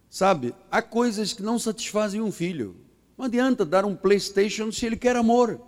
Sabe, 0.09 0.55
há 0.71 0.81
coisas 0.81 1.35
que 1.35 1.43
não 1.43 1.59
satisfazem 1.59 2.23
um 2.23 2.33
filho. 2.33 2.77
Não 3.19 3.27
adianta 3.27 3.63
dar 3.63 3.85
um 3.85 3.95
PlayStation 3.95 4.73
se 4.73 4.87
ele 4.87 4.97
quer 4.97 5.17
amor. 5.17 5.61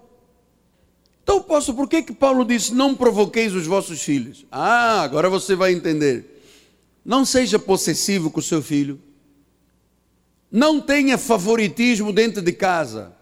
Então, 1.22 1.42
posso, 1.42 1.74
por 1.74 1.90
que, 1.90 2.02
que 2.02 2.14
Paulo 2.14 2.42
disse: 2.42 2.72
Não 2.72 2.94
provoqueis 2.94 3.52
os 3.54 3.66
vossos 3.66 4.00
filhos? 4.00 4.46
Ah, 4.50 5.02
agora 5.02 5.28
você 5.28 5.54
vai 5.54 5.74
entender. 5.74 6.42
Não 7.04 7.22
seja 7.26 7.58
possessivo 7.58 8.30
com 8.30 8.40
o 8.40 8.42
seu 8.42 8.62
filho. 8.62 8.98
Não 10.50 10.80
tenha 10.80 11.18
favoritismo 11.18 12.14
dentro 12.14 12.40
de 12.40 12.52
casa. 12.52 13.15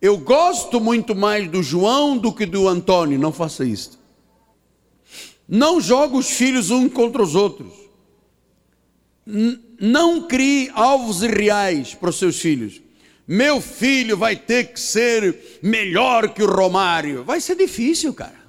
Eu 0.00 0.18
gosto 0.18 0.80
muito 0.80 1.14
mais 1.14 1.50
do 1.50 1.62
João 1.62 2.18
do 2.18 2.32
que 2.32 2.44
do 2.44 2.68
Antônio. 2.68 3.18
Não 3.18 3.32
faça 3.32 3.64
isso. 3.64 3.98
Não 5.48 5.80
jogue 5.80 6.16
os 6.16 6.30
filhos 6.30 6.70
uns 6.70 6.92
contra 6.92 7.22
os 7.22 7.34
outros. 7.34 7.72
Não 9.80 10.26
crie 10.26 10.70
alvos 10.74 11.22
irreais 11.22 11.94
para 11.94 12.10
os 12.10 12.18
seus 12.18 12.38
filhos. 12.40 12.80
Meu 13.26 13.60
filho 13.60 14.16
vai 14.16 14.36
ter 14.36 14.72
que 14.72 14.78
ser 14.78 15.58
melhor 15.62 16.28
que 16.32 16.42
o 16.42 16.46
Romário. 16.46 17.24
Vai 17.24 17.40
ser 17.40 17.56
difícil, 17.56 18.14
cara. 18.14 18.46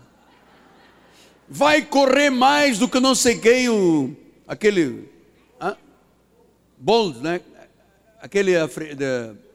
Vai 1.50 1.82
correr 1.82 2.30
mais 2.30 2.78
do 2.78 2.88
que 2.88 3.00
não 3.00 3.16
sei 3.16 3.40
quem, 3.40 3.70
o, 3.70 4.16
aquele. 4.48 5.10
Ah, 5.60 5.78
Bold, 6.78 7.20
né? 7.20 7.42
Aquele. 8.22 8.52
De, 8.96 9.47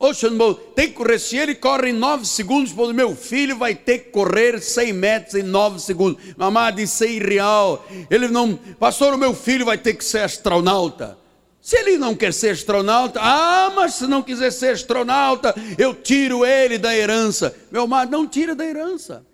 Ocean 0.00 0.36
Bolt, 0.36 0.60
tem 0.76 0.88
que 0.88 0.94
correr. 0.94 1.18
Se 1.18 1.36
ele 1.36 1.56
corre 1.56 1.90
em 1.90 1.92
9 1.92 2.24
segundos, 2.24 2.72
meu 2.72 3.16
filho 3.16 3.56
vai 3.56 3.74
ter 3.74 3.98
que 3.98 4.10
correr 4.10 4.60
100 4.60 4.92
metros 4.92 5.34
em 5.34 5.42
9 5.42 5.80
segundos. 5.80 6.22
Mamá 6.36 6.70
disse 6.70 7.04
é 7.04 7.10
irreal. 7.10 7.84
Ele 8.08 8.28
não, 8.28 8.54
pastor, 8.78 9.14
o 9.14 9.18
meu 9.18 9.34
filho 9.34 9.64
vai 9.64 9.76
ter 9.76 9.94
que 9.94 10.04
ser 10.04 10.20
astronauta. 10.20 11.18
Se 11.60 11.76
ele 11.76 11.98
não 11.98 12.14
quer 12.14 12.32
ser 12.32 12.50
astronauta, 12.50 13.20
ah, 13.20 13.72
mas 13.74 13.94
se 13.94 14.06
não 14.06 14.22
quiser 14.22 14.52
ser 14.52 14.74
astronauta, 14.74 15.54
eu 15.76 15.92
tiro 15.92 16.46
ele 16.46 16.78
da 16.78 16.96
herança. 16.96 17.54
Meu 17.70 17.82
amado, 17.82 18.10
não 18.10 18.26
tira 18.26 18.54
da 18.54 18.64
herança. 18.64 19.26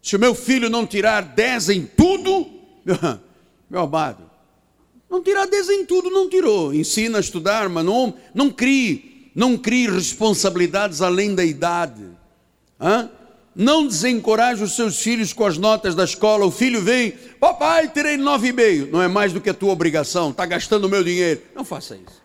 Se 0.00 0.16
o 0.16 0.18
meu 0.18 0.34
filho 0.34 0.70
não 0.70 0.86
tirar 0.86 1.20
10 1.20 1.68
em 1.68 1.84
tudo, 1.84 2.48
meu 3.68 3.82
amado, 3.82 4.28
não 5.10 5.22
tirar 5.22 5.46
10 5.46 5.68
em 5.68 5.84
tudo, 5.84 6.08
não 6.08 6.28
tirou. 6.30 6.72
Ensina 6.72 7.18
a 7.18 7.20
estudar, 7.20 7.68
mas 7.68 7.84
não, 7.84 8.14
não 8.34 8.50
crie, 8.50 9.17
não 9.38 9.56
crie 9.56 9.88
responsabilidades 9.88 11.00
além 11.00 11.32
da 11.32 11.44
idade. 11.44 12.04
Hã? 12.80 13.08
Não 13.54 13.86
desencoraje 13.86 14.64
os 14.64 14.74
seus 14.74 14.98
filhos 14.98 15.32
com 15.32 15.46
as 15.46 15.56
notas 15.56 15.94
da 15.94 16.02
escola. 16.02 16.44
O 16.44 16.50
filho 16.50 16.82
vem, 16.82 17.12
papai, 17.38 17.86
tirei 17.86 18.16
nove 18.16 18.48
e 18.48 18.52
meio. 18.52 18.90
Não 18.90 19.00
é 19.00 19.06
mais 19.06 19.32
do 19.32 19.40
que 19.40 19.48
a 19.48 19.54
tua 19.54 19.72
obrigação, 19.72 20.30
está 20.30 20.44
gastando 20.44 20.86
o 20.86 20.88
meu 20.88 21.04
dinheiro. 21.04 21.40
Não 21.54 21.64
faça 21.64 21.94
isso. 21.94 22.20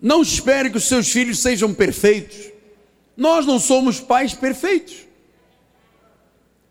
Não 0.00 0.22
espere 0.22 0.70
que 0.70 0.76
os 0.76 0.84
seus 0.84 1.10
filhos 1.10 1.40
sejam 1.40 1.74
perfeitos. 1.74 2.52
Nós 3.16 3.44
não 3.44 3.58
somos 3.58 3.98
pais 3.98 4.32
perfeitos. 4.32 4.98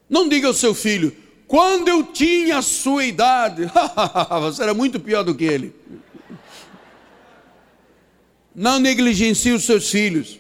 Não 0.10 0.30
diga 0.30 0.48
ao 0.48 0.54
seu 0.54 0.74
filho, 0.74 1.14
quando 1.46 1.90
eu 1.90 2.02
tinha 2.02 2.60
a 2.60 2.62
sua 2.62 3.04
idade, 3.04 3.70
você 4.40 4.64
era 4.64 4.74
muito 4.74 5.02
pior 5.02 5.24
do 5.24 5.36
que 5.36 5.44
ele. 5.44 5.76
Não 8.60 8.78
negligencie 8.78 9.54
os 9.54 9.64
seus 9.64 9.90
filhos. 9.90 10.38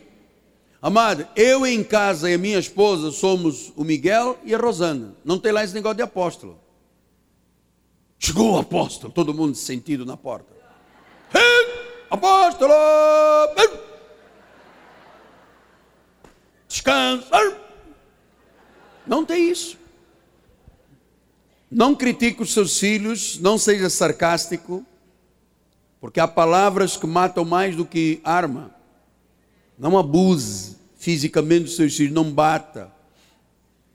Amado, 0.82 1.26
eu 1.38 1.65
em 1.65 1.82
casa 1.82 2.30
e 2.30 2.34
a 2.34 2.38
minha 2.38 2.59
esposa 2.59 3.11
somos 3.11 3.72
o 3.78 3.84
Miguel 3.86 4.38
e 4.43 4.53
a 4.53 4.57
Rosana. 4.57 5.15
Não 5.24 5.39
tem 5.39 5.53
lá 5.53 5.63
esse 5.63 5.74
negócio 5.74 5.95
de 5.95 6.03
apóstolo. 6.03 6.59
Chegou 8.17 8.55
o 8.55 8.59
apóstolo, 8.59 9.13
todo 9.13 9.34
mundo 9.34 9.55
sentido 9.55 10.05
na 10.05 10.17
porta. 10.17 10.53
Hey, 11.34 11.95
apóstolo! 12.09 12.74
Descansa. 16.67 17.55
Não 19.07 19.24
tem 19.24 19.49
isso. 19.49 19.78
Não 21.72 21.95
critique 21.95 22.43
os 22.43 22.51
seus 22.51 22.78
filhos, 22.78 23.39
não 23.39 23.57
seja 23.57 23.89
sarcástico, 23.89 24.86
porque 26.00 26.20
há 26.20 26.28
palavras 26.28 26.95
que 26.95 27.06
matam 27.06 27.43
mais 27.43 27.76
do 27.76 27.86
que 27.86 28.22
arma. 28.24 28.74
Não 29.78 29.97
abuse 29.97 30.78
fisicamente 30.97 31.66
dos 31.66 31.76
seus 31.76 31.95
filhos, 31.95 32.14
não 32.14 32.32
bata. 32.32 32.91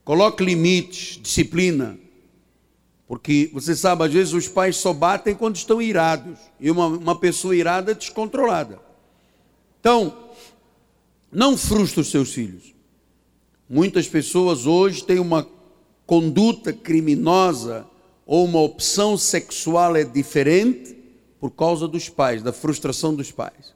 Coloque 0.05 0.45
limites, 0.45 1.19
disciplina. 1.23 1.99
Porque 3.07 3.51
você 3.53 3.75
sabe, 3.75 4.05
às 4.05 4.13
vezes 4.13 4.33
os 4.35 4.49
pais 4.49 4.77
só 4.77 4.93
batem 4.93 5.35
quando 5.35 5.57
estão 5.57 5.81
irados. 5.81 6.39
E 6.61 6.71
uma, 6.71 6.87
uma 6.87 7.19
pessoa 7.19 7.57
irada 7.57 7.93
é 7.93 7.95
descontrolada. 7.95 8.81
Então, 9.81 10.17
não 11.33 11.57
frustre 11.57 12.01
os 12.01 12.11
seus 12.11 12.33
filhos. 12.33 12.75
Muitas 13.69 14.07
pessoas 14.07 14.67
hoje 14.67 15.05
têm 15.05 15.19
uma 15.19 15.47
conduta 16.07 16.73
criminosa 16.73 17.87
ou 18.27 18.45
uma 18.45 18.61
opção 18.61 19.17
sexual 19.17 19.97
é 19.97 20.05
diferente 20.05 20.94
por 21.45 21.51
causa 21.51 21.87
dos 21.87 22.09
pais, 22.09 22.43
da 22.43 22.55
frustração 22.55 23.15
dos 23.15 23.31
pais. 23.31 23.75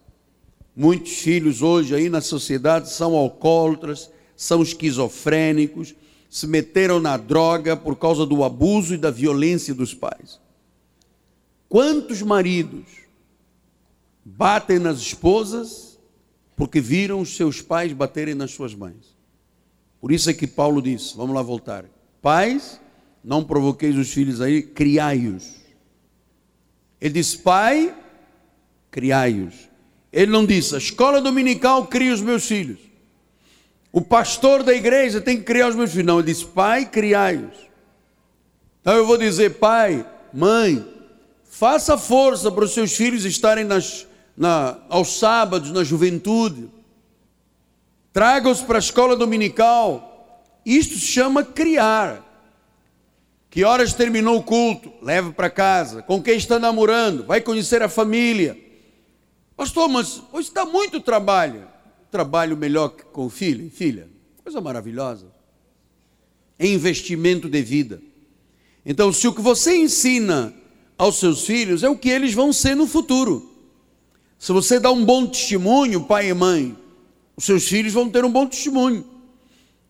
Muitos 0.74 1.18
filhos 1.18 1.60
hoje 1.60 1.94
aí 1.94 2.08
na 2.08 2.22
sociedade 2.22 2.90
são 2.90 3.14
alcoólatras, 3.14 4.10
são 4.34 4.62
esquizofrênicos, 4.62 5.94
se 6.30 6.46
meteram 6.46 6.98
na 6.98 7.18
droga 7.18 7.76
por 7.76 7.96
causa 7.96 8.24
do 8.24 8.42
abuso 8.42 8.94
e 8.94 8.96
da 8.96 9.10
violência 9.10 9.74
dos 9.74 9.92
pais. 9.92 10.40
Quantos 11.68 12.22
maridos 12.22 12.86
batem 14.24 14.78
nas 14.78 14.96
esposas 15.00 15.98
porque 16.56 16.80
viram 16.80 17.20
os 17.20 17.36
seus 17.36 17.60
pais 17.60 17.92
baterem 17.92 18.34
nas 18.34 18.52
suas 18.52 18.74
mães? 18.74 19.14
Por 20.00 20.10
isso 20.10 20.30
é 20.30 20.32
que 20.32 20.46
Paulo 20.46 20.80
disse, 20.80 21.14
vamos 21.14 21.34
lá 21.34 21.42
voltar. 21.42 21.84
Pais, 22.22 22.80
não 23.22 23.44
provoqueis 23.44 23.94
os 23.94 24.10
filhos 24.10 24.40
aí, 24.40 24.62
criai-os. 24.62 25.57
Ele 27.00 27.14
diz, 27.14 27.36
pai, 27.36 27.94
criai-os. 28.90 29.54
Ele 30.12 30.30
não 30.30 30.44
disse, 30.44 30.74
a 30.74 30.78
escola 30.78 31.20
dominical 31.20 31.86
cria 31.86 32.12
os 32.12 32.20
meus 32.20 32.46
filhos. 32.46 32.78
O 33.92 34.00
pastor 34.00 34.62
da 34.62 34.74
igreja 34.74 35.20
tem 35.20 35.36
que 35.36 35.44
criar 35.44 35.68
os 35.68 35.74
meus 35.74 35.90
filhos. 35.90 36.06
Não, 36.06 36.18
ele 36.18 36.32
disse, 36.32 36.44
pai, 36.44 36.86
criai-os. 36.86 37.68
Então 38.80 38.94
eu 38.94 39.06
vou 39.06 39.16
dizer, 39.16 39.54
pai, 39.54 40.06
mãe, 40.32 40.86
faça 41.44 41.96
força 41.98 42.50
para 42.50 42.64
os 42.64 42.72
seus 42.72 42.94
filhos 42.94 43.24
estarem 43.24 43.64
nas, 43.64 44.06
na, 44.36 44.78
aos 44.88 45.18
sábados, 45.18 45.70
na 45.70 45.84
juventude. 45.84 46.70
Traga-os 48.12 48.62
para 48.62 48.78
a 48.78 48.80
escola 48.80 49.16
dominical. 49.16 50.42
Isto 50.64 50.94
se 50.94 51.06
chama 51.06 51.44
criar. 51.44 52.27
Que 53.50 53.64
horas 53.64 53.94
terminou 53.94 54.36
o 54.36 54.42
culto? 54.42 54.92
Leve 55.02 55.32
para 55.32 55.48
casa. 55.48 56.02
Com 56.02 56.22
quem 56.22 56.36
está 56.36 56.58
namorando? 56.58 57.24
Vai 57.24 57.40
conhecer 57.40 57.82
a 57.82 57.88
família 57.88 58.68
Pastor, 59.58 59.88
mas 59.88 60.22
hoje 60.32 60.46
está 60.46 60.64
muito 60.64 61.00
trabalho. 61.00 61.66
Trabalho 62.12 62.56
melhor 62.56 62.90
que 62.90 63.02
com 63.02 63.28
filho 63.28 63.66
e 63.66 63.68
filha. 63.68 64.08
Coisa 64.44 64.60
maravilhosa. 64.60 65.26
É 66.56 66.64
investimento 66.68 67.48
de 67.48 67.60
vida. 67.60 68.00
Então, 68.86 69.12
se 69.12 69.26
o 69.26 69.34
que 69.34 69.40
você 69.40 69.76
ensina 69.76 70.54
aos 70.96 71.18
seus 71.18 71.44
filhos 71.44 71.82
é 71.82 71.88
o 71.88 71.98
que 71.98 72.08
eles 72.08 72.32
vão 72.32 72.52
ser 72.52 72.76
no 72.76 72.86
futuro. 72.86 73.52
Se 74.38 74.52
você 74.52 74.78
dá 74.78 74.92
um 74.92 75.04
bom 75.04 75.26
testemunho, 75.26 76.04
pai 76.04 76.28
e 76.28 76.34
mãe, 76.34 76.78
os 77.36 77.44
seus 77.44 77.66
filhos 77.66 77.92
vão 77.92 78.08
ter 78.08 78.24
um 78.24 78.30
bom 78.30 78.46
testemunho. 78.46 79.04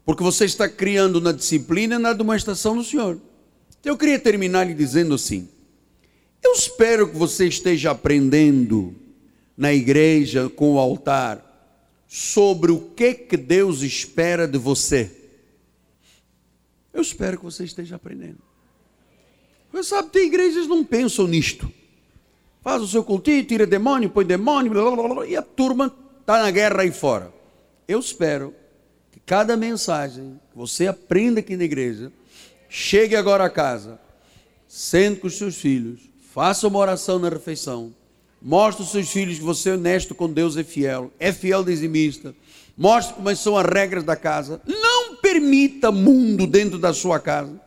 Porque 0.03 0.23
você 0.23 0.47
está 0.47 0.67
criando 0.67 1.21
na 1.21 1.31
disciplina 1.31 1.97
e 1.97 1.99
na 1.99 2.15
demonstração 2.15 2.75
do 2.75 2.83
Senhor. 2.83 3.21
Eu 3.85 3.97
queria 3.97 4.19
terminar 4.19 4.65
lhe 4.65 4.75
dizendo 4.75 5.15
assim: 5.15 5.49
eu 6.43 6.53
espero 6.53 7.09
que 7.09 7.17
você 7.17 7.47
esteja 7.47 7.91
aprendendo 7.91 8.95
na 9.57 9.73
igreja 9.73 10.49
com 10.49 10.75
o 10.75 10.79
altar 10.79 11.45
sobre 12.07 12.71
o 12.71 12.81
que 12.81 13.13
que 13.13 13.37
Deus 13.37 13.83
espera 13.83 14.47
de 14.47 14.57
você. 14.57 15.11
Eu 16.93 17.03
espero 17.03 17.39
que 17.39 17.45
você 17.45 17.65
esteja 17.65 17.97
aprendendo. 17.97 18.39
Você 19.73 19.91
sabe, 19.91 20.09
tem 20.09 20.27
igrejas 20.27 20.63
que 20.63 20.69
não 20.69 20.85
pensam 20.85 21.27
nisto. 21.27 21.71
Faz 22.63 22.83
o 22.83 22.89
seu 22.89 23.05
cultinho, 23.05 23.45
tira 23.45 23.67
demônio, 23.67 24.11
põe 24.11 24.25
demônio, 24.25 24.71
blá, 24.71 24.91
blá, 24.91 25.15
blá, 25.15 25.27
e 25.27 25.37
a 25.37 25.43
turma 25.43 25.95
está 26.21 26.43
na 26.43 26.51
guerra 26.51 26.83
aí 26.83 26.91
fora. 26.91 27.33
Eu 27.87 27.99
espero 27.99 28.55
que 29.13 29.21
cada 29.21 29.57
mensagem 29.57 30.41
que 30.51 30.57
você 30.57 30.87
aprenda 30.87 31.41
aqui 31.41 31.57
na 31.57 31.65
igreja, 31.65 32.13
chegue 32.69 33.17
agora 33.17 33.45
a 33.45 33.51
casa, 33.51 33.99
sente 34.67 35.21
com 35.21 35.27
os 35.27 35.37
seus 35.37 35.57
filhos, 35.57 36.01
faça 36.33 36.69
uma 36.69 36.79
oração 36.79 37.19
na 37.19 37.29
refeição, 37.29 37.95
Mostre 38.41 38.85
aos 38.85 38.93
seus 38.93 39.11
filhos 39.11 39.39
que 39.39 39.45
você 39.45 39.71
é 39.71 39.75
honesto 39.75 40.15
com 40.15 40.31
Deus, 40.31 40.57
é 40.57 40.63
fiel, 40.63 41.11
é 41.19 41.33
fiel 41.33 41.65
dizimista. 41.65 42.35
Mostre 42.77 43.15
como 43.15 43.35
são 43.35 43.57
as 43.57 43.67
regras 43.67 44.05
da 44.05 44.15
casa. 44.15 44.61
Não 44.65 45.17
permita 45.17 45.91
mundo 45.91 46.47
dentro 46.47 46.79
da 46.79 46.95
sua 46.95 47.19
casa. 47.19 47.61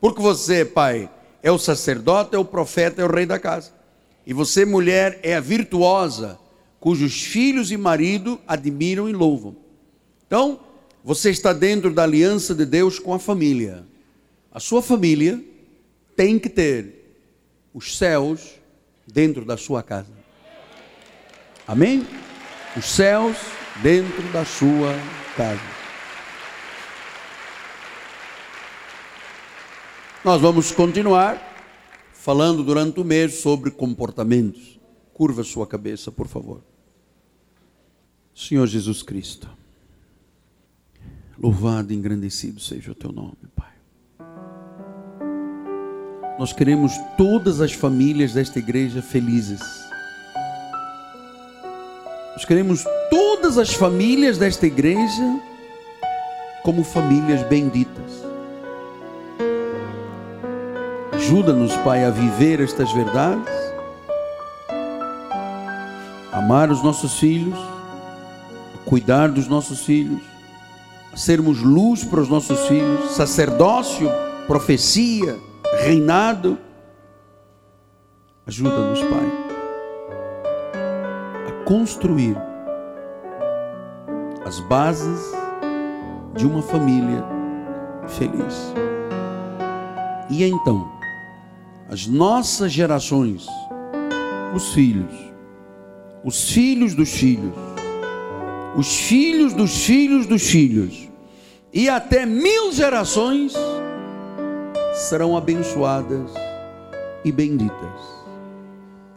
Porque 0.00 0.22
você, 0.22 0.64
pai, 0.64 1.10
é 1.42 1.50
o 1.50 1.58
sacerdote, 1.58 2.36
é 2.36 2.38
o 2.38 2.44
profeta, 2.44 3.02
é 3.02 3.04
o 3.04 3.12
rei 3.12 3.26
da 3.26 3.40
casa. 3.40 3.72
E 4.24 4.32
você, 4.32 4.64
mulher, 4.64 5.18
é 5.22 5.34
a 5.34 5.40
virtuosa, 5.40 6.38
cujos 6.78 7.22
filhos 7.22 7.72
e 7.72 7.76
marido 7.76 8.40
admiram 8.46 9.08
e 9.08 9.12
louvam. 9.12 9.56
Então, 10.26 10.60
você 11.02 11.30
está 11.30 11.52
dentro 11.52 11.92
da 11.92 12.04
aliança 12.04 12.54
de 12.54 12.64
Deus 12.64 13.00
com 13.00 13.12
a 13.12 13.18
família. 13.18 13.84
A 14.54 14.60
sua 14.60 14.80
família 14.80 15.44
tem 16.14 16.38
que 16.38 16.48
ter 16.48 17.18
os 17.74 17.98
céus 17.98 18.54
dentro 19.04 19.44
da 19.44 19.56
sua 19.56 19.82
casa. 19.82 20.12
Amém? 21.66 22.06
Os 22.76 22.84
céus 22.84 23.36
dentro 23.82 24.22
da 24.32 24.44
sua 24.44 24.94
casa. 25.36 25.60
Nós 30.24 30.40
vamos 30.40 30.70
continuar 30.70 31.52
falando 32.12 32.62
durante 32.62 33.00
o 33.00 33.04
mês 33.04 33.40
sobre 33.40 33.72
comportamentos. 33.72 34.78
Curva 35.12 35.42
sua 35.42 35.66
cabeça, 35.66 36.12
por 36.12 36.28
favor. 36.28 36.62
Senhor 38.32 38.68
Jesus 38.68 39.02
Cristo, 39.02 39.50
louvado 41.36 41.92
e 41.92 41.96
engrandecido 41.96 42.60
seja 42.60 42.92
o 42.92 42.94
teu 42.94 43.10
nome, 43.10 43.36
Pai. 43.54 43.73
Nós 46.36 46.52
queremos 46.52 46.92
todas 47.16 47.60
as 47.60 47.72
famílias 47.72 48.32
desta 48.32 48.58
igreja 48.58 49.00
felizes. 49.00 49.60
Nós 52.32 52.44
queremos 52.44 52.84
todas 53.08 53.56
as 53.56 53.72
famílias 53.72 54.36
desta 54.36 54.66
igreja 54.66 55.40
como 56.64 56.82
famílias 56.82 57.46
benditas. 57.46 58.24
Ajuda-nos, 61.12 61.76
Pai, 61.76 62.04
a 62.04 62.10
viver 62.10 62.60
estas 62.60 62.92
verdades, 62.92 63.48
amar 66.32 66.68
os 66.68 66.82
nossos 66.82 67.20
filhos, 67.20 67.58
cuidar 68.84 69.28
dos 69.28 69.46
nossos 69.46 69.84
filhos, 69.86 70.20
sermos 71.14 71.60
luz 71.60 72.02
para 72.02 72.20
os 72.20 72.28
nossos 72.28 72.66
filhos, 72.66 73.12
sacerdócio, 73.12 74.10
profecia, 74.48 75.38
reinado. 75.82 76.58
Ajuda-nos, 78.46 79.00
Pai, 79.00 79.32
a 81.48 81.64
construir 81.64 82.36
as 84.44 84.60
bases 84.60 85.32
de 86.36 86.46
uma 86.46 86.62
família 86.62 87.24
feliz. 88.08 88.74
E 90.28 90.44
então, 90.44 90.90
as 91.88 92.06
nossas 92.06 92.72
gerações, 92.72 93.46
os 94.54 94.74
filhos, 94.74 95.12
os 96.22 96.50
filhos 96.50 96.94
dos 96.94 97.10
filhos, 97.12 97.54
os 98.76 99.00
filhos 99.00 99.54
dos 99.54 99.84
filhos 99.84 100.26
dos 100.26 100.42
filhos, 100.42 101.08
e 101.72 101.88
até 101.88 102.26
mil 102.26 102.72
gerações 102.72 103.54
serão 104.94 105.36
abençoadas 105.36 106.32
e 107.24 107.32
benditas, 107.32 108.00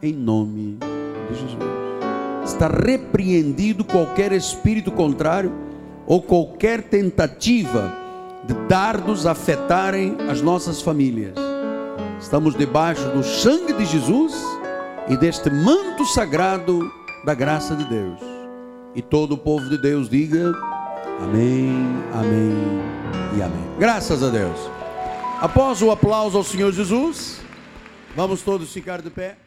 em 0.01 0.13
nome 0.13 0.77
de 1.29 1.35
Jesus. 1.35 1.77
Está 2.43 2.67
repreendido 2.67 3.83
qualquer 3.83 4.31
espírito 4.31 4.91
contrário 4.91 5.51
ou 6.07 6.21
qualquer 6.21 6.81
tentativa 6.83 7.93
de 8.45 8.53
dardos 8.67 9.27
afetarem 9.27 10.15
as 10.29 10.41
nossas 10.41 10.81
famílias. 10.81 11.35
Estamos 12.19 12.55
debaixo 12.55 13.07
do 13.09 13.23
sangue 13.23 13.73
de 13.73 13.85
Jesus 13.85 14.33
e 15.07 15.15
deste 15.17 15.49
manto 15.49 16.05
sagrado 16.05 16.89
da 17.23 17.33
graça 17.33 17.75
de 17.75 17.83
Deus. 17.83 18.19
E 18.95 19.01
todo 19.01 19.33
o 19.33 19.37
povo 19.37 19.69
de 19.69 19.77
Deus 19.77 20.09
diga: 20.09 20.51
Amém, 21.21 21.85
Amém 22.13 22.81
e 23.37 23.41
Amém. 23.43 23.67
Graças 23.77 24.23
a 24.23 24.29
Deus. 24.29 24.76
Após 25.39 25.83
o 25.83 25.91
aplauso 25.91 26.35
ao 26.35 26.43
Senhor 26.43 26.73
Jesus, 26.73 27.41
vamos 28.15 28.41
todos 28.41 28.73
ficar 28.73 29.03
de 29.03 29.11
pé. 29.11 29.37